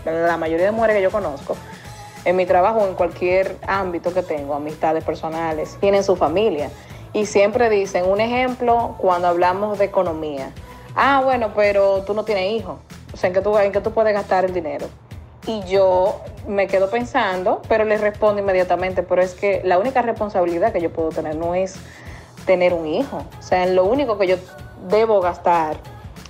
la 0.05 0.37
mayoría 0.37 0.67
de 0.67 0.71
mujeres 0.71 0.99
que 0.99 1.03
yo 1.03 1.11
conozco, 1.11 1.57
en 2.25 2.37
mi 2.37 2.47
trabajo 2.47 2.87
en 2.87 2.95
cualquier 2.95 3.57
ámbito 3.67 4.15
que 4.15 4.23
tengo, 4.23 4.55
amistades 4.55 5.03
personales, 5.03 5.77
tienen 5.81 6.05
su 6.05 6.15
familia. 6.15 6.71
Y 7.13 7.27
siempre 7.27 7.69
dicen, 7.71 8.09
un 8.09 8.21
ejemplo, 8.21 8.95
cuando 8.99 9.27
hablamos 9.27 9.81
de 9.81 9.87
economía, 9.87 10.53
ah, 10.95 11.23
bueno, 11.25 11.51
pero 11.57 12.05
tú 12.05 12.15
no 12.15 12.25
tienes 12.25 12.53
hijos, 12.53 12.77
o 13.13 13.17
sea, 13.17 13.27
¿en 13.27 13.35
qué 13.35 13.41
tú, 13.41 13.59
en 13.59 13.73
qué 13.73 13.81
tú 13.81 13.91
puedes 13.91 14.15
gastar 14.15 14.45
el 14.45 14.55
dinero? 14.55 14.87
Y 15.47 15.63
yo 15.63 16.21
me 16.49 16.67
quedo 16.67 16.91
pensando, 16.91 17.63
pero 17.69 17.85
le 17.85 17.99
respondo 17.99 18.41
inmediatamente, 18.41 19.03
pero 19.03 19.23
es 19.23 19.35
que 19.35 19.63
la 19.65 19.79
única 19.79 20.03
responsabilidad 20.03 20.73
que 20.73 20.81
yo 20.81 20.93
puedo 20.93 21.11
tener 21.11 21.37
no 21.37 21.55
es 21.55 21.77
tener 22.47 22.75
un 22.75 22.87
hijo. 22.87 23.23
O 23.39 23.43
sea, 23.43 23.67
lo 23.67 23.85
único 23.85 24.19
que 24.19 24.27
yo 24.27 24.37
debo 24.89 25.21
gastar 25.21 25.77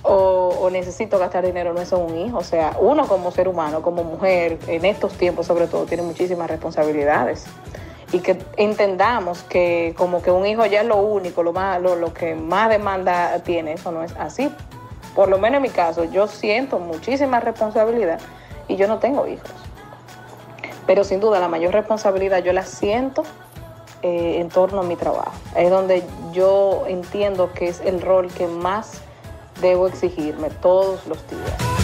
o, 0.03 0.69
necesito 0.71 1.17
gastar 1.17 1.45
dinero 1.45 1.73
no 1.73 1.81
es 1.81 1.91
un 1.91 2.15
hijo. 2.15 2.37
O 2.37 2.43
sea, 2.43 2.75
uno 2.79 3.07
como 3.07 3.31
ser 3.31 3.47
humano, 3.47 3.81
como 3.81 4.03
mujer, 4.03 4.59
en 4.67 4.85
estos 4.85 5.13
tiempos 5.13 5.47
sobre 5.47 5.67
todo, 5.67 5.85
tiene 5.85 6.03
muchísimas 6.03 6.49
responsabilidades. 6.49 7.45
Y 8.11 8.19
que 8.19 8.37
entendamos 8.55 9.43
que 9.43 9.93
como 9.97 10.21
que 10.21 10.31
un 10.31 10.45
hijo 10.45 10.65
ya 10.65 10.81
es 10.81 10.87
lo 10.87 10.97
único, 10.97 11.43
lo, 11.43 11.51
más, 11.53 11.81
lo, 11.81 11.95
lo 11.95 12.13
que 12.13 12.35
más 12.35 12.69
demanda 12.69 13.39
tiene, 13.43 13.73
eso 13.73 13.91
no 13.91 14.03
es 14.03 14.13
así. 14.17 14.49
Por 15.15 15.29
lo 15.29 15.39
menos 15.39 15.57
en 15.57 15.63
mi 15.63 15.69
caso, 15.69 16.03
yo 16.05 16.27
siento 16.27 16.79
muchísima 16.79 17.39
responsabilidad 17.39 18.19
y 18.67 18.75
yo 18.75 18.87
no 18.87 18.99
tengo 18.99 19.27
hijos. 19.27 19.51
Pero 20.85 21.03
sin 21.03 21.19
duda 21.19 21.39
la 21.39 21.47
mayor 21.47 21.73
responsabilidad 21.73 22.43
yo 22.43 22.53
la 22.53 22.63
siento 22.63 23.23
eh, 24.01 24.39
en 24.39 24.49
torno 24.49 24.81
a 24.81 24.83
mi 24.83 24.95
trabajo. 24.95 25.33
Es 25.55 25.69
donde 25.69 26.03
yo 26.31 26.85
entiendo 26.87 27.51
que 27.53 27.67
es 27.67 27.81
el 27.81 28.01
rol 28.01 28.27
que 28.31 28.47
más 28.47 29.01
debo 29.61 29.87
exigirme 29.87 30.49
todos 30.49 31.05
los 31.07 31.17
días. 31.29 31.76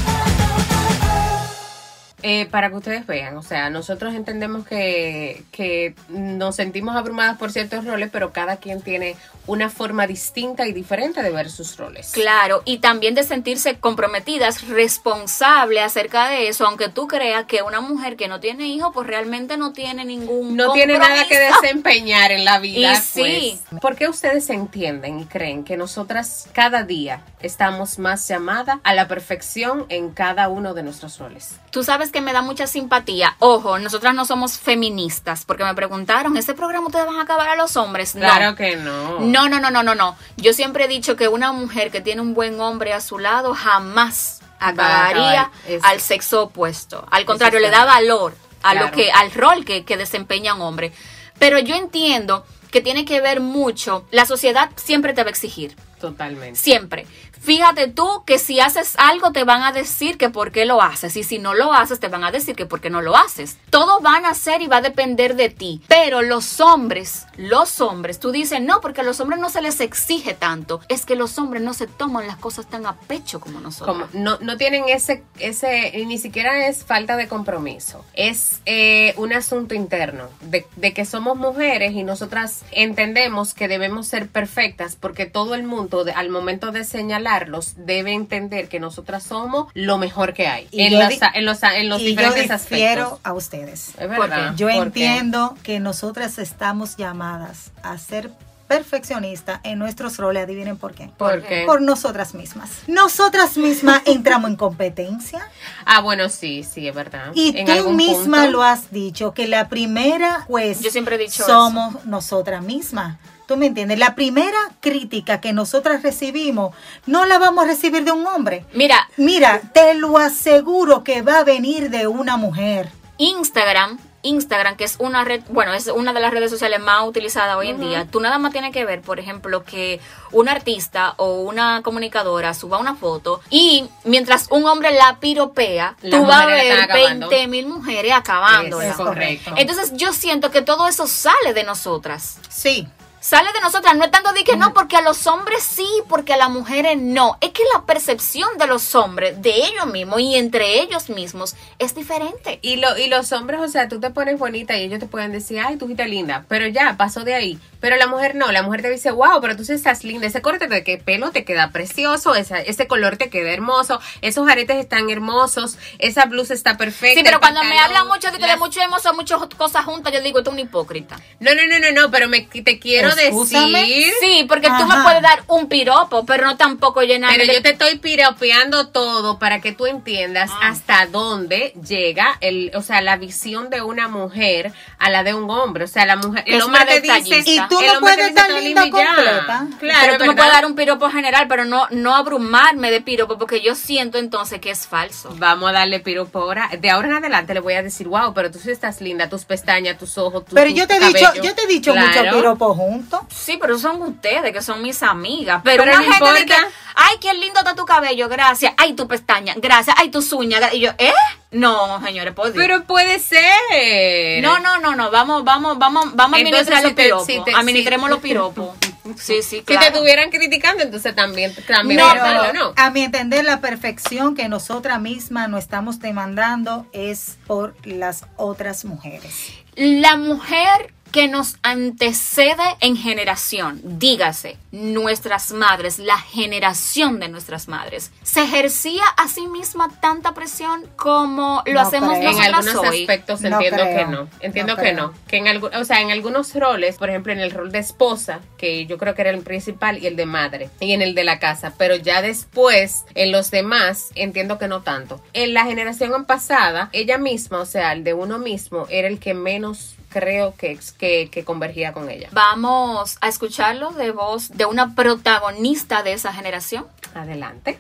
Eh, 2.26 2.48
para 2.50 2.70
que 2.70 2.76
ustedes 2.78 3.06
vean, 3.06 3.36
o 3.36 3.44
sea, 3.44 3.70
nosotros 3.70 4.14
entendemos 4.14 4.66
que, 4.66 5.44
que 5.52 5.94
nos 6.08 6.56
sentimos 6.56 6.96
abrumadas 6.96 7.38
por 7.38 7.52
ciertos 7.52 7.84
roles, 7.84 8.10
pero 8.14 8.32
cada 8.32 8.58
quien 8.58 8.82
tiene 8.82 9.18
una 9.46 9.70
forma 9.70 10.08
distinta 10.08 10.66
y 10.68 10.72
diferente 10.72 11.22
de 11.22 11.30
ver 11.30 11.50
sus 11.50 11.76
roles. 11.76 12.12
Claro, 12.14 12.62
y 12.64 12.78
también 12.78 13.14
de 13.14 13.24
sentirse 13.24 13.76
comprometidas, 13.76 14.68
responsable 14.70 15.82
acerca 15.82 16.30
de 16.30 16.48
eso, 16.48 16.66
aunque 16.66 16.88
tú 16.88 17.08
creas 17.08 17.46
que 17.46 17.62
una 17.62 17.82
mujer 17.82 18.16
que 18.16 18.30
no 18.30 18.40
tiene 18.40 18.68
hijos, 18.68 18.92
pues 18.94 19.06
realmente 19.06 19.58
no 19.58 19.74
tiene 19.74 20.06
ningún 20.06 20.56
No 20.56 20.72
tiene 20.72 20.98
nada 20.98 21.28
que 21.28 21.38
desempeñar 21.38 22.32
en 22.32 22.46
la 22.46 22.60
vida. 22.60 22.94
Y 22.94 22.96
sí. 22.96 23.60
pues. 23.70 23.82
¿Por 23.82 23.98
qué 23.98 24.08
ustedes 24.08 24.50
entienden 24.50 25.20
y 25.20 25.26
creen 25.26 25.66
que 25.66 25.76
nosotras 25.76 26.48
cada 26.54 26.84
día 26.84 27.22
estamos 27.42 28.00
más 28.00 28.26
llamadas 28.30 28.80
a 28.84 28.94
la 28.94 29.10
perfección 29.10 29.86
en 29.90 30.12
cada 30.12 30.48
uno 30.48 30.74
de 30.74 30.84
nuestros 30.84 31.18
roles? 31.20 31.56
Tú 31.70 31.84
sabes 31.84 32.13
que 32.14 32.22
me 32.22 32.32
da 32.32 32.42
mucha 32.42 32.66
simpatía. 32.68 33.36
Ojo, 33.40 33.78
nosotras 33.80 34.16
no 34.16 34.24
somos 34.24 34.58
feministas, 34.58 35.44
porque 35.44 35.66
me 35.66 35.74
preguntaron, 35.76 36.38
¿ese 36.38 36.54
programa 36.54 36.88
ustedes 36.88 37.06
van 37.06 37.18
a 37.18 37.24
acabar 37.24 37.50
a 37.50 37.56
los 37.58 37.76
hombres? 37.76 38.16
No. 38.16 38.22
Claro 38.22 38.56
que 38.56 38.78
no. 38.78 39.20
No, 39.20 39.50
no, 39.50 39.60
no, 39.60 39.70
no, 39.70 39.84
no, 39.84 39.96
no. 39.96 40.16
Yo 40.38 40.54
siempre 40.54 40.86
he 40.86 40.88
dicho 40.88 41.18
que 41.18 41.28
una 41.28 41.52
mujer 41.52 41.92
que 41.92 42.00
tiene 42.00 42.22
un 42.22 42.34
buen 42.34 42.62
hombre 42.62 42.94
a 42.94 43.02
su 43.02 43.20
lado 43.20 43.54
jamás 43.54 44.40
acabaría 44.60 45.52
al 45.82 46.00
sexo 46.00 46.44
opuesto. 46.44 47.06
Al 47.12 47.26
contrario, 47.26 47.60
le 47.60 47.70
da 47.70 47.84
valor 47.84 48.34
a 48.62 48.74
lo 48.76 48.92
que, 48.92 49.12
al 49.12 49.32
rol 49.34 49.66
que, 49.66 49.84
que 49.84 49.98
desempeña 49.98 50.54
un 50.54 50.62
hombre. 50.62 50.94
Pero 51.38 51.60
yo 51.60 51.76
entiendo 51.76 52.46
que 52.72 52.82
tiene 52.82 53.04
que 53.04 53.20
ver 53.20 53.42
mucho. 53.42 54.06
La 54.12 54.26
sociedad 54.26 54.70
siempre 54.76 55.14
te 55.14 55.24
va 55.24 55.28
a 55.28 55.32
exigir. 55.32 55.76
Totalmente. 56.04 56.60
Siempre. 56.60 57.08
Fíjate 57.40 57.88
tú 57.88 58.24
que 58.26 58.38
si 58.38 58.60
haces 58.60 58.96
algo 58.98 59.32
te 59.32 59.46
van 59.46 59.64
a 59.64 59.72
decir 59.72 60.18
que 60.18 60.30
por 60.30 60.52
qué 60.52 60.66
lo 60.66 60.82
haces 60.82 61.16
y 61.16 61.24
si 61.24 61.40
no 61.40 61.54
lo 61.54 61.72
haces 61.72 62.02
te 62.02 62.10
van 62.10 62.26
a 62.26 62.32
decir 62.32 62.58
que 62.58 62.66
por 62.66 62.82
qué 62.82 62.90
no 62.90 63.02
lo 63.02 63.16
haces. 63.16 63.58
Todo 63.70 64.02
van 64.02 64.26
a 64.26 64.32
hacer 64.32 64.62
y 64.62 64.68
va 64.68 64.78
a 64.78 64.82
depender 64.82 65.38
de 65.38 65.48
ti. 65.48 65.82
Pero 65.88 66.22
los 66.22 66.60
hombres, 66.60 67.26
los 67.38 67.80
hombres, 67.80 68.20
tú 68.20 68.34
dices, 68.34 68.60
no, 68.60 68.82
porque 68.82 69.00
a 69.00 69.06
los 69.06 69.22
hombres 69.22 69.40
no 69.40 69.50
se 69.50 69.62
les 69.62 69.80
exige 69.80 70.34
tanto. 70.34 70.82
Es 70.90 71.06
que 71.06 71.16
los 71.16 71.38
hombres 71.38 71.64
no 71.64 71.74
se 71.74 71.88
toman 71.88 72.28
las 72.28 72.36
cosas 72.36 72.68
tan 72.68 72.86
a 72.86 72.98
pecho 73.00 73.40
como 73.40 73.62
nosotros. 73.62 74.10
Como 74.12 74.22
no, 74.22 74.40
no 74.42 74.58
tienen 74.58 74.90
ese, 74.90 75.24
ese, 75.40 76.04
ni 76.06 76.18
siquiera 76.18 76.68
es 76.68 76.84
falta 76.84 77.16
de 77.16 77.30
compromiso, 77.30 78.04
es 78.14 78.60
eh, 78.66 79.14
un 79.16 79.32
asunto 79.32 79.74
interno, 79.74 80.28
de, 80.42 80.66
de 80.76 80.94
que 80.94 81.06
somos 81.06 81.38
mujeres 81.38 81.94
y 81.94 82.04
nosotras 82.04 82.64
entendemos 82.72 83.54
que 83.54 83.70
debemos 83.70 84.08
ser 84.08 84.28
perfectas 84.28 84.98
porque 85.00 85.26
todo 85.26 85.56
el 85.56 85.64
mundo 85.64 85.93
de- 86.04 86.12
al 86.14 86.30
momento 86.30 86.72
de 86.72 86.84
señalarlos 86.84 87.74
debe 87.78 88.14
entender 88.14 88.68
que 88.70 88.80
nosotras 88.80 89.22
somos 89.24 89.68
lo 89.76 89.98
mejor 90.00 90.34
que 90.34 90.48
hay 90.48 90.68
en 90.72 90.92
yo 90.94 91.00
los, 91.00 91.10
di- 91.10 91.20
en 91.36 91.46
los, 91.46 91.62
en 91.64 91.90
los 91.90 92.02
y 92.02 92.04
yo 92.06 92.10
diferentes 92.10 92.62
difiero 92.62 93.02
aspectos. 93.04 93.20
a 93.24 93.34
ustedes. 93.34 93.90
Es 94.00 94.10
verdad. 94.10 94.56
Yo 94.56 94.68
¿Por 94.68 94.74
qué? 94.76 95.06
entiendo 95.06 95.56
que 95.62 95.80
nosotras 95.80 96.40
estamos 96.40 96.98
llamadas 96.98 97.72
a 97.84 97.98
ser 98.00 98.32
perfeccionistas 98.68 99.60
en 99.64 99.78
nuestros 99.78 100.18
roles. 100.18 100.44
Adivinen 100.44 100.78
por 100.78 100.94
qué. 100.96 101.10
¿Por 101.18 101.44
qué? 101.44 101.64
Por 101.66 101.82
nosotras 101.82 102.34
mismas. 102.34 102.70
Nosotras 102.88 103.56
mismas 103.58 104.02
entramos 104.06 104.50
en 104.50 104.56
competencia 104.56 105.48
Ah, 105.86 106.02
bueno, 106.02 106.28
sí, 106.30 106.64
sí, 106.64 106.88
es 106.88 106.96
verdad. 106.96 107.32
y 107.36 107.56
En 107.58 107.66
tú 107.66 107.72
algún 107.72 107.96
misma 107.98 108.38
punto. 108.44 108.52
lo 108.52 108.64
has 108.64 108.90
dicho, 108.92 109.34
que 109.34 109.48
la 109.48 109.68
primera 109.70 110.42
juez 110.42 110.82
Yo 110.82 110.90
siempre 110.90 111.16
he 111.16 111.20
dicho 111.20 111.46
somos 111.46 112.04
nosotras 112.06 112.64
mismas. 112.64 113.18
¿Tú 113.54 113.60
me 113.60 113.68
entiendes? 113.68 114.00
La 114.00 114.16
primera 114.16 114.58
crítica 114.80 115.40
que 115.40 115.54
nosotras 115.54 116.02
recibimos 116.02 116.74
no 117.06 117.26
la 117.26 117.38
vamos 117.38 117.64
a 117.64 117.68
recibir 117.68 118.04
de 118.04 118.12
un 118.12 118.26
hombre. 118.26 118.66
Mira, 118.74 119.08
Mira, 119.16 119.62
te 119.76 119.94
lo 119.94 120.18
aseguro 120.18 121.04
que 121.04 121.22
va 121.22 121.38
a 121.38 121.44
venir 121.44 121.92
de 121.92 122.08
una 122.08 122.36
mujer. 122.36 122.90
Instagram, 123.20 124.00
Instagram, 124.24 124.76
que 124.76 124.86
es 124.86 124.96
una 124.98 125.24
red, 125.24 125.44
bueno, 125.50 125.72
es 125.76 125.86
una 125.86 126.14
de 126.14 126.20
las 126.20 126.32
redes 126.32 126.50
sociales 126.50 126.80
más 126.80 127.08
utilizadas 127.08 127.56
hoy 127.58 127.70
en 127.70 127.80
día. 127.80 128.08
Tú 128.10 128.22
nada 128.22 128.40
más 128.40 128.54
tienes 128.54 128.72
que 128.72 128.86
ver, 128.86 129.02
por 129.02 129.20
ejemplo, 129.20 129.64
que 129.64 130.00
un 130.32 130.50
artista 130.50 131.14
o 131.18 131.42
una 131.42 131.84
comunicadora 131.84 132.56
suba 132.56 132.80
una 132.80 132.96
foto 132.96 133.40
y 133.52 133.88
mientras 134.04 134.48
un 134.50 134.66
hombre 134.66 134.94
la 134.94 135.18
piropea, 135.20 135.96
Las 136.02 136.20
tú 136.20 136.26
vas 136.26 136.42
a 136.42 136.46
ver 136.48 136.66
están 136.66 136.90
acabando. 136.90 137.30
20 137.30 137.48
mil 137.50 137.68
mujeres 137.68 138.14
acabándola. 138.14 138.88
Es 138.88 138.96
correcto. 138.96 139.54
Entonces 139.58 139.92
yo 139.94 140.12
siento 140.12 140.50
que 140.50 140.64
todo 140.64 140.88
eso 140.88 141.06
sale 141.06 141.54
de 141.54 141.64
nosotras. 141.64 142.40
Sí, 142.50 142.88
sale 143.24 143.54
de 143.54 143.62
nosotras. 143.62 143.96
No 143.96 144.04
es 144.04 144.12
tanto 144.12 144.34
de 144.34 144.44
que 144.44 144.58
no, 144.58 144.74
porque 144.74 144.98
a 144.98 145.02
los 145.02 145.26
hombres 145.28 145.64
sí, 145.64 145.88
porque 146.10 146.34
a 146.34 146.38
las 146.38 146.50
mujeres 146.50 146.98
no. 147.00 147.38
Es 147.40 147.52
que 147.52 147.64
la 147.74 147.86
percepción 147.86 148.50
de 148.58 148.68
los 148.68 148.96
hombres, 148.96 149.42
de 149.42 149.52
ellos 149.56 149.86
mismos 149.88 150.20
y 150.20 150.36
entre 150.36 150.82
ellos 150.82 151.10
mismos, 151.10 151.56
es 151.80 151.96
diferente. 151.96 152.60
Y, 152.62 152.76
lo, 152.76 152.98
y 152.98 153.08
los 153.08 153.32
hombres, 153.32 153.62
o 153.62 153.68
sea, 153.70 153.88
tú 153.88 154.00
te 154.02 154.10
pones 154.10 154.38
bonita 154.38 154.76
y 154.78 154.84
ellos 154.84 155.00
te 155.00 155.06
pueden 155.08 155.32
decir, 155.32 155.62
ay, 155.66 155.78
tú 155.78 155.90
estás 155.90 156.08
linda, 156.10 156.46
pero 156.50 156.68
ya, 156.68 156.98
pasó 156.98 157.22
de 157.24 157.34
ahí. 157.34 157.60
Pero 157.80 157.96
la 157.98 158.08
mujer 158.08 158.36
no, 158.36 158.52
la 158.52 158.62
mujer 158.62 158.82
te 158.82 158.90
dice, 158.90 159.12
wow, 159.12 159.40
pero 159.42 159.56
tú 159.58 159.64
sí 159.66 159.74
estás 159.74 160.04
linda, 160.04 160.28
ese 160.28 160.42
corte 160.42 160.68
de 160.68 160.84
que 160.84 160.98
pelo 160.98 161.32
te 161.32 161.44
queda 161.46 161.72
precioso, 161.72 162.36
esa, 162.36 162.60
ese 162.60 162.88
color 162.88 163.18
te 163.18 163.30
queda 163.30 163.52
hermoso, 163.52 164.00
esos 164.22 164.48
aretes 164.50 164.78
están 164.78 165.10
hermosos, 165.10 165.78
esa 166.00 166.26
blusa 166.26 166.54
está 166.54 166.78
perfecta. 166.78 167.20
Sí, 167.20 167.24
pero 167.26 167.40
cuando 167.40 167.62
me 167.64 167.80
hablan 167.80 168.08
mucho 168.08 168.28
de, 168.32 168.38
que 168.38 168.44
de 168.44 168.48
las- 168.48 168.60
mucho 168.60 168.82
hermoso, 168.82 169.14
muchas 169.14 169.40
cosas 169.58 169.86
juntas, 169.86 170.14
yo 170.14 170.22
digo, 170.22 170.44
tú 170.44 170.50
es 170.52 170.54
un 170.54 170.60
hipócrita. 170.60 171.20
No, 171.40 171.54
no, 171.56 171.62
no, 171.68 171.80
no, 171.80 172.02
no, 172.02 172.12
pero 172.12 172.28
me, 172.30 172.42
te 172.42 172.80
quiero 172.80 173.13
Excúsame. 173.20 173.80
decir... 173.82 174.14
Sí, 174.22 174.46
porque 174.48 174.68
tú 174.68 174.86
me 174.86 174.94
Ajá. 174.94 175.04
puedes 175.04 175.22
dar 175.22 175.44
un 175.48 175.68
piropo, 175.68 176.26
pero 176.26 176.46
no 176.46 176.58
tampoco 176.58 177.02
llenarme 177.02 177.38
Pero 177.38 177.48
de- 177.48 177.54
yo 177.56 177.62
te 177.64 177.72
estoy 177.72 177.98
piropeando 178.00 178.88
todo 178.88 179.40
para 179.40 179.60
que 179.62 179.72
tú 179.72 179.86
entiendas 179.86 180.50
Ah. 180.54 180.70
hasta 180.70 181.06
dónde 181.08 181.74
llega 181.88 182.38
el, 182.42 182.72
o 182.76 182.82
sea, 182.82 183.02
la 183.02 183.18
visión 183.18 183.70
de 183.70 183.82
una 183.82 184.08
mujer 184.08 184.72
a 185.00 185.10
la 185.10 185.24
de 185.24 185.34
un 185.34 185.50
hombre. 185.50 185.84
O 185.84 185.88
sea, 185.88 186.06
la 186.06 186.16
mujer, 186.16 186.44
el 186.48 186.56
Es 186.56 186.64
hombre 186.64 186.80
más 186.80 186.88
te 186.88 187.02
dice, 187.02 187.14
detallista. 187.20 187.52
Y 187.66 187.68
tú 187.70 187.82
no 187.82 188.00
puedes 188.00 188.28
estar 188.28 188.48
"Tú 188.48 188.58
linda 188.60 188.84
linda 188.84 188.86
y 188.86 188.92
ya". 189.04 189.08
completa. 189.14 189.68
Claro, 189.80 190.00
pero 190.06 190.18
tú 190.18 190.26
me 190.26 190.36
puedes 190.36 190.52
dar 190.52 190.66
un 190.66 190.76
piropo 190.76 191.10
general, 191.10 191.46
pero 191.48 191.66
no, 191.66 191.88
no 191.92 192.16
abrumarme 192.16 192.92
de 192.92 193.02
piropo, 193.02 193.38
porque 193.38 193.62
yo 193.62 193.76
siento 193.76 194.18
entonces 194.18 194.60
que 194.60 194.72
es 194.72 194.88
falso. 194.88 195.34
Vamos 195.38 195.70
a 195.70 195.74
darle 195.74 196.00
piropo 196.00 196.40
ahora. 196.40 196.70
De 196.80 196.90
ahora 196.90 197.10
en 197.10 197.14
adelante 197.16 197.54
le 197.54 197.60
voy 197.60 197.74
a 197.74 197.84
decir, 197.84 198.08
wow, 198.08 198.34
pero 198.34 198.52
tú 198.52 198.60
sí 198.60 198.72
estás 198.72 199.02
linda, 199.02 199.30
tus 199.30 199.46
pestañas, 199.46 199.98
tus 199.98 200.18
ojos, 200.18 200.46
tu 200.46 200.56
Pero 200.56 200.70
tu 200.70 200.76
yo 200.76 200.88
te 200.88 200.96
he 200.96 201.00
dicho, 201.00 201.26
cabello". 201.26 201.44
yo 201.44 201.56
te 201.56 201.62
he 201.64 201.68
dicho 201.68 201.92
Claro. 201.94 202.08
mucho 202.24 202.36
piropo 202.38 202.74
juntos. 202.76 203.03
Sí, 203.30 203.58
pero 203.60 203.78
son 203.80 204.02
ustedes, 204.02 204.52
que 204.54 204.62
son 204.62 204.82
mis 204.82 205.02
amigas. 205.04 205.62
Pero, 205.64 205.84
Pero 205.84 205.98
una 205.98 206.08
no 206.08 206.14
gente 206.28 206.54
ay, 206.96 207.18
qué 207.20 207.34
lindo 207.34 207.60
está 207.60 207.76
tu 207.76 207.86
cabello, 207.86 208.30
gracias. 208.30 208.74
Ay, 208.78 208.94
tu 208.94 209.08
pestaña, 209.08 209.54
gracias. 209.58 209.96
Ay, 210.00 210.10
tus 210.10 210.32
uñas. 210.34 210.62
gra-". 210.62 210.74
Y 210.74 210.80
yo, 210.82 210.92
¿eh? 210.98 211.12
No, 211.52 212.04
señores, 212.04 212.34
por 212.34 212.52
Dios. 212.52 212.56
Pero 212.66 212.84
puede 212.86 213.20
ser. 213.20 214.42
no, 214.42 214.60
no, 214.60 214.80
no, 214.80 214.96
no. 214.96 215.12
Vamos, 215.12 215.44
vamos, 215.44 215.78
vamos, 215.78 216.16
vamos 216.16 216.38
a 216.38 216.42
Entonces, 216.42 216.68
administrar 216.74 216.80
si 216.80 216.84
los 216.84 216.96
te- 216.96 217.04
piropos. 217.04 217.26
si 217.28 217.44
te- 217.44 217.56
Administremos 217.56 218.08
si- 218.08 218.12
los 218.12 218.20
piropos. 218.22 218.70
Sí, 219.18 219.42
sí, 219.44 219.58
Si 219.58 219.62
claro. 219.64 219.82
te 219.82 219.88
estuvieran 219.88 220.30
criticando, 220.32 220.82
entonces 220.82 221.14
también, 221.14 221.54
también 221.68 222.00
No, 222.00 222.10
Pero 222.14 222.54
¿no? 222.54 222.74
a 222.78 222.90
mi 222.90 223.02
entender, 223.02 223.44
la 223.44 223.60
perfección 223.60 224.34
que 224.34 224.48
nosotras 224.48 225.02
mismas 225.02 225.50
nos 225.50 225.60
estamos 225.60 226.00
demandando 226.00 226.88
es 226.94 227.38
por 227.46 227.76
las 227.86 228.24
otras 228.38 228.86
mujeres. 228.86 229.52
La 229.76 230.16
mujer 230.16 230.94
que 231.14 231.28
nos 231.28 231.58
antecede 231.62 232.64
en 232.82 232.98
generación, 232.98 233.80
dígase, 233.84 234.58
nuestras 234.72 235.52
madres, 235.52 236.00
la 236.00 236.18
generación 236.18 237.20
de 237.20 237.30
nuestras 237.30 237.68
madres, 237.68 238.12
¿se 238.24 238.42
ejercía 238.44 239.04
a 239.18 239.28
sí 239.28 239.46
misma 239.46 239.90
tanta 240.02 240.34
presión 240.34 240.88
como 240.96 241.62
lo 241.68 241.74
No 241.74 241.80
hacemos 241.82 242.18
creo. 242.18 242.32
En 242.32 242.38
nosotras 242.52 242.66
algunos 242.76 242.90
hoy? 242.90 243.02
aspectos 243.02 243.42
No 243.42 243.48
entiendo 243.50 243.84
creo. 243.84 243.98
que 243.98 244.06
no. 244.12 244.28
Entiendo 244.40 244.74
No 244.74 244.78
que 244.82 244.90
creo. 244.92 244.96
no. 245.08 245.14
Que 245.28 245.38
en 245.38 245.48
algún, 245.48 245.76
o 245.76 245.86
sea, 245.86 246.02
en 246.02 246.10
algunos 246.10 246.56
roles, 246.56 246.98
por 246.98 247.10
ejemplo, 247.12 247.32
en 247.32 247.40
el 247.40 247.52
rol 247.52 247.72
de 247.72 247.78
esposa, 247.80 248.40
que 248.58 248.88
yo 248.88 248.98
creo 248.98 249.14
que 249.14 249.22
era 249.22 249.30
el 249.30 249.42
principal, 249.44 250.00
y 250.02 250.08
el 250.08 250.16
de 250.16 250.26
madre, 250.26 250.70
y 250.80 250.94
en 250.94 251.04
el 251.04 251.14
de 251.14 251.24
la 251.26 251.38
casa, 251.38 251.74
pero 251.78 251.96
ya 251.96 252.24
después, 252.24 253.06
en 253.14 253.32
los 253.32 253.52
demás, 253.52 254.10
entiendo 254.16 254.58
que 254.58 254.68
no 254.68 254.82
tanto. 254.82 255.22
En 255.34 255.54
la 255.54 255.64
generación 255.66 256.26
pasada, 256.26 256.90
ella 256.92 257.20
misma, 257.20 257.60
o 257.60 257.66
sea, 257.68 257.94
el 257.94 258.04
de 258.04 258.16
uno 258.16 258.40
mismo, 258.40 258.88
era 258.90 259.08
el 259.08 259.20
que 259.20 259.36
menos 259.36 259.96
creo 260.14 260.54
que, 260.56 260.80
que, 260.98 261.30
que 261.30 261.44
convergía 261.44 261.92
con 261.92 262.10
ella. 262.10 262.30
Vamos 262.32 263.18
a 263.20 263.28
escucharlo 263.28 263.92
de 263.92 264.12
voz 264.12 264.50
de 264.50 264.66
una 264.66 264.96
protagonista 264.96 266.04
de 266.04 266.14
esa 266.14 266.32
generación. 266.32 266.86
Adelante. 267.16 267.80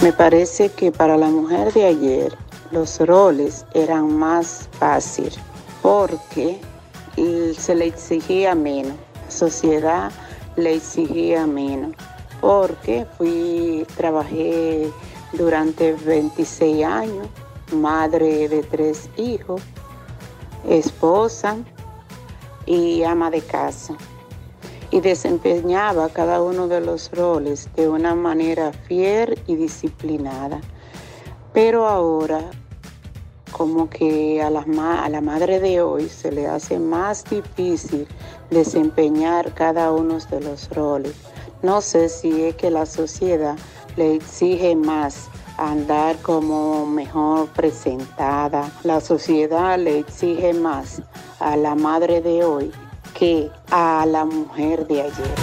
Me 0.00 0.12
parece 0.14 0.70
que 0.70 0.90
para 0.90 1.18
la 1.18 1.28
mujer 1.28 1.72
de 1.74 1.84
ayer 1.86 2.36
los 2.70 2.98
roles 3.00 3.66
eran 3.74 4.16
más 4.16 4.68
fáciles 4.78 5.38
porque 5.82 6.58
se 7.58 7.74
le 7.74 7.86
exigía 7.86 8.54
menos, 8.54 8.96
la 9.24 9.30
sociedad 9.30 10.12
le 10.56 10.76
exigía 10.76 11.46
menos, 11.46 11.92
porque 12.40 13.06
fui, 13.18 13.86
trabajé 13.96 14.90
durante 15.32 15.92
26 15.92 16.84
años, 16.84 17.28
madre 17.72 18.48
de 18.48 18.62
tres 18.62 19.10
hijos, 19.16 19.62
esposa 20.68 21.56
y 22.66 23.02
ama 23.02 23.30
de 23.30 23.40
casa 23.40 23.96
y 24.90 25.00
desempeñaba 25.00 26.08
cada 26.08 26.42
uno 26.42 26.68
de 26.68 26.80
los 26.80 27.10
roles 27.12 27.68
de 27.76 27.88
una 27.88 28.14
manera 28.14 28.72
fiel 28.72 29.40
y 29.46 29.54
disciplinada. 29.54 30.60
Pero 31.52 31.86
ahora, 31.86 32.50
como 33.52 33.88
que 33.88 34.42
a 34.42 34.50
la, 34.50 34.64
a 35.04 35.08
la 35.08 35.20
madre 35.20 35.60
de 35.60 35.80
hoy 35.82 36.08
se 36.08 36.32
le 36.32 36.46
hace 36.46 36.78
más 36.78 37.24
difícil 37.24 38.06
desempeñar 38.50 39.54
cada 39.54 39.92
uno 39.92 40.18
de 40.18 40.40
los 40.40 40.68
roles. 40.70 41.14
No 41.62 41.80
sé 41.80 42.08
si 42.08 42.44
es 42.44 42.56
que 42.56 42.70
la 42.70 42.86
sociedad 42.86 43.56
le 43.96 44.14
exige 44.14 44.74
más 44.74 45.28
andar 45.60 46.16
como 46.22 46.86
mejor 46.86 47.48
presentada. 47.48 48.70
La 48.82 49.00
sociedad 49.00 49.78
le 49.78 49.98
exige 49.98 50.54
más 50.54 51.02
a 51.38 51.56
la 51.56 51.74
madre 51.74 52.22
de 52.22 52.44
hoy 52.44 52.72
que 53.14 53.50
a 53.70 54.06
la 54.06 54.24
mujer 54.24 54.86
de 54.86 55.02
ayer. 55.02 55.34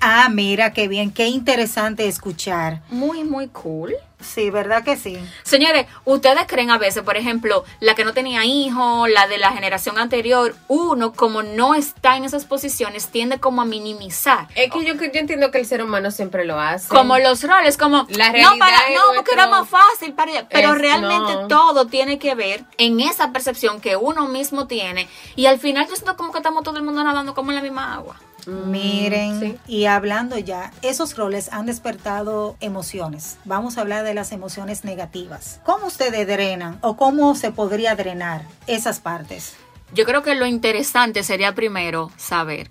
Ah, 0.00 0.28
mira, 0.30 0.72
qué 0.72 0.88
bien, 0.88 1.10
qué 1.10 1.28
interesante 1.28 2.06
escuchar. 2.06 2.82
Muy, 2.90 3.24
muy 3.24 3.48
cool. 3.48 3.94
Sí, 4.24 4.50
¿verdad 4.50 4.82
que 4.82 4.96
sí? 4.96 5.18
Señores, 5.42 5.86
ustedes 6.04 6.44
creen 6.46 6.70
a 6.70 6.78
veces, 6.78 7.02
por 7.02 7.16
ejemplo, 7.16 7.64
la 7.80 7.94
que 7.94 8.04
no 8.04 8.12
tenía 8.14 8.44
hijos, 8.44 9.08
la 9.10 9.28
de 9.28 9.38
la 9.38 9.52
generación 9.52 9.98
anterior, 9.98 10.54
uno 10.68 11.12
como 11.12 11.42
no 11.42 11.74
está 11.74 12.16
en 12.16 12.24
esas 12.24 12.44
posiciones 12.46 13.08
tiende 13.08 13.38
como 13.38 13.62
a 13.62 13.64
minimizar. 13.64 14.48
Es 14.54 14.70
que 14.72 14.84
yo, 14.84 14.94
yo 14.94 15.10
entiendo 15.20 15.50
que 15.50 15.58
el 15.58 15.66
ser 15.66 15.82
humano 15.82 16.10
siempre 16.10 16.44
lo 16.44 16.58
hace. 16.58 16.88
Como 16.88 17.18
los 17.18 17.42
roles, 17.44 17.76
como 17.76 18.06
La 18.08 18.26
no, 18.28 18.32
realidad 18.32 18.58
para, 18.58 18.76
es 18.88 18.94
no, 18.94 19.14
porque 19.14 19.32
era 19.32 19.46
más 19.46 19.68
fácil 19.68 20.12
para 20.14 20.30
ella. 20.30 20.46
Pero 20.48 20.72
Es- 20.72 20.78
realmente 20.78 21.34
no. 21.34 21.48
todo 21.48 21.86
tiene 21.86 22.18
que 22.18 22.34
ver 22.34 22.64
en 22.78 23.00
esa 23.00 23.32
percepción 23.32 23.80
que 23.80 23.96
uno 23.96 24.26
mismo 24.28 24.66
tiene. 24.66 25.08
Y 25.36 25.46
al 25.46 25.58
final 25.58 25.86
yo 25.88 25.94
siento 25.94 26.16
como 26.16 26.32
que 26.32 26.38
estamos 26.38 26.62
todo 26.64 26.76
el 26.78 26.82
mundo 26.82 27.04
nadando 27.04 27.34
como 27.34 27.50
en 27.50 27.56
la 27.56 27.62
misma 27.62 27.94
agua. 27.94 28.16
Mm, 28.46 28.70
Miren, 28.70 29.40
sí. 29.40 29.58
y 29.66 29.84
hablando 29.86 30.38
ya, 30.38 30.72
esos 30.82 31.16
roles 31.16 31.52
han 31.52 31.66
despertado 31.66 32.56
emociones. 32.60 33.38
Vamos 33.44 33.78
a 33.78 33.82
hablar 33.82 34.04
de 34.04 34.14
las 34.14 34.32
emociones 34.32 34.84
negativas. 34.84 35.60
¿Cómo 35.64 35.86
ustedes 35.86 36.26
drenan 36.26 36.78
o 36.82 36.96
cómo 36.96 37.34
se 37.34 37.50
podría 37.52 37.94
drenar 37.94 38.42
esas 38.66 39.00
partes? 39.00 39.54
Yo 39.92 40.04
creo 40.04 40.22
que 40.22 40.34
lo 40.34 40.46
interesante 40.46 41.22
sería 41.22 41.54
primero 41.54 42.10
saber 42.16 42.70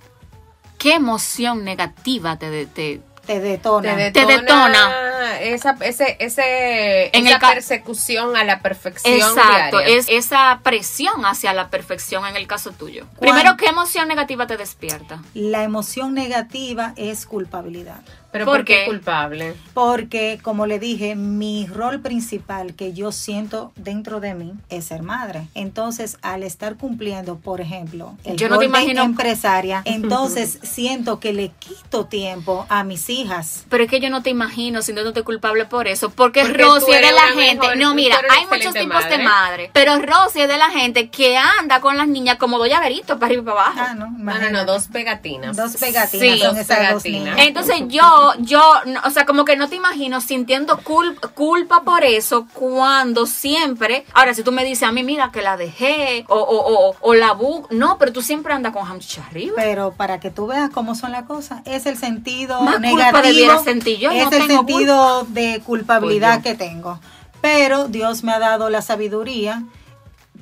qué 0.77 0.95
emoción 0.95 1.63
negativa 1.63 2.37
te, 2.37 2.65
te, 2.65 3.01
Te 3.25 3.39
detona. 3.39 3.95
te 3.95 4.11
Te 4.11 4.25
detona, 4.25 5.39
esa, 5.39 5.77
ese, 5.79 6.17
ese, 6.19 7.15
En 7.17 7.25
esa 7.27 7.35
el 7.35 7.53
persecución 7.53 8.35
a 8.35 8.43
la 8.43 8.59
perfección 8.59 9.13
Exacto, 9.15 9.77
diaria. 9.79 9.97
es 9.97 10.07
esa 10.09 10.59
presión 10.63 11.25
hacia 11.25 11.53
la 11.53 11.69
perfección 11.69 12.25
en 12.25 12.35
el 12.35 12.47
caso 12.47 12.71
tuyo. 12.71 13.05
¿Cuán- 13.15 13.31
Primero, 13.33 13.55
¿qué 13.57 13.67
emoción 13.67 14.07
negativa 14.09 14.45
te 14.47 14.57
despierta? 14.57 15.21
La 15.33 15.63
emoción 15.63 16.13
negativa 16.13 16.93
es 16.97 17.25
culpabilidad. 17.25 18.01
Pero 18.33 18.45
¿por 18.45 18.57
¿por 18.57 18.65
qué 18.65 18.83
culpable? 18.85 19.55
Porque, 19.73 20.39
como 20.41 20.65
le 20.65 20.79
dije, 20.79 21.15
mi 21.15 21.65
rol 21.67 22.01
principal 22.01 22.73
que 22.73 22.91
yo 22.91 23.11
siento 23.13 23.71
dentro 23.77 24.19
de 24.19 24.33
mí 24.33 24.53
es 24.69 24.85
ser 24.85 25.03
madre. 25.03 25.47
Entonces, 25.55 26.17
al 26.21 26.43
estar 26.43 26.75
cumpliendo, 26.75 27.37
por 27.37 27.61
ejemplo, 27.61 28.15
el 28.25 28.35
Yo 28.35 28.49
no 28.49 28.57
te 28.57 28.61
de 28.65 28.65
imagino- 28.69 29.03
empresaria, 29.03 29.81
entonces 29.85 30.59
siento 30.63 31.19
que 31.19 31.31
le 31.31 31.49
quito 31.59 32.05
tiempo 32.05 32.65
a 32.69 32.83
mis 32.83 33.09
hijas. 33.09 33.65
Pero 33.69 33.83
es 33.85 33.89
que 33.89 33.99
yo 34.01 34.09
no 34.09 34.21
te 34.23 34.29
imagino 34.31 34.81
sintiéndote 34.81 35.23
culpable 35.23 35.65
por 35.65 35.87
eso. 35.87 36.09
Porque, 36.09 36.41
Porque 36.41 36.63
Rosy 36.63 36.91
es 36.91 37.01
de 37.01 37.11
la 37.13 37.27
gente. 37.41 37.67
mejor- 37.67 37.77
no, 37.77 37.93
mira, 37.93 38.17
hay 38.31 38.45
muchos 38.47 38.73
tipos 38.73 39.07
de 39.09 39.19
madre. 39.19 39.69
Pero 39.73 39.99
Rosy 39.99 40.41
es 40.41 40.47
de 40.49 40.57
la 40.57 40.69
gente 40.71 41.09
que 41.09 41.37
anda 41.37 41.79
con 41.81 41.97
las 41.97 42.07
niñas 42.07 42.37
como 42.37 42.57
dos 42.57 42.67
llaveritos 42.67 43.17
para 43.19 43.27
arriba 43.27 43.41
y 43.41 43.45
para 43.45 43.61
abajo. 43.61 43.79
Ah, 43.79 43.93
no, 43.95 44.09
No, 44.09 44.49
no, 44.49 44.65
dos 44.65 44.87
pegatinas. 44.87 45.55
Dos 45.55 45.77
pegatinas 45.77 46.09
Sí, 46.33 46.39
son 46.39 46.49
dos 46.55 46.57
esas 46.57 46.91
dos 46.93 47.03
pegatinas. 47.03 47.35
niñas. 47.35 47.47
Entonces 47.47 47.75
yo, 47.89 48.22
yo, 48.39 48.61
o 49.05 49.09
sea, 49.09 49.25
como 49.25 49.45
que 49.45 49.55
no 49.55 49.67
te 49.69 49.75
imagino 49.75 50.21
sintiendo 50.21 50.77
cul- 50.79 51.19
culpa 51.33 51.83
por 51.83 52.03
eso 52.03 52.47
cuando 52.53 53.25
siempre, 53.25 54.05
ahora 54.13 54.33
si 54.33 54.43
tú 54.43 54.51
me 54.51 54.63
dices 54.65 54.83
a 54.87 54.91
mí, 54.91 55.03
mira 55.03 55.31
que 55.31 55.41
la 55.41 55.57
dejé 55.57 56.25
o, 56.27 56.35
o, 56.35 56.89
o, 56.89 56.95
o 56.99 57.13
la 57.13 57.33
bu, 57.33 57.67
no, 57.69 57.97
pero 57.97 58.11
tú 58.13 58.21
siempre 58.21 58.53
andas 58.53 58.73
con 58.73 58.87
hamcha 58.87 59.25
arriba. 59.25 59.53
Pero 59.55 59.93
para 59.93 60.19
que 60.19 60.29
tú 60.31 60.47
veas 60.47 60.69
cómo 60.69 60.95
son 60.95 61.11
las 61.11 61.23
cosas, 61.23 61.61
es 61.65 61.85
el 61.85 61.97
sentido 61.97 62.61
Más 62.61 62.75
culpa 62.75 62.89
negativo, 62.89 63.23
debiera 63.23 63.59
sentir 63.59 63.97
yo, 63.99 64.11
es 64.11 64.29
no 64.31 64.37
el 64.37 64.47
sentido 64.47 65.25
de 65.29 65.61
culpabilidad 65.65 66.41
Pues 66.41 66.57
que 66.57 66.65
tengo. 66.65 66.99
Pero 67.41 67.87
Dios 67.89 68.23
me 68.23 68.31
ha 68.31 68.39
dado 68.39 68.69
la 68.69 68.81
sabiduría 68.81 69.63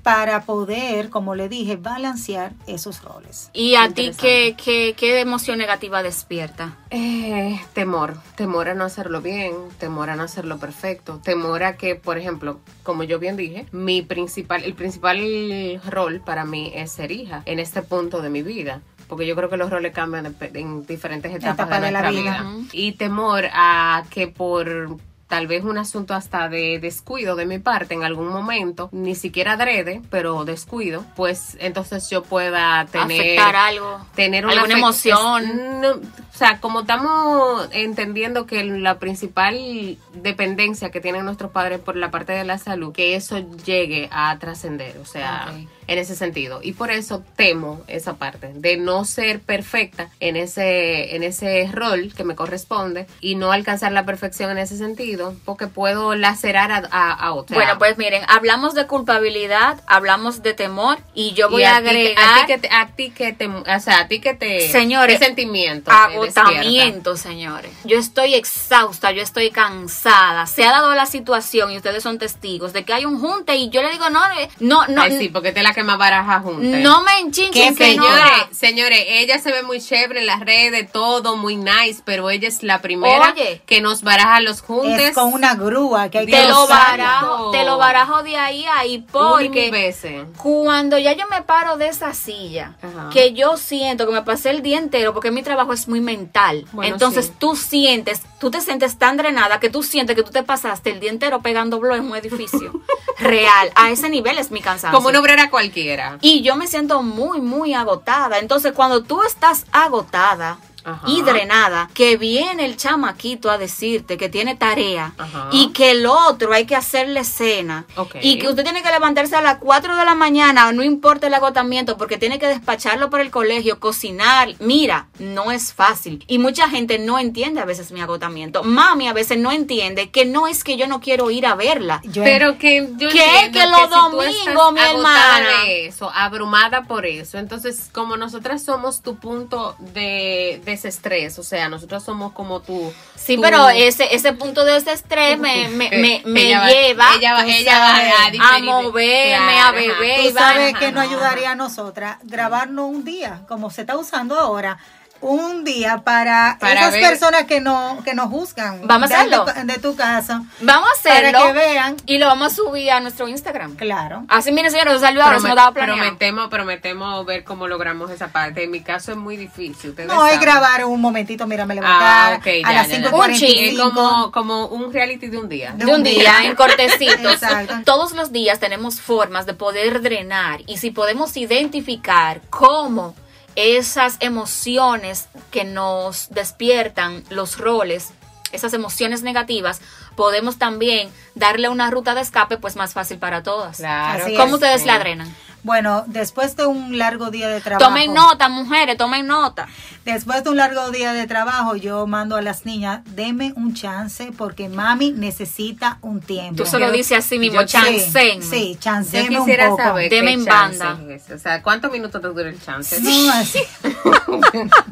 para 0.04 0.42
poder, 0.42 1.10
como 1.10 1.36
le 1.36 1.50
dije, 1.50 1.76
balancear 1.76 2.54
esos 2.68 3.04
roles. 3.04 3.50
¿Y 3.54 3.76
a 3.76 3.90
ti 3.90 4.12
qué, 4.18 4.56
qué, 4.62 4.96
qué 4.98 5.20
emoción 5.20 5.58
negativa 5.58 6.04
despierta? 6.04 6.78
Eh, 6.90 7.60
temor, 7.74 8.18
temor 8.36 8.70
a 8.70 8.74
no 8.74 8.84
hacerlo 8.84 9.22
bien, 9.22 9.54
temor 9.80 10.10
a 10.10 10.16
no 10.16 10.24
hacerlo 10.24 10.58
perfecto, 10.58 11.20
temor 11.24 11.64
a 11.64 11.78
que, 11.78 11.96
por 11.96 12.18
ejemplo, 12.18 12.60
como 12.84 13.04
yo 13.04 13.20
bien 13.20 13.38
dije, 13.38 13.66
mi 13.72 14.02
principal, 14.02 14.64
el 14.64 14.74
principal 14.74 15.82
rol 15.88 16.22
para 16.22 16.46
mí 16.46 16.72
es 16.76 16.92
ser 16.92 17.12
hija 17.12 17.44
en 17.46 17.60
este 17.60 17.82
punto 17.82 18.22
de 18.22 18.30
mi 18.30 18.42
vida 18.42 18.82
porque 19.08 19.28
yo 19.28 19.36
creo 19.36 19.50
que 19.50 19.58
los 19.58 19.70
roles 19.70 19.94
cambian 19.94 20.26
en, 20.26 20.36
en 20.54 20.86
diferentes 20.86 21.34
etapas 21.34 21.54
Etapa 21.56 21.82
de, 21.82 21.88
de 21.88 21.92
la 21.92 22.10
vida. 22.10 22.46
Y 22.72 22.94
temor 22.94 23.44
a 23.52 24.06
que 24.10 24.28
por 24.28 24.98
tal 25.32 25.48
vez 25.48 25.64
un 25.64 25.78
asunto 25.78 26.14
hasta 26.14 26.50
de 26.50 26.78
descuido 26.80 27.38
de 27.38 27.46
mi 27.46 27.58
parte 27.58 27.94
en 27.94 28.04
algún 28.04 28.28
momento, 28.28 28.90
ni 28.92 29.16
siquiera 29.16 29.54
adrede, 29.54 30.02
pero 30.10 30.44
descuido, 30.44 31.06
pues 31.16 31.56
entonces 31.62 32.10
yo 32.10 32.22
pueda 32.22 32.86
tener 32.92 33.22
Afectar 33.22 33.56
algo. 33.56 34.06
tener 34.14 34.46
una 34.46 34.56
alguna 34.56 34.74
emoción. 34.74 35.80
no, 35.80 35.92
o 35.92 36.38
sea, 36.38 36.60
como 36.60 36.82
estamos 36.82 37.70
entendiendo 37.72 38.46
que 38.46 38.66
la 38.66 39.00
principal 39.00 39.98
dependencia 40.16 40.92
que 40.92 41.00
tienen 41.00 41.24
nuestros 41.24 41.52
padres 41.52 41.80
por 41.80 41.96
la 41.96 42.12
parte 42.12 42.34
de 42.34 42.44
la 42.44 42.58
salud, 42.58 42.92
que 42.92 43.16
eso 43.16 43.40
llegue 43.64 44.10
a 44.12 44.38
trascender, 44.38 44.98
o 44.98 45.06
sea. 45.06 45.48
En 45.88 46.00
ese 46.00 46.16
sentido. 46.16 46.60
Y 46.64 46.74
por 46.74 46.92
eso 46.92 47.24
temo 47.36 47.82
esa 47.88 48.16
parte 48.16 48.52
de 48.54 48.78
no 48.78 49.06
ser 49.06 49.40
perfecta 49.42 50.10
en 50.20 50.36
ese 50.36 51.16
en 51.16 51.24
ese 51.24 51.70
rol 51.72 52.14
que 52.16 52.24
me 52.24 52.36
corresponde 52.36 53.08
y 53.20 53.36
no 53.36 53.52
alcanzar 53.52 53.92
la 53.92 54.06
perfección 54.06 54.52
en 54.52 54.58
ese 54.58 54.78
sentido, 54.78 55.36
porque 55.46 55.68
puedo 55.68 56.16
lacerar 56.16 56.72
a, 56.72 56.84
a, 56.92 57.12
a 57.14 57.34
otro. 57.34 57.56
Bueno, 57.56 57.78
pues 57.78 57.98
miren, 57.98 58.24
hablamos 58.28 58.74
de 58.74 58.88
culpabilidad, 58.88 59.82
hablamos 59.88 60.42
de 60.44 60.54
temor 60.54 60.98
y 61.14 61.34
yo 61.34 61.50
voy 61.50 61.62
Y 61.62 61.66
a, 61.66 61.82
que- 61.82 61.90
agregar 61.90 62.24
a 62.30 62.40
ti 62.42 62.46
que 62.48 62.58
te, 62.58 62.70
a 62.74 62.88
ti 62.96 63.10
que 63.12 63.34
te, 63.34 63.48
o 63.48 63.80
sea, 63.80 64.00
a 64.02 64.08
ti 64.08 64.20
que 64.22 64.34
te, 64.34 64.70
Señores, 64.72 65.20
qué 65.20 65.26
sentimiento 65.26 65.92
agotamiento, 65.92 67.18
señores. 67.18 67.72
Yo 67.84 67.98
estoy 67.98 68.36
exhausta, 68.36 69.12
yo 69.12 69.22
estoy 69.22 69.52
cansada. 69.52 70.46
Se 70.48 70.64
ha 70.64 70.72
dado 70.72 70.94
la 70.96 71.06
situación 71.06 71.72
y 71.72 71.78
ustedes 71.78 72.04
son 72.04 72.18
testigos 72.20 72.74
de 72.74 72.84
que 72.86 72.94
hay 72.94 73.06
un 73.06 73.20
junte 73.20 73.56
y 73.56 73.70
yo 73.70 73.82
le 73.82 73.92
digo, 73.92 74.10
no, 74.10 74.22
no, 74.60 74.88
no, 74.88 75.02
Ay, 75.02 75.18
sí, 75.18 75.30
porque 75.30 75.52
te 75.52 75.64
la 75.64 75.74
que 75.82 75.86
más 75.86 75.98
baraja 75.98 76.40
junta. 76.40 76.78
no 76.78 77.02
me 77.04 77.20
enchinchen. 77.20 77.76
Señores, 77.76 78.32
señores, 78.52 79.00
ella 79.08 79.40
se 79.40 79.52
ve 79.52 79.64
muy 79.64 79.80
chévere 79.82 80.22
en 80.22 80.26
las 80.28 80.40
redes, 80.42 80.92
todo 80.92 81.38
muy 81.38 81.56
nice, 81.56 82.02
pero 82.06 82.30
ella 82.30 82.48
es 82.48 82.64
la 82.64 82.82
primera 82.82 83.32
Oye. 83.34 83.62
que 83.66 83.82
nos 83.82 84.02
baraja 84.04 84.40
los 84.42 84.62
juntes. 84.62 85.00
Es 85.10 85.16
con 85.16 85.34
una 85.34 85.56
grúa 85.56 86.10
que 86.10 86.20
hay 86.20 86.26
que 86.26 86.32
Te 86.34 86.48
lo 86.48 86.68
barajo, 86.68 87.52
te 87.52 87.64
lo 87.64 87.78
barajo 87.78 88.24
de 88.24 88.38
ahí 88.38 88.66
a 88.66 88.80
ahí 88.80 89.00
porque 89.12 89.70
veces. 89.72 90.26
cuando 90.38 90.98
ya 90.98 91.14
yo 91.14 91.26
me 91.30 91.42
paro 91.42 91.78
de 91.78 91.88
esa 91.88 92.14
silla, 92.14 92.76
Ajá. 92.82 93.10
que 93.12 93.34
yo 93.34 93.58
siento 93.58 94.06
que 94.08 94.14
me 94.14 94.22
pasé 94.24 94.50
el 94.52 94.62
día 94.62 94.78
entero, 94.78 95.14
porque 95.14 95.32
mi 95.32 95.44
trabajo 95.44 95.74
es 95.74 95.88
muy 95.88 96.02
mental. 96.02 96.66
Bueno, 96.72 96.94
Entonces 96.94 97.26
sí. 97.28 97.34
tú 97.38 97.56
sientes, 97.56 98.22
tú 98.42 98.50
te 98.50 98.60
sientes 98.60 98.98
tan 98.98 99.18
drenada 99.18 99.60
que 99.60 99.70
tú 99.70 99.84
sientes 99.84 100.16
que 100.16 100.24
tú 100.24 100.32
te 100.32 100.42
pasaste 100.42 100.90
el 100.90 101.00
día 101.00 101.12
entero 101.12 101.44
pegando 101.44 101.80
blow 101.80 101.96
en 101.96 102.06
un 102.06 102.18
edificio. 102.18 102.74
Real. 103.20 103.72
A 103.76 103.92
ese 103.92 104.10
nivel 104.10 104.40
es 104.40 104.50
mi 104.50 104.62
cansancio. 104.62 104.98
Como 104.98 105.10
una 105.10 105.20
obrera 105.20 105.52
cualquiera. 105.52 106.18
Y 106.22 106.42
yo 106.42 106.56
me 106.56 106.66
siento 106.66 107.04
muy, 107.04 107.40
muy 107.40 107.76
agotada. 107.76 108.40
Entonces, 108.40 108.74
cuando 108.74 109.04
tú 109.04 109.22
estás 109.22 109.68
agotada 109.72 110.58
Ajá. 110.84 111.08
y 111.08 111.22
drenada, 111.22 111.90
que 111.94 112.18
viene 112.18 112.66
el 112.66 112.78
chamaquito 112.78 113.50
a 113.50 113.58
decirte 113.58 114.18
que 114.18 114.30
tiene 114.30 114.56
tarea 114.56 115.14
Ajá. 115.18 115.50
y 115.52 115.72
que 115.74 115.92
el 115.92 116.06
otro 116.06 116.54
hay 116.54 116.66
que 116.66 116.76
hacerle 116.76 117.24
cena 117.24 117.86
y 118.22 118.38
que 118.38 118.48
usted 118.48 118.64
tiene 118.64 118.82
que 118.84 118.90
levantarse 118.92 119.36
a 119.36 119.42
las 119.42 119.58
4 119.58 119.96
de 119.96 120.06
la 120.06 120.16
mañana, 120.16 120.72
no 120.72 120.84
importa 120.84 121.28
el 121.28 121.34
agotamiento, 121.34 121.98
porque 121.98 122.18
tiene 122.18 122.40
que 122.40 122.48
despacharlo 122.48 123.10
por 123.10 123.20
el 123.22 123.32
colegio, 123.32 123.80
cocinar. 123.80 124.50
Mira, 124.60 125.08
no 125.20 125.52
es 125.52 125.74
fácil. 125.74 126.24
Y 126.28 126.40
mucha 126.40 126.70
gente 126.70 127.00
no 127.00 127.20
entiende 127.20 127.62
a 127.62 127.66
veces 127.66 127.92
mi 127.92 128.02
agotamiento. 128.02 128.64
Mami 128.64 129.08
a 129.08 129.14
veces 129.14 129.38
no 129.38 129.52
entiende 129.52 130.10
que 130.10 130.26
no 130.26 130.48
es 130.48 130.64
que 130.64 130.78
yo 130.78 130.88
no 130.88 131.00
quiero 131.00 131.32
ir 131.32 131.46
a 131.46 131.56
verla. 131.56 132.02
Yo 132.04 132.24
Pero 132.24 132.58
que 132.58 132.90
yo 132.98 133.10
entiendo 133.10 133.60
Que 133.60 133.68
los 133.68 133.90
domingos, 133.90 134.74
mi 134.74 134.80
hermana. 134.80 135.64
de 135.66 135.86
eso, 135.88 136.12
abrumada 136.14 136.84
por 136.84 137.06
eso. 137.06 137.38
Entonces, 137.38 137.90
como 137.92 138.18
nosotras 138.18 138.64
somos 138.64 139.02
tu 139.02 139.18
punto 139.18 139.76
de 139.80 140.62
desestrés, 140.72 141.38
o 141.40 141.44
sea, 141.44 141.70
nosotros 141.70 142.04
somos 142.04 142.34
como 142.34 142.60
tu... 142.62 142.94
Sí, 143.16 143.38
pero 143.38 143.70
ese, 143.70 144.14
ese 144.16 144.34
punto 144.34 144.66
de 144.66 144.78
ese 144.78 144.92
estrés 144.92 145.38
me, 145.38 145.68
me, 145.70 145.90
me, 145.92 146.22
me 146.26 146.42
Ella 146.42 146.60
va- 146.62 146.68
lleva 146.70 147.16
ella 147.16 147.34
va- 147.34 147.44
tú 147.44 147.50
ella 147.50 147.80
va 147.80 147.96
a, 147.96 148.56
a 148.56 148.60
moverme, 148.60 149.36
Claro, 149.38 149.68
a 149.68 149.72
beber. 149.72 150.28
Tú 150.28 150.34
sabes 150.38 150.74
que 150.78 150.92
nos 150.92 151.06
Ajá. 151.06 151.12
ayudaría 151.14 151.52
a 151.52 151.56
nosotras 151.56 152.18
grabarnos 152.24 152.86
un 152.90 153.04
día, 153.06 153.42
como 153.48 153.70
se 153.70 153.82
está 153.82 153.98
usando 153.98 154.40
ahora, 154.40 154.78
un 155.22 155.64
día 155.64 156.02
para, 156.04 156.58
Para 156.60 156.82
esas 156.82 156.92
ver. 156.94 157.02
personas 157.10 157.44
que 157.46 157.62
no 157.62 158.00
que 158.04 158.14
nos 158.14 158.28
juzgan 158.30 158.82
Vamos 158.88 159.12
a 159.12 159.14
de, 159.14 159.16
hacerlo. 159.36 159.46
de, 159.46 159.64
de 159.66 159.80
tu 159.80 159.96
casa, 159.96 160.44
Vamos 160.62 160.90
a 160.90 161.00
hacerlo 161.00 161.40
para 161.40 161.54
que 161.54 161.60
vean, 161.60 161.96
y 162.06 162.18
lo 162.18 162.26
vamos 162.28 162.52
a 162.54 162.56
subir 162.56 162.92
a 162.92 163.00
nuestro 163.00 163.28
Instagram. 163.28 163.76
claro. 163.76 164.24
Así, 164.28 164.52
miren, 164.52 164.72
señores, 164.72 164.94
ahora, 165.04 165.40
se 165.40 165.48
Promet- 165.48 165.74
planeado. 165.74 165.74
prometemos, 165.74 166.50
prometemos 166.50 167.26
ver 167.26 167.44
cómo 167.44 167.68
logramos 167.68 168.10
esa 168.12 168.30
parte. 168.30 168.64
En 168.64 168.72
mi 168.72 168.82
caso 168.82 169.12
es 169.12 169.18
muy 169.18 169.38
difícil. 169.38 169.92
ustedes 169.92 170.08
No, 170.08 170.22
saben. 170.22 170.40
grabar 170.40 170.86
un 170.86 171.00
momentito, 171.02 171.46
mira, 171.48 171.66
me 171.66 171.74
Ah, 171.74 171.76
levantar 171.76 172.34
ok, 172.40 172.48
a 172.48 172.72
ya, 172.72 172.74
las 172.74 172.88
ya, 172.90 172.98
ya. 173.00 173.10
5.45. 173.12 173.62
Un 173.62 173.64
Es 173.64 173.78
como, 173.80 174.32
como 174.32 174.66
un 174.68 174.92
reality 174.94 175.28
de 175.28 175.38
un 175.38 175.50
día. 175.50 175.72
de 175.76 175.86
un 175.86 176.04
día, 176.04 176.44
en 176.44 176.56
cortecitos. 176.56 177.34
Exacto. 177.42 177.76
Todos 177.86 178.14
los 178.14 178.32
días 178.32 178.60
tenemos 178.60 179.00
formas 179.02 179.46
de 179.46 179.54
poder 179.54 180.02
drenar 180.02 180.62
y 180.68 180.78
si 180.78 180.92
podemos 180.92 181.36
identificar 181.38 182.42
cómo 182.50 183.16
esas 183.56 184.18
emociones 184.20 185.28
que 185.52 185.64
nos 185.64 186.30
despiertan 186.30 187.24
los 187.30 187.58
roles, 187.58 188.10
esas 188.52 188.74
emociones 188.74 189.24
negativas, 189.24 189.82
podemos 190.16 190.58
también 190.58 191.10
darle 191.36 191.70
una 191.70 191.90
ruta 191.90 192.16
de 192.16 192.22
escape 192.22 192.58
pues 192.58 192.76
más 192.76 192.94
fácil 192.94 193.18
para 193.18 193.44
todas. 193.44 193.78
Claro. 193.78 194.26
Así 194.26 194.36
¿Cómo 194.36 194.50
es, 194.50 194.54
ustedes 194.56 194.82
sí. 194.82 194.88
la 194.88 195.00
drenan? 195.00 195.36
Bueno, 195.64 196.04
después 196.08 196.56
de 196.56 196.66
un 196.66 196.98
largo 196.98 197.30
día 197.30 197.48
de 197.48 197.62
trabajo. 197.62 197.88
Tomen 197.90 198.14
nota, 198.14 198.50
mujeres, 198.50 198.98
tomen 198.98 199.28
nota. 199.28 199.68
Después 200.06 200.44
de 200.44 200.50
un 200.50 200.58
largo 200.58 200.90
día 200.90 201.14
de 201.14 201.28
trabajo, 201.28 201.76
yo 201.76 202.08
mando 202.08 202.36
a 202.36 202.42
las 202.42 202.66
niñas, 202.66 203.02
deme 203.06 203.54
un 203.56 203.76
chance 203.76 204.32
porque 204.36 204.68
mami 204.70 205.12
necesita 205.12 206.00
un 206.02 206.20
tiempo. 206.20 206.64
Tú 206.64 206.66
se 206.70 206.80
lo 206.80 206.92
dices 206.92 207.20
así 207.20 207.38
mismo, 207.38 207.62
yo- 207.62 207.68
chancen. 207.68 208.42
Sí, 208.42 208.50
sí, 208.50 208.74
Yo 208.74 208.80
chanceme 208.80 209.38
un 209.40 209.46
quisiera 209.46 209.70
poco. 209.70 209.84
saber 209.84 210.10
Deme 210.10 210.28
qué 210.30 210.34
en 210.34 210.46
banda. 210.46 210.98
es. 211.10 211.30
O 211.30 211.38
sea, 211.38 211.62
¿cuántos 211.62 211.92
minutos 211.92 212.20
te 212.20 212.28
dura 212.28 212.50
el 212.50 212.60
chance? 212.60 213.00
No, 213.00 213.32
así. 213.34 213.60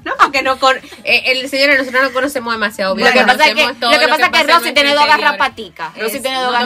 No, 0.06 0.14
porque 0.20 0.42
no 0.42 0.58
con, 0.60 0.76
eh, 1.04 1.24
el 1.28 1.50
señor 1.50 1.78
nosotros 1.78 2.04
no 2.04 2.12
conocemos 2.14 2.54
demasiado 2.54 2.96
bien. 2.96 3.08
lo 3.08 3.14
que 3.14 3.20
Bueno, 3.20 3.34
pasa 3.38 3.50
es 3.50 3.56
que, 3.56 3.62
lo 3.66 3.74
que, 3.74 3.80
pasa 3.80 3.94
es 3.96 4.00
que 4.02 4.30
pasa 4.32 4.42
en 4.42 4.48
Rosy 4.50 4.74
tiene 4.74 4.94
dos 4.94 5.02
interior. 5.04 5.08
garrapaticas. 5.08 5.98
Rosy 5.98 6.20
tiene 6.20 6.40
dos 6.40 6.52
No, 6.52 6.60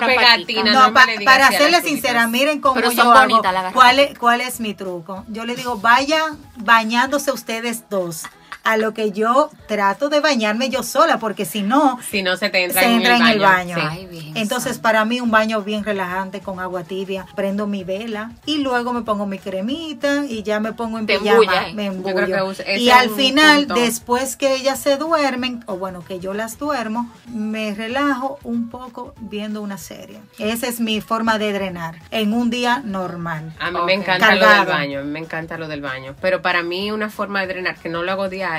no 0.88 0.94
pa- 0.94 1.06
digas 1.06 1.24
para 1.26 1.52
serle 1.52 1.82
sincera, 1.82 2.28
miren 2.28 2.60
cómo 2.62 2.76
Pero 2.76 2.92
yo 2.92 3.04
son 3.04 3.16
hago. 3.16 3.28
bonitas 3.28 3.54
las 3.54 3.74
¿Cuál 3.74 4.00
es, 4.00 4.18
¿Cuál 4.18 4.42
es 4.42 4.60
mi 4.60 4.74
truco? 4.74 5.24
Yo 5.28 5.46
le 5.46 5.56
digo, 5.56 5.78
vayan 5.78 6.38
bañándose 6.58 7.32
ustedes 7.32 7.90
dos. 7.90 8.24
A 8.64 8.78
lo 8.78 8.93
que 8.93 9.11
yo 9.11 9.49
trato 9.68 10.07
de 10.09 10.22
bañarme 10.22 10.70
yo 10.70 10.84
sola, 10.84 11.20
porque 11.20 11.43
si 11.45 11.61
no, 11.64 11.99
Si 12.09 12.22
no 12.22 12.38
se 12.38 12.49
te 12.49 12.64
entra, 12.64 12.82
se 12.82 12.88
en, 12.88 12.93
entra 12.95 13.16
el 13.18 13.22
en 13.24 13.28
el 13.28 13.39
baño. 13.39 13.76
baño. 13.76 13.76
Sí. 13.76 13.97
Ay, 13.99 14.05
Virgen 14.07 14.38
Entonces, 14.38 14.80
para 14.80 15.03
mí, 15.05 15.20
un 15.20 15.32
baño 15.32 15.61
bien 15.61 15.84
relajante 15.84 16.39
con 16.39 16.59
agua 16.59 16.84
tibia. 16.84 17.26
Prendo 17.36 17.68
mi 17.68 17.84
vela 17.84 18.32
y 18.45 18.59
luego 18.59 18.93
me 18.93 19.01
pongo 19.01 19.26
mi 19.26 19.38
cremita 19.38 20.26
y 20.26 20.43
ya 20.43 20.59
me 20.61 20.72
pongo 20.74 20.97
en 20.99 21.05
Te 21.07 21.20
pijama. 21.20 21.32
embulla, 21.41 21.68
¿eh? 21.68 21.74
Me 21.74 21.86
embullo. 21.88 22.53
Y 22.78 22.89
al 22.89 23.09
final, 23.09 23.68
punto. 23.68 23.82
después 23.82 24.36
que 24.38 24.55
ellas 24.55 24.80
se 24.80 24.95
duermen, 24.97 25.64
o 25.68 25.78
bueno, 25.78 26.03
que 26.05 26.20
yo 26.20 26.34
las 26.34 26.57
duermo, 26.57 27.11
me 27.28 27.74
relajo 27.76 28.39
un 28.43 28.70
poco 28.70 29.14
viendo 29.20 29.61
una 29.61 29.78
serie. 29.78 30.20
Esa 30.39 30.68
es 30.68 30.80
mi 30.80 31.01
forma 31.01 31.38
de 31.38 31.51
drenar 31.51 31.95
en 32.11 32.34
un 32.34 32.49
día 32.49 32.82
normal. 32.86 33.53
A 33.59 33.72
mí 33.72 33.80
me 33.86 33.93
encanta 33.93 34.36
lo 34.36 34.47
del 34.47 34.66
baño, 34.66 34.99
a 34.99 35.03
mí 35.03 35.11
me 35.11 35.20
encanta 35.20 35.57
lo 35.57 35.68
del 35.68 35.82
baño. 35.82 36.16
Pero 36.22 36.41
para 36.41 36.64
mí 36.64 36.91
una 36.91 37.09
forma 37.09 37.41
de 37.41 37.47
drenar 37.47 37.76
que 37.78 37.89
no 37.89 38.03
lo 38.03 38.11
hago 38.11 38.30
diario, 38.30 38.53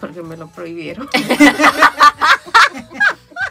porque 0.00 0.22
me 0.22 0.36
lo 0.36 0.48
prohibieron. 0.48 1.08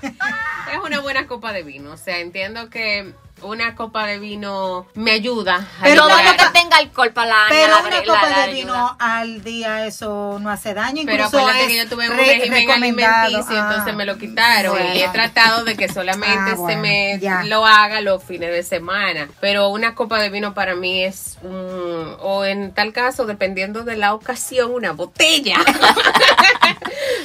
es 0.74 0.80
una 0.84 1.00
buena 1.02 1.28
copa 1.28 1.54
de 1.54 1.64
vino. 1.64 1.92
O 1.92 1.98
sea, 1.98 2.20
entiendo 2.20 2.70
que 2.70 3.14
una 3.44 3.76
copa 3.76 4.06
de 4.08 4.20
vino 4.20 4.88
me 4.96 5.12
ayuda. 5.12 5.56
a 5.80 5.84
Pero 5.84 6.04
Todo 6.08 6.10
lo 6.24 6.32
que 6.32 6.60
tenga 6.60 6.78
alcohol 6.78 7.12
para 7.12 7.28
la 7.30 7.36
Pero 7.50 7.68
la- 7.74 7.80
una 7.82 7.90
la- 8.00 8.06
copa 8.06 8.30
la 8.30 8.48
de 8.48 8.54
vino 8.54 8.74
ayuda. 8.74 8.96
al 9.00 9.44
día, 9.44 9.86
eso 9.86 10.38
no 10.42 10.50
hace 10.50 10.74
daño. 10.74 11.04
Pero 11.06 11.26
Incluso 11.26 11.38
acuérdate 11.40 11.66
es 11.66 11.68
que 11.72 11.78
yo 11.78 11.90
tuve 11.90 12.10
un 12.10 12.18
re- 12.18 12.26
régimen 12.26 12.72
alimenticio, 12.72 13.46
Ah, 13.62 13.70
entonces 13.70 13.96
me 13.96 14.06
lo 14.06 14.18
quitaron. 14.18 14.76
Y 14.78 14.80
he 14.80 14.98
bueno. 15.08 15.12
tratado 15.14 15.64
de 15.64 15.76
que 15.78 15.88
solamente 15.90 16.52
Ah, 16.52 16.56
bueno, 16.56 16.68
se 16.68 16.76
me 16.78 17.20
ya. 17.20 17.44
lo 17.44 17.66
haga 17.66 18.02
los 18.02 18.24
fines 18.24 18.52
de 18.52 18.64
semana. 18.64 19.30
Pero 19.40 19.70
una 19.70 19.96
copa 19.96 20.20
de 20.20 20.30
vino 20.30 20.54
para 20.54 20.76
mí 20.76 21.04
es 21.04 21.38
un, 21.42 22.16
o 22.20 22.46
en 22.46 22.74
tal 22.74 22.94
caso, 22.94 23.26
dependiendo 23.26 23.84
de 23.84 23.96
la 23.98 24.14
ocasión, 24.14 24.72
una 24.74 24.92
botella. 24.92 25.58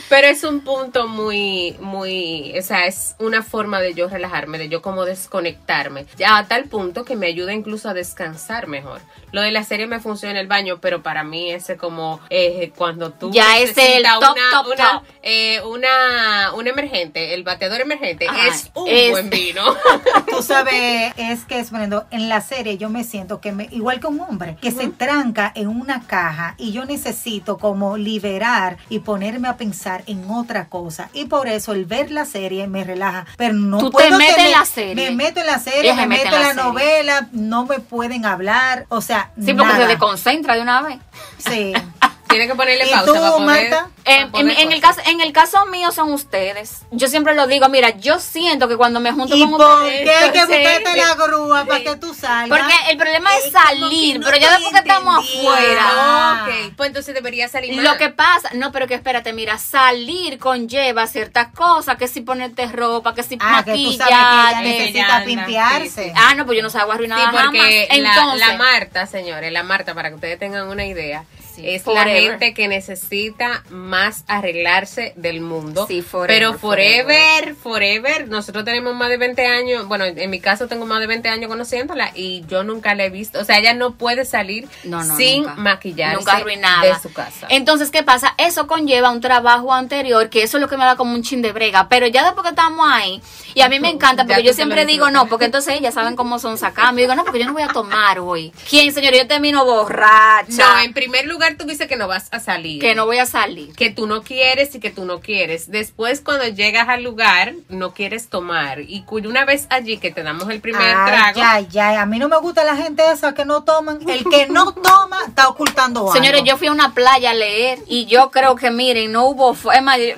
Pero 0.09 0.27
es 0.27 0.43
un 0.45 0.61
punto 0.61 1.07
muy, 1.07 1.77
muy, 1.81 2.59
o 2.59 2.63
sea, 2.63 2.87
es 2.87 3.15
una 3.19 3.43
forma 3.43 3.81
de 3.81 3.93
yo 3.95 4.09
relajarme, 4.09 4.57
de 4.59 4.69
yo 4.69 4.81
como 4.81 5.05
desconectarme. 5.05 6.07
Ya 6.17 6.39
a 6.39 6.49
tal 6.49 6.65
punto 6.65 7.05
que 7.05 7.17
me 7.17 7.27
ayuda 7.27 7.53
incluso 7.53 7.89
a 7.89 7.95
descansar 7.95 8.67
mejor. 8.67 9.01
Lo 9.33 9.43
de 9.43 9.51
la 9.53 9.65
serie 9.65 9.87
me 9.87 10.01
funciona 10.01 10.33
en 10.33 10.37
el 10.39 10.47
baño, 10.47 10.79
pero 10.81 11.03
para 11.03 11.25
mí 11.25 11.51
ese 11.51 11.77
como 11.77 12.21
eh, 12.31 12.73
cuando 12.77 13.11
tú 13.13 13.31
Ya 13.33 13.59
es 13.59 13.77
el 13.77 14.03
top, 14.05 14.33
una, 14.33 14.51
top, 14.51 14.67
una, 14.75 14.91
top. 14.93 15.03
eh, 15.23 15.61
una, 15.63 16.53
un 16.55 16.67
emergente, 16.67 17.35
el 17.35 17.43
bateador 17.45 17.81
emergente 17.81 18.27
Ajá, 18.29 18.49
es 18.49 18.71
un 18.75 18.89
es- 18.89 19.11
buen 19.11 19.31
vino. 19.31 19.63
Tú 20.31 20.43
sabes, 20.43 21.13
es 21.17 21.45
que 21.45 21.59
es 21.59 21.71
bueno, 21.71 22.05
en 22.11 22.29
la 22.29 22.41
serie 22.41 22.79
yo 22.79 22.89
me 22.91 23.05
siento 23.05 23.41
que 23.41 23.53
me, 23.53 23.69
igual 23.71 24.01
que 24.01 24.07
un 24.07 24.21
hombre, 24.21 24.57
que 24.61 24.71
se 24.71 24.89
tranca 24.89 25.53
en 25.55 25.69
una 25.69 26.07
caja 26.07 26.55
y 26.59 26.73
yo 26.73 26.85
necesito 26.85 27.59
como 27.59 27.97
liberar 27.97 28.77
y 28.89 29.01
ponerme 29.01 29.49
a 29.49 29.57
pensar 29.57 30.03
en 30.07 30.29
otra 30.31 30.69
cosa. 30.69 31.11
Y 31.13 31.27
por 31.27 31.49
eso 31.49 31.73
el 31.73 31.85
ver 31.85 32.11
la 32.11 32.25
serie 32.25 32.67
me 32.67 32.85
relaja. 32.85 33.27
Pero 33.37 33.55
no 33.55 33.79
Tú 33.79 33.87
te 33.91 33.93
puedo 33.93 34.19
metes 34.19 34.39
en 34.39 34.51
la 34.53 34.65
serie. 34.65 34.95
Me 34.95 35.11
meto 35.11 35.41
en 35.41 35.47
la 35.47 35.59
serie, 35.59 35.95
me 35.95 36.07
meto 36.07 36.35
en 36.37 36.43
la, 36.43 36.55
novela, 36.55 37.29
no 37.33 37.65
me 37.67 37.79
pueden 37.81 38.25
hablar. 38.27 38.87
O 38.89 39.01
sea, 39.01 39.18
Sí, 39.37 39.55
porque 39.55 39.73
nada. 39.73 39.77
se 39.77 39.87
desconcentra 39.87 40.55
de 40.55 40.63
una 40.63 40.83
vez. 40.83 40.99
Sí. 41.39 41.73
Tiene 42.39 42.53
que 42.53 42.57
ponerle 42.57 42.87
¿Y 42.87 42.91
pausa 42.91 43.07
tú, 43.07 43.15
para 43.15 43.31
poder, 43.33 43.47
Marta? 43.71 43.91
para 44.05 44.17
En, 44.17 44.23
en- 44.23 44.31
poder 44.31 44.59
en 44.61 44.73
el 44.73 44.81
caso, 44.81 45.01
en 45.07 45.21
el 45.21 45.33
caso 45.33 45.67
mío 45.67 45.91
son 45.91 46.13
ustedes. 46.13 46.83
Yo 46.93 47.09
siempre 47.09 47.35
lo 47.35 47.47
digo, 47.49 47.69
mira, 47.69 47.91
yo 47.99 48.21
siento 48.21 48.69
que 48.69 48.77
cuando 48.77 49.01
me 49.01 49.11
junto 49.13 49.35
¿Y 49.37 49.41
con 49.43 49.51
por 49.57 49.83
ustedes. 49.83 50.03
qué 50.05 50.11
hay 50.15 50.31
que 50.31 50.45
buscarte 50.47 50.97
la 50.97 51.15
grúa 51.15 51.65
para 51.65 51.81
que 51.83 51.97
tú 51.97 52.15
salgas? 52.15 52.49
Porque 52.61 52.75
el 52.93 52.97
problema 52.97 53.31
es 53.39 53.51
salir, 53.53 54.21
no 54.21 54.25
pero 54.27 54.39
ya 54.39 54.51
después 54.53 54.73
que 54.73 54.79
estamos 54.89 55.19
afuera. 55.19 55.83
Ah. 55.85 56.47
Ok, 56.47 56.75
pues 56.77 56.87
entonces 56.89 57.15
debería 57.15 57.49
salir. 57.49 57.83
Lo 57.83 57.97
que 57.97 58.09
pasa, 58.11 58.51
no, 58.55 58.71
pero 58.73 58.87
que 58.87 58.95
espérate, 58.95 59.33
mira, 59.33 59.59
salir 59.59 60.39
conlleva 60.39 61.07
ciertas 61.09 61.49
cosas, 61.55 61.97
que 61.97 62.07
si 62.09 62.21
ponerte 62.21 62.67
ropa, 62.69 63.15
que 63.15 63.23
si 63.25 63.37
Ah, 63.41 63.65
maquillarte. 63.67 64.63
necesita 64.63 65.25
pimpearse. 65.25 65.89
sí, 65.89 66.03
sí. 66.05 66.13
Ah, 66.15 66.35
no, 66.35 66.47
pues 66.47 66.57
yo 66.57 66.63
no 66.63 66.71
salgo 66.71 66.93
arruinada 66.93 67.31
Sí, 67.31 67.37
porque 67.43 67.59
jamás. 67.91 67.99
la, 68.03 68.21
Entonces, 68.21 68.49
la 68.49 68.57
Marta, 68.57 69.07
señores, 69.07 69.53
la 69.53 69.63
Marta, 69.63 69.95
para 69.95 70.09
que 70.11 70.15
ustedes 70.15 70.39
tengan 70.39 70.69
una 70.69 70.85
idea, 70.85 71.25
Sí, 71.59 71.69
es 71.69 71.87
la 71.87 72.05
gente 72.05 72.55
que 72.55 72.69
necesita 72.69 73.65
más 73.71 74.25
arreglarse 74.29 75.13
del 75.17 75.41
mundo. 75.41 75.87
Sí, 75.87 76.03
forever, 76.03 76.29
Pero 76.39 76.59
forever, 76.59 77.55
forever. 77.55 77.55
forever, 77.57 78.29
nosotros 78.29 78.65
tenemos 78.65 78.95
más 78.95 79.09
de 79.09 79.17
20 79.17 79.47
años, 79.47 79.87
bueno, 79.89 80.05
en 80.05 80.31
mi 80.31 80.41
caso 80.41 80.69
tengo 80.69 80.87
más 80.87 81.01
de 81.01 81.07
20 81.07 81.29
años 81.29 81.49
conociéndola 81.49 82.11
y 82.15 82.45
yo 82.49 82.65
nunca 82.65 82.95
la 82.95 83.05
he 83.05 83.11
visto, 83.11 83.41
o 83.41 83.45
sea, 83.45 83.59
ella 83.59 83.75
no 83.75 83.95
puede 83.95 84.25
salir 84.25 84.69
No, 84.85 85.03
no, 85.05 85.17
sin 85.17 85.43
nunca. 85.43 85.55
maquillarse 85.57 86.17
Nunca 86.17 86.33
arruinada. 86.37 86.83
de 86.95 87.01
su 87.01 87.13
casa. 87.13 87.47
Entonces, 87.51 87.91
¿qué 87.91 88.03
pasa? 88.03 88.35
Eso 88.39 88.67
conlleva 88.67 89.11
un 89.11 89.21
trabajo 89.21 89.73
anterior, 89.75 90.31
que 90.31 90.43
eso 90.43 90.57
es 90.57 90.61
lo 90.61 90.69
que 90.69 90.77
me 90.77 90.85
da 90.85 90.97
como 90.97 91.15
un 91.15 91.23
chin 91.23 91.43
de 91.43 91.53
brega. 91.53 91.89
Pero 91.89 92.07
ya 92.07 92.25
después 92.25 92.43
que 92.45 92.51
estamos 92.51 92.87
ahí, 92.91 93.21
y 93.55 93.61
a 93.63 93.69
mí 93.69 93.81
me 93.81 93.89
encanta, 93.91 94.23
Ya 94.23 94.29
porque 94.29 94.43
yo 94.45 94.53
siempre 94.53 94.87
digo 94.87 95.11
no, 95.11 95.27
porque 95.27 95.47
entonces 95.47 95.75
ellas 95.75 95.95
saben 95.95 96.17
cómo 96.17 96.39
son 96.39 96.59
sacando. 96.59 97.01
Y 97.01 97.05
digo, 97.05 97.15
no, 97.15 97.25
porque 97.25 97.41
yo 97.41 97.47
no 97.47 97.53
voy 97.53 97.63
a 97.63 97.69
tomar 97.69 98.19
hoy. 98.21 98.53
¿Quién, 98.69 98.93
señor? 98.93 99.15
Yo 99.15 99.27
termino 99.27 99.65
borracha. 99.65 100.75
no, 100.75 100.79
en 100.81 100.93
primer 100.93 101.27
lugar 101.27 101.48
tú 101.57 101.65
dices 101.65 101.87
que 101.89 101.97
no 101.97 102.09
vas 102.09 102.29
a 102.31 102.41
salir. 102.41 102.81
que 102.81 102.95
no 102.95 103.07
voy 103.07 103.19
a 103.19 103.27
salir. 103.27 103.73
que 103.75 103.91
tú 103.91 104.07
no 104.07 104.23
quieres 104.23 104.75
y 104.75 104.81
que 104.81 104.91
tú 104.91 105.05
no 105.05 105.21
quieres. 105.21 105.71
Después, 105.71 106.21
cuando 106.21 106.47
llegas 106.47 106.89
al 106.89 107.03
lugar, 107.03 107.55
no 107.69 107.93
quieres 107.95 108.29
tomar. 108.29 108.81
Y 108.81 109.05
una 109.11 109.45
vez 109.45 109.67
allí 109.71 109.99
que 109.99 110.11
te 110.11 110.23
damos 110.23 110.49
el 110.51 110.61
primer 110.61 110.83
Ay, 110.83 111.07
trago, 111.07 111.39
ya, 111.39 111.61
ya, 111.61 112.03
a 112.03 112.07
mí 112.07 112.19
no 112.19 112.29
me 112.29 112.39
gusta 112.39 112.65
la 112.65 112.77
gente 112.77 113.03
esa 113.11 113.35
que 113.35 113.45
no 113.45 113.65
toman. 113.65 113.99
El 114.09 114.25
que 114.29 114.47
no 114.47 114.73
toma 114.75 115.19
está 115.27 115.49
ocultando 115.49 116.01
algo. 116.01 116.13
Señores, 116.13 116.43
yo 116.45 116.57
fui 116.57 116.69
a 116.69 116.73
una 116.73 116.95
playa 116.95 117.31
a 117.31 117.35
leer 117.35 117.79
y 117.87 118.07
yo 118.07 118.31
creo 118.31 118.57
que, 118.57 118.71
miren, 118.71 119.13
no 119.13 119.27
hubo... 119.27 119.57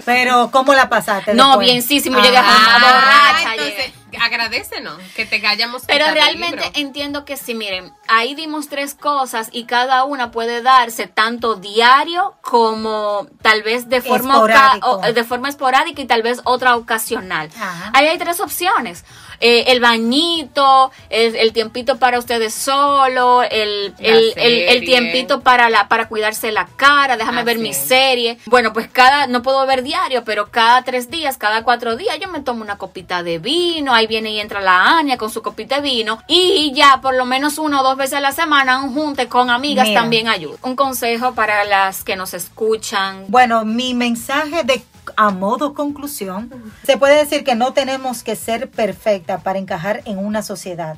Pero, 0.05 0.51
¿cómo 0.51 0.74
la 0.74 0.89
pasaste? 0.89 1.35
No, 1.35 1.59
después? 1.59 1.66
bienísimo, 1.66 2.20
llegué 2.20 2.37
a 2.37 2.45
Ah, 2.47 2.78
borracha, 2.81 3.55
entonces. 3.55 3.99
Agradecenos 4.18 4.98
que 5.14 5.26
te 5.26 5.44
hayamos 5.46 5.82
Pero 5.86 6.06
el 6.06 6.14
realmente 6.14 6.56
libro. 6.64 6.70
entiendo 6.74 7.24
que 7.24 7.36
sí, 7.36 7.54
miren, 7.54 7.92
ahí 8.08 8.34
dimos 8.34 8.68
tres 8.68 8.94
cosas 8.94 9.48
y 9.52 9.64
cada 9.64 10.04
una 10.04 10.30
puede 10.30 10.62
darse 10.62 11.06
tanto 11.06 11.54
diario 11.56 12.34
como 12.42 13.26
tal 13.42 13.62
vez 13.62 13.88
de 13.88 14.00
forma, 14.02 14.38
o- 14.82 15.00
de 15.12 15.24
forma 15.24 15.48
esporádica 15.48 16.02
y 16.02 16.06
tal 16.06 16.22
vez 16.22 16.40
otra 16.44 16.76
ocasional. 16.76 17.50
Ajá. 17.56 17.90
Ahí 17.94 18.06
hay 18.08 18.18
tres 18.18 18.40
opciones. 18.40 19.04
Eh, 19.41 19.64
el 19.72 19.80
bañito, 19.80 20.91
el, 21.09 21.34
el 21.36 21.53
tiempito 21.53 21.99
para 21.99 22.18
ustedes 22.18 22.53
solo, 22.55 23.43
el, 23.43 23.95
el, 23.99 24.32
el- 24.36 24.84
tiempito 24.84 25.41
para 25.41 25.70
la 25.70 25.88
para 25.88 26.09
cuidarse 26.09 26.53
la 26.53 26.66
cara, 26.76 27.16
déjame 27.16 27.43
ver 27.45 27.59
mi 27.59 27.70
es. 27.70 27.76
serie. 27.76 28.38
Bueno, 28.47 28.72
pues 28.72 28.88
cada, 28.88 29.26
no 29.26 29.43
puedo 29.43 29.64
ver 29.66 29.82
diario, 29.82 30.24
pero 30.24 30.51
cada 30.51 30.82
tres 30.82 31.11
días, 31.11 31.38
cada 31.38 31.62
cuatro 31.64 31.97
días, 31.97 32.18
yo 32.20 32.28
me 32.28 32.41
tomo 32.41 32.62
una 32.62 32.76
copita 32.78 33.22
de 33.22 33.38
vino, 33.38 33.95
ahí 33.95 34.07
viene 34.07 34.30
y 34.30 34.41
entra 34.41 34.61
la 34.61 34.99
Ania 34.99 35.16
con 35.16 35.30
su 35.30 35.43
copita 35.43 35.76
de 35.76 35.82
vino, 35.82 36.18
y 36.28 36.72
ya 36.74 37.01
por 37.01 37.14
lo 37.14 37.24
menos 37.24 37.59
una 37.59 37.80
o 37.80 37.84
dos 37.84 37.97
veces 37.97 38.14
a 38.14 38.20
la 38.20 38.32
semana 38.32 38.82
un 38.82 38.93
junte 38.95 39.28
con 39.28 39.51
amigas 39.51 39.88
Mira. 39.88 40.01
también 40.01 40.28
ayuda. 40.28 40.57
Un 40.62 40.76
consejo 40.76 41.34
para 41.34 41.64
las 41.64 42.05
que 42.05 42.16
nos 42.16 42.34
escuchan. 42.34 43.24
Bueno, 43.28 43.64
mi 43.64 43.95
mensaje 43.95 44.64
de 44.64 44.82
a 45.16 45.30
modo 45.30 45.74
conclusión, 45.74 46.50
se 46.84 46.96
puede 46.96 47.16
decir 47.16 47.44
que 47.44 47.54
no 47.54 47.72
tenemos 47.72 48.22
que 48.22 48.36
ser 48.36 48.70
perfecta 48.70 49.38
para 49.38 49.58
encajar 49.58 50.02
en 50.04 50.18
una 50.18 50.42
sociedad 50.42 50.96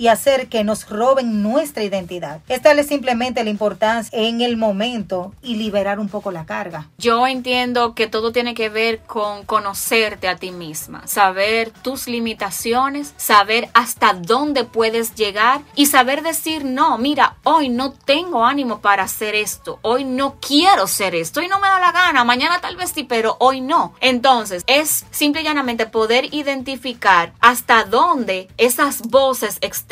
y 0.00 0.08
hacer 0.08 0.48
que 0.48 0.64
nos 0.64 0.88
roben 0.88 1.42
nuestra 1.42 1.82
identidad. 1.82 2.40
Esta 2.48 2.72
es 2.72 2.86
simplemente 2.86 3.44
la 3.44 3.50
importancia 3.50 4.18
en 4.18 4.40
el 4.40 4.56
momento 4.56 5.34
y 5.42 5.56
liberar 5.56 6.00
un 6.00 6.08
poco 6.08 6.30
la 6.30 6.46
carga. 6.46 6.88
Yo 6.96 7.26
entiendo 7.26 7.94
que 7.94 8.06
todo 8.06 8.32
tiene 8.32 8.54
que 8.54 8.70
ver 8.70 9.00
con 9.00 9.44
conocerte 9.44 10.26
a 10.26 10.36
ti 10.36 10.52
misma, 10.52 11.06
saber 11.06 11.70
tus 11.70 12.08
limitaciones, 12.08 13.12
saber 13.18 13.68
hasta 13.74 14.14
dónde 14.14 14.64
puedes 14.64 15.14
llegar 15.16 15.60
y 15.74 15.84
saber 15.84 16.22
decir, 16.22 16.64
no, 16.64 16.96
mira, 16.96 17.36
hoy 17.44 17.68
no 17.68 17.92
tengo 17.92 18.46
ánimo 18.46 18.80
para 18.80 19.02
hacer 19.02 19.34
esto, 19.34 19.80
hoy 19.82 20.04
no 20.04 20.36
quiero 20.40 20.86
ser 20.86 21.14
esto, 21.14 21.40
hoy 21.40 21.48
no 21.48 21.60
me 21.60 21.68
da 21.68 21.78
la 21.78 21.92
gana, 21.92 22.24
mañana 22.24 22.62
tal 22.62 22.76
vez 22.76 22.92
sí, 22.94 23.04
pero 23.04 23.36
hoy 23.38 23.60
no. 23.60 23.92
Entonces, 24.00 24.64
es 24.66 25.04
simple 25.10 25.42
y 25.42 25.44
llanamente 25.44 25.84
poder 25.84 26.32
identificar 26.32 27.34
hasta 27.40 27.84
dónde 27.84 28.48
esas 28.56 29.02
voces 29.02 29.58
externas 29.60 29.89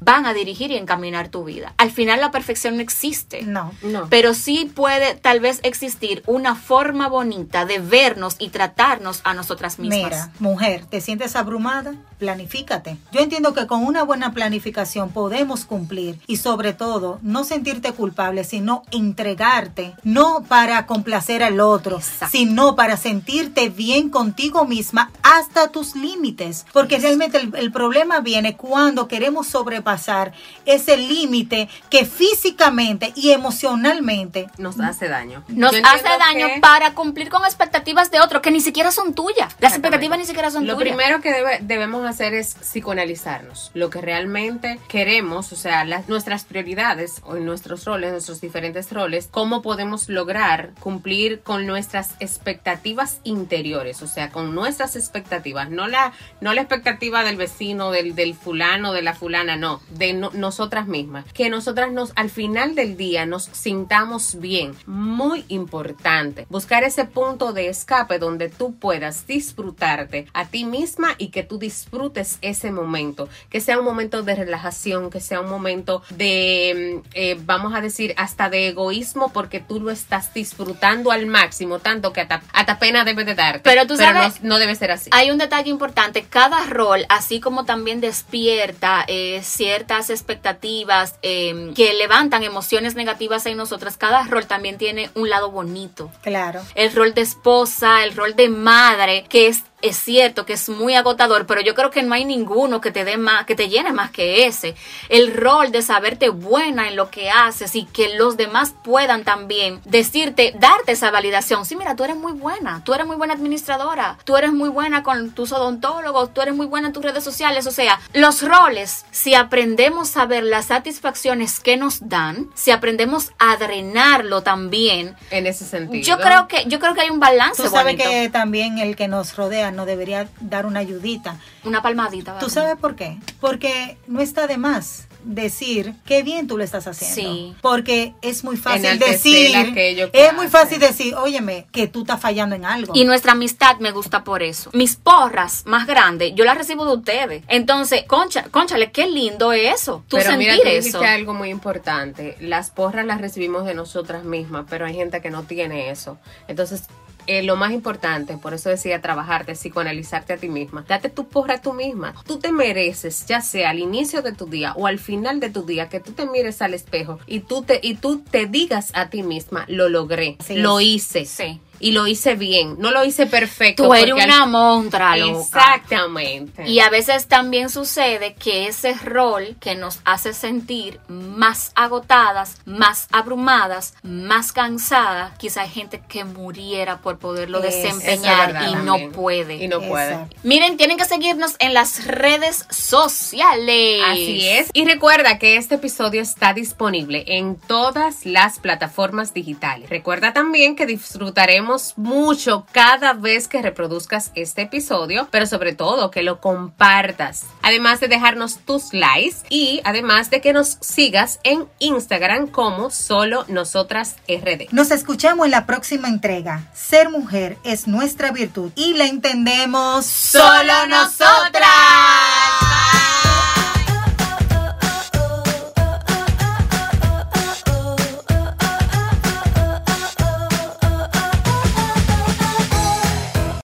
van 0.00 0.26
a 0.26 0.32
dirigir 0.32 0.70
y 0.70 0.76
encaminar 0.76 1.28
tu 1.28 1.44
vida. 1.44 1.74
Al 1.76 1.90
final 1.90 2.20
la 2.20 2.30
perfección 2.30 2.76
no 2.76 2.82
existe. 2.82 3.42
No. 3.42 3.72
No. 3.82 4.06
Pero 4.08 4.32
sí 4.32 4.70
puede 4.74 5.14
tal 5.14 5.40
vez 5.40 5.60
existir 5.62 6.22
una 6.26 6.54
forma 6.54 7.08
bonita 7.08 7.66
de 7.66 7.78
vernos 7.78 8.36
y 8.38 8.48
tratarnos 8.48 9.20
a 9.24 9.34
nosotras 9.34 9.78
mismas. 9.78 10.04
Mira, 10.04 10.32
mujer, 10.38 10.86
¿te 10.86 11.00
sientes 11.00 11.36
abrumada? 11.36 11.94
Planifícate. 12.18 12.96
Yo 13.12 13.20
entiendo 13.20 13.52
que 13.52 13.66
con 13.66 13.84
una 13.84 14.02
buena 14.02 14.32
planificación 14.32 15.10
podemos 15.10 15.66
cumplir 15.66 16.18
y 16.26 16.36
sobre 16.38 16.72
todo 16.72 17.18
no 17.22 17.44
sentirte 17.44 17.92
culpable, 17.92 18.44
sino 18.44 18.82
entregarte, 18.92 19.94
no 20.04 20.44
para 20.48 20.86
complacer 20.86 21.42
al 21.42 21.60
otro, 21.60 21.96
Exacto. 21.98 22.28
sino 22.36 22.76
para 22.76 22.96
sentirte 22.96 23.68
bien 23.68 24.08
contigo 24.08 24.64
misma 24.64 25.10
hasta 25.22 25.68
tus 25.68 25.96
límites. 25.96 26.64
Porque 26.72 26.98
realmente 26.98 27.38
el, 27.38 27.54
el 27.56 27.70
problema 27.72 28.20
viene 28.20 28.56
cuando 28.56 29.06
queremos 29.06 29.33
sobrepasar 29.42 30.32
ese 30.66 30.96
límite 30.96 31.68
que 31.90 32.04
físicamente 32.04 33.12
y 33.16 33.30
emocionalmente 33.32 34.46
nos 34.58 34.78
hace 34.80 35.08
daño. 35.08 35.42
Nos 35.48 35.74
hace 35.74 36.08
daño 36.18 36.46
que- 36.48 36.60
para 36.60 36.94
cumplir 36.94 37.28
con 37.30 37.44
expectativas 37.44 38.10
de 38.10 38.20
otro 38.20 38.40
que 38.42 38.50
ni 38.50 38.60
siquiera 38.60 38.92
son 38.92 39.14
tuyas. 39.14 39.56
Las 39.58 39.72
expectativas 39.72 40.18
ni 40.18 40.24
siquiera 40.26 40.50
son 40.50 40.66
Lo 40.66 40.74
tuyas. 40.76 40.88
primero 40.94 41.20
que 41.20 41.32
debe- 41.32 41.58
debemos 41.62 42.04
hacer 42.06 42.34
es 42.34 42.54
psicoanalizarnos, 42.54 43.70
lo 43.74 43.90
que 43.90 44.00
realmente 44.00 44.78
queremos, 44.88 45.52
o 45.52 45.56
sea, 45.56 45.84
las, 45.84 46.08
nuestras 46.08 46.44
prioridades 46.44 47.20
o 47.24 47.36
en 47.36 47.44
nuestros 47.46 47.84
roles, 47.84 48.12
nuestros 48.12 48.40
diferentes 48.40 48.92
roles, 48.92 49.28
cómo 49.30 49.62
podemos 49.62 50.08
lograr 50.08 50.70
cumplir 50.80 51.40
con 51.40 51.66
nuestras 51.66 52.10
expectativas 52.20 53.18
interiores, 53.24 54.02
o 54.02 54.06
sea, 54.06 54.30
con 54.30 54.54
nuestras 54.54 54.96
expectativas, 54.96 55.70
no 55.70 55.88
la, 55.88 56.12
no 56.40 56.52
la 56.52 56.60
expectativa 56.60 57.24
del 57.24 57.36
vecino, 57.36 57.90
del, 57.90 58.14
del 58.14 58.34
fulano, 58.34 58.92
de 58.92 59.02
la 59.02 59.13
fulana, 59.14 59.56
no, 59.56 59.80
de 59.90 60.12
no- 60.12 60.30
nosotras 60.34 60.86
mismas, 60.86 61.24
que 61.32 61.48
nosotras 61.50 61.90
nos, 61.92 62.12
al 62.16 62.30
final 62.30 62.74
del 62.74 62.96
día 62.96 63.26
nos 63.26 63.44
sintamos 63.52 64.38
bien, 64.40 64.74
muy 64.86 65.44
importante, 65.48 66.46
buscar 66.50 66.84
ese 66.84 67.04
punto 67.04 67.52
de 67.52 67.68
escape 67.68 68.18
donde 68.18 68.48
tú 68.48 68.74
puedas 68.74 69.26
disfrutarte 69.26 70.26
a 70.34 70.46
ti 70.46 70.64
misma 70.64 71.14
y 71.18 71.28
que 71.28 71.42
tú 71.42 71.58
disfrutes 71.58 72.38
ese 72.42 72.70
momento, 72.72 73.28
que 73.50 73.60
sea 73.60 73.78
un 73.78 73.84
momento 73.84 74.22
de 74.22 74.34
relajación, 74.34 75.10
que 75.10 75.20
sea 75.20 75.40
un 75.40 75.48
momento 75.50 76.02
de, 76.10 77.02
mm, 77.04 77.08
eh, 77.14 77.36
vamos 77.44 77.74
a 77.74 77.80
decir, 77.80 78.14
hasta 78.16 78.50
de 78.50 78.68
egoísmo 78.68 79.32
porque 79.32 79.60
tú 79.60 79.80
lo 79.80 79.90
estás 79.90 80.32
disfrutando 80.34 81.10
al 81.10 81.26
máximo, 81.26 81.78
tanto 81.78 82.12
que 82.12 82.22
hasta, 82.22 82.42
hasta 82.52 82.78
pena 82.78 83.04
debe 83.04 83.24
de 83.24 83.34
darte. 83.34 83.60
Pero 83.62 83.86
tú 83.86 83.96
sabes- 83.96 84.42
no, 84.42 84.50
no 84.50 84.58
debe 84.58 84.74
ser 84.74 84.90
así. 84.90 85.10
Hay 85.12 85.30
un 85.30 85.38
detalle 85.38 85.70
importante, 85.70 86.22
cada 86.28 86.64
rol, 86.66 87.04
así 87.08 87.40
como 87.40 87.64
también 87.64 88.00
despierta 88.00 89.03
eh, 89.08 89.40
ciertas 89.42 90.10
expectativas 90.10 91.18
eh, 91.22 91.72
que 91.74 91.94
levantan 91.94 92.42
emociones 92.42 92.94
negativas 92.94 93.46
en 93.46 93.56
nosotras, 93.56 93.96
cada 93.96 94.24
rol 94.24 94.46
también 94.46 94.78
tiene 94.78 95.10
un 95.14 95.28
lado 95.28 95.50
bonito. 95.50 96.10
Claro. 96.22 96.62
El 96.74 96.94
rol 96.94 97.14
de 97.14 97.22
esposa, 97.22 98.04
el 98.04 98.14
rol 98.14 98.34
de 98.36 98.48
madre, 98.48 99.24
que 99.28 99.48
es 99.48 99.62
es 99.84 99.96
cierto 99.96 100.46
que 100.46 100.54
es 100.54 100.68
muy 100.68 100.94
agotador, 100.94 101.46
pero 101.46 101.60
yo 101.60 101.74
creo 101.74 101.90
que 101.90 102.02
no 102.02 102.14
hay 102.14 102.24
ninguno 102.24 102.80
que 102.80 102.90
te 102.90 103.04
dé 103.04 103.16
más, 103.16 103.44
que 103.44 103.54
te 103.54 103.68
llene 103.68 103.92
más 103.92 104.10
que 104.10 104.46
ese. 104.46 104.74
El 105.08 105.34
rol 105.34 105.72
de 105.72 105.82
saberte 105.82 106.30
buena 106.30 106.88
en 106.88 106.96
lo 106.96 107.10
que 107.10 107.30
haces 107.30 107.74
y 107.76 107.84
que 107.84 108.16
los 108.16 108.36
demás 108.36 108.74
puedan 108.82 109.24
también 109.24 109.80
decirte, 109.84 110.54
darte 110.58 110.92
esa 110.92 111.10
validación. 111.10 111.66
Sí, 111.66 111.76
mira, 111.76 111.94
tú 111.96 112.04
eres 112.04 112.16
muy 112.16 112.32
buena, 112.32 112.82
tú 112.84 112.94
eres 112.94 113.06
muy 113.06 113.16
buena 113.16 113.34
administradora, 113.34 114.18
tú 114.24 114.36
eres 114.36 114.52
muy 114.52 114.68
buena 114.70 115.02
con 115.02 115.32
tus 115.32 115.52
odontólogos, 115.52 116.32
tú 116.32 116.40
eres 116.40 116.54
muy 116.54 116.66
buena 116.66 116.88
en 116.88 116.92
tus 116.92 117.02
redes 117.04 117.22
sociales. 117.22 117.66
O 117.66 117.70
sea, 117.70 118.00
los 118.12 118.42
roles, 118.42 119.04
si 119.10 119.34
aprendemos 119.34 120.16
a 120.16 120.26
ver 120.26 120.44
las 120.44 120.66
satisfacciones 120.66 121.60
que 121.60 121.76
nos 121.76 122.08
dan, 122.08 122.48
si 122.54 122.70
aprendemos 122.70 123.32
a 123.38 123.56
drenarlo 123.56 124.42
también, 124.42 125.14
En 125.30 125.46
ese 125.46 125.64
sentido. 125.64 126.02
yo 126.04 126.18
creo 126.18 126.48
que, 126.48 126.64
yo 126.66 126.78
creo 126.78 126.94
que 126.94 127.02
hay 127.02 127.10
un 127.10 127.20
balance 127.20 127.62
Tú 127.62 127.68
sabes 127.68 127.94
bonito. 127.96 128.08
que 128.08 128.28
también 128.30 128.78
el 128.78 128.96
que 128.96 129.08
nos 129.08 129.36
rodea 129.36 129.70
nos 129.74 129.86
debería 129.86 130.28
dar 130.40 130.66
una 130.66 130.80
ayudita. 130.80 131.38
Una 131.64 131.82
palmadita. 131.82 132.38
¿Tú 132.38 132.46
¿verdad? 132.46 132.62
sabes 132.62 132.76
por 132.76 132.96
qué? 132.96 133.18
Porque 133.40 133.98
no 134.06 134.20
está 134.20 134.46
de 134.46 134.56
más 134.56 135.08
decir 135.24 135.94
qué 136.04 136.22
bien 136.22 136.46
tú 136.46 136.56
lo 136.58 136.64
estás 136.64 136.86
haciendo. 136.86 137.34
Sí. 137.34 137.56
Porque 137.60 138.14
es 138.22 138.44
muy 138.44 138.56
fácil 138.56 138.98
decir, 138.98 139.74
que 139.74 140.10
es 140.12 140.34
muy 140.34 140.48
fácil 140.48 140.78
decir, 140.78 141.14
óyeme, 141.14 141.66
que 141.72 141.88
tú 141.88 142.02
estás 142.02 142.20
fallando 142.20 142.54
en 142.54 142.64
algo. 142.64 142.92
Y 142.94 143.04
nuestra 143.04 143.32
amistad 143.32 143.78
me 143.78 143.90
gusta 143.90 144.24
por 144.24 144.42
eso. 144.42 144.70
Mis 144.72 144.96
porras 144.96 145.64
más 145.66 145.86
grandes, 145.86 146.32
yo 146.34 146.44
las 146.44 146.56
recibo 146.56 146.86
de 146.86 146.96
ustedes. 146.96 147.42
Entonces, 147.48 148.04
concha, 148.06 148.44
conchale, 148.50 148.90
qué 148.90 149.06
lindo 149.06 149.52
es 149.52 149.82
eso. 149.82 150.04
Tú 150.08 150.16
pero 150.16 150.30
sentir 150.30 150.50
mira, 150.50 150.62
tú 150.62 150.68
eso. 150.68 150.98
dijiste 150.98 151.06
algo 151.06 151.34
muy 151.34 151.50
importante. 151.50 152.36
Las 152.40 152.70
porras 152.70 153.06
las 153.06 153.20
recibimos 153.20 153.64
de 153.64 153.74
nosotras 153.74 154.24
mismas, 154.24 154.66
pero 154.68 154.86
hay 154.86 154.94
gente 154.94 155.20
que 155.20 155.30
no 155.30 155.44
tiene 155.44 155.90
eso. 155.90 156.18
Entonces, 156.48 156.84
eh, 157.26 157.42
lo 157.42 157.56
más 157.56 157.72
importante, 157.72 158.36
por 158.36 158.54
eso 158.54 158.68
decía 158.68 159.00
trabajarte, 159.00 159.54
psicoanalizarte 159.54 160.32
a 160.32 160.36
ti 160.36 160.48
misma. 160.48 160.84
Date 160.86 161.08
tu 161.08 161.28
porra 161.28 161.54
a 161.54 161.60
tú 161.60 161.72
misma. 161.72 162.14
Tú 162.26 162.38
te 162.38 162.52
mereces, 162.52 163.26
ya 163.26 163.40
sea 163.40 163.70
al 163.70 163.78
inicio 163.78 164.22
de 164.22 164.32
tu 164.32 164.46
día 164.46 164.72
o 164.76 164.86
al 164.86 164.98
final 164.98 165.40
de 165.40 165.50
tu 165.50 165.64
día, 165.64 165.88
que 165.88 166.00
tú 166.00 166.12
te 166.12 166.26
mires 166.26 166.62
al 166.62 166.74
espejo 166.74 167.18
y 167.26 167.40
tú 167.40 167.62
te, 167.62 167.80
y 167.82 167.94
tú 167.94 168.22
te 168.30 168.46
digas 168.46 168.90
a 168.94 169.10
ti 169.10 169.22
misma, 169.22 169.64
lo 169.68 169.88
logré, 169.88 170.36
lo 170.50 170.80
hice. 170.80 171.24
Sí. 171.24 171.60
Y 171.80 171.92
lo 171.92 172.06
hice 172.06 172.34
bien, 172.34 172.76
no 172.78 172.90
lo 172.90 173.04
hice 173.04 173.26
perfecto. 173.26 173.84
Tú 173.84 173.94
eres 173.94 174.10
porque 174.10 174.22
al- 174.22 174.30
una 174.30 174.46
montra, 174.46 175.16
loca. 175.16 175.40
Exactamente. 175.42 176.68
Y 176.68 176.80
a 176.80 176.88
veces 176.90 177.26
también 177.26 177.68
sucede 177.70 178.34
que 178.34 178.66
ese 178.68 178.94
rol 178.94 179.56
que 179.60 179.74
nos 179.74 180.00
hace 180.04 180.32
sentir 180.32 181.00
más 181.08 181.72
agotadas, 181.74 182.58
más 182.64 183.08
abrumadas, 183.12 183.94
más 184.02 184.52
cansadas, 184.52 185.36
quizá 185.38 185.62
hay 185.62 185.70
gente 185.70 186.00
que 186.08 186.24
muriera 186.24 186.98
por 186.98 187.18
poderlo 187.18 187.62
Es- 187.62 187.74
desempeñar 187.82 188.52
verdad 188.52 188.68
y 188.68 188.72
también. 188.74 189.06
no 189.06 189.12
puede. 189.12 189.56
Y 189.56 189.68
no 189.68 189.80
puede. 189.80 190.16
Miren, 190.42 190.76
tienen 190.76 190.96
que 190.96 191.04
seguirnos 191.04 191.56
en 191.58 191.74
las 191.74 192.06
redes 192.06 192.66
sociales. 192.70 194.00
Así 194.06 194.48
es. 194.48 194.70
Y 194.72 194.84
recuerda 194.84 195.38
que 195.38 195.56
este 195.56 195.76
episodio 195.76 196.22
está 196.22 196.52
disponible 196.54 197.24
en 197.26 197.56
todas 197.56 198.24
las 198.26 198.58
plataformas 198.58 199.34
digitales. 199.34 199.88
Recuerda 199.90 200.32
también 200.32 200.76
que 200.76 200.86
disfrutaremos 200.86 201.63
mucho 201.96 202.66
cada 202.72 203.12
vez 203.14 203.48
que 203.48 203.62
reproduzcas 203.62 204.30
este 204.34 204.62
episodio, 204.62 205.28
pero 205.30 205.46
sobre 205.46 205.74
todo 205.74 206.10
que 206.10 206.22
lo 206.22 206.40
compartas. 206.40 207.44
Además 207.62 208.00
de 208.00 208.08
dejarnos 208.08 208.58
tus 208.58 208.92
likes 208.92 209.36
y 209.48 209.80
además 209.84 210.30
de 210.30 210.40
que 210.40 210.52
nos 210.52 210.78
sigas 210.80 211.40
en 211.42 211.66
Instagram 211.78 212.48
como 212.48 212.90
solo 212.90 213.44
nosotras 213.48 214.16
RD. 214.28 214.68
Nos 214.72 214.90
escuchamos 214.90 215.46
en 215.46 215.52
la 215.52 215.66
próxima 215.66 216.08
entrega. 216.08 216.70
Ser 216.74 217.10
mujer 217.10 217.58
es 217.64 217.86
nuestra 217.86 218.30
virtud 218.30 218.72
y 218.74 218.94
la 218.94 219.06
entendemos 219.06 220.06
¡Solo 220.06 220.86
nosotras! 220.88 221.64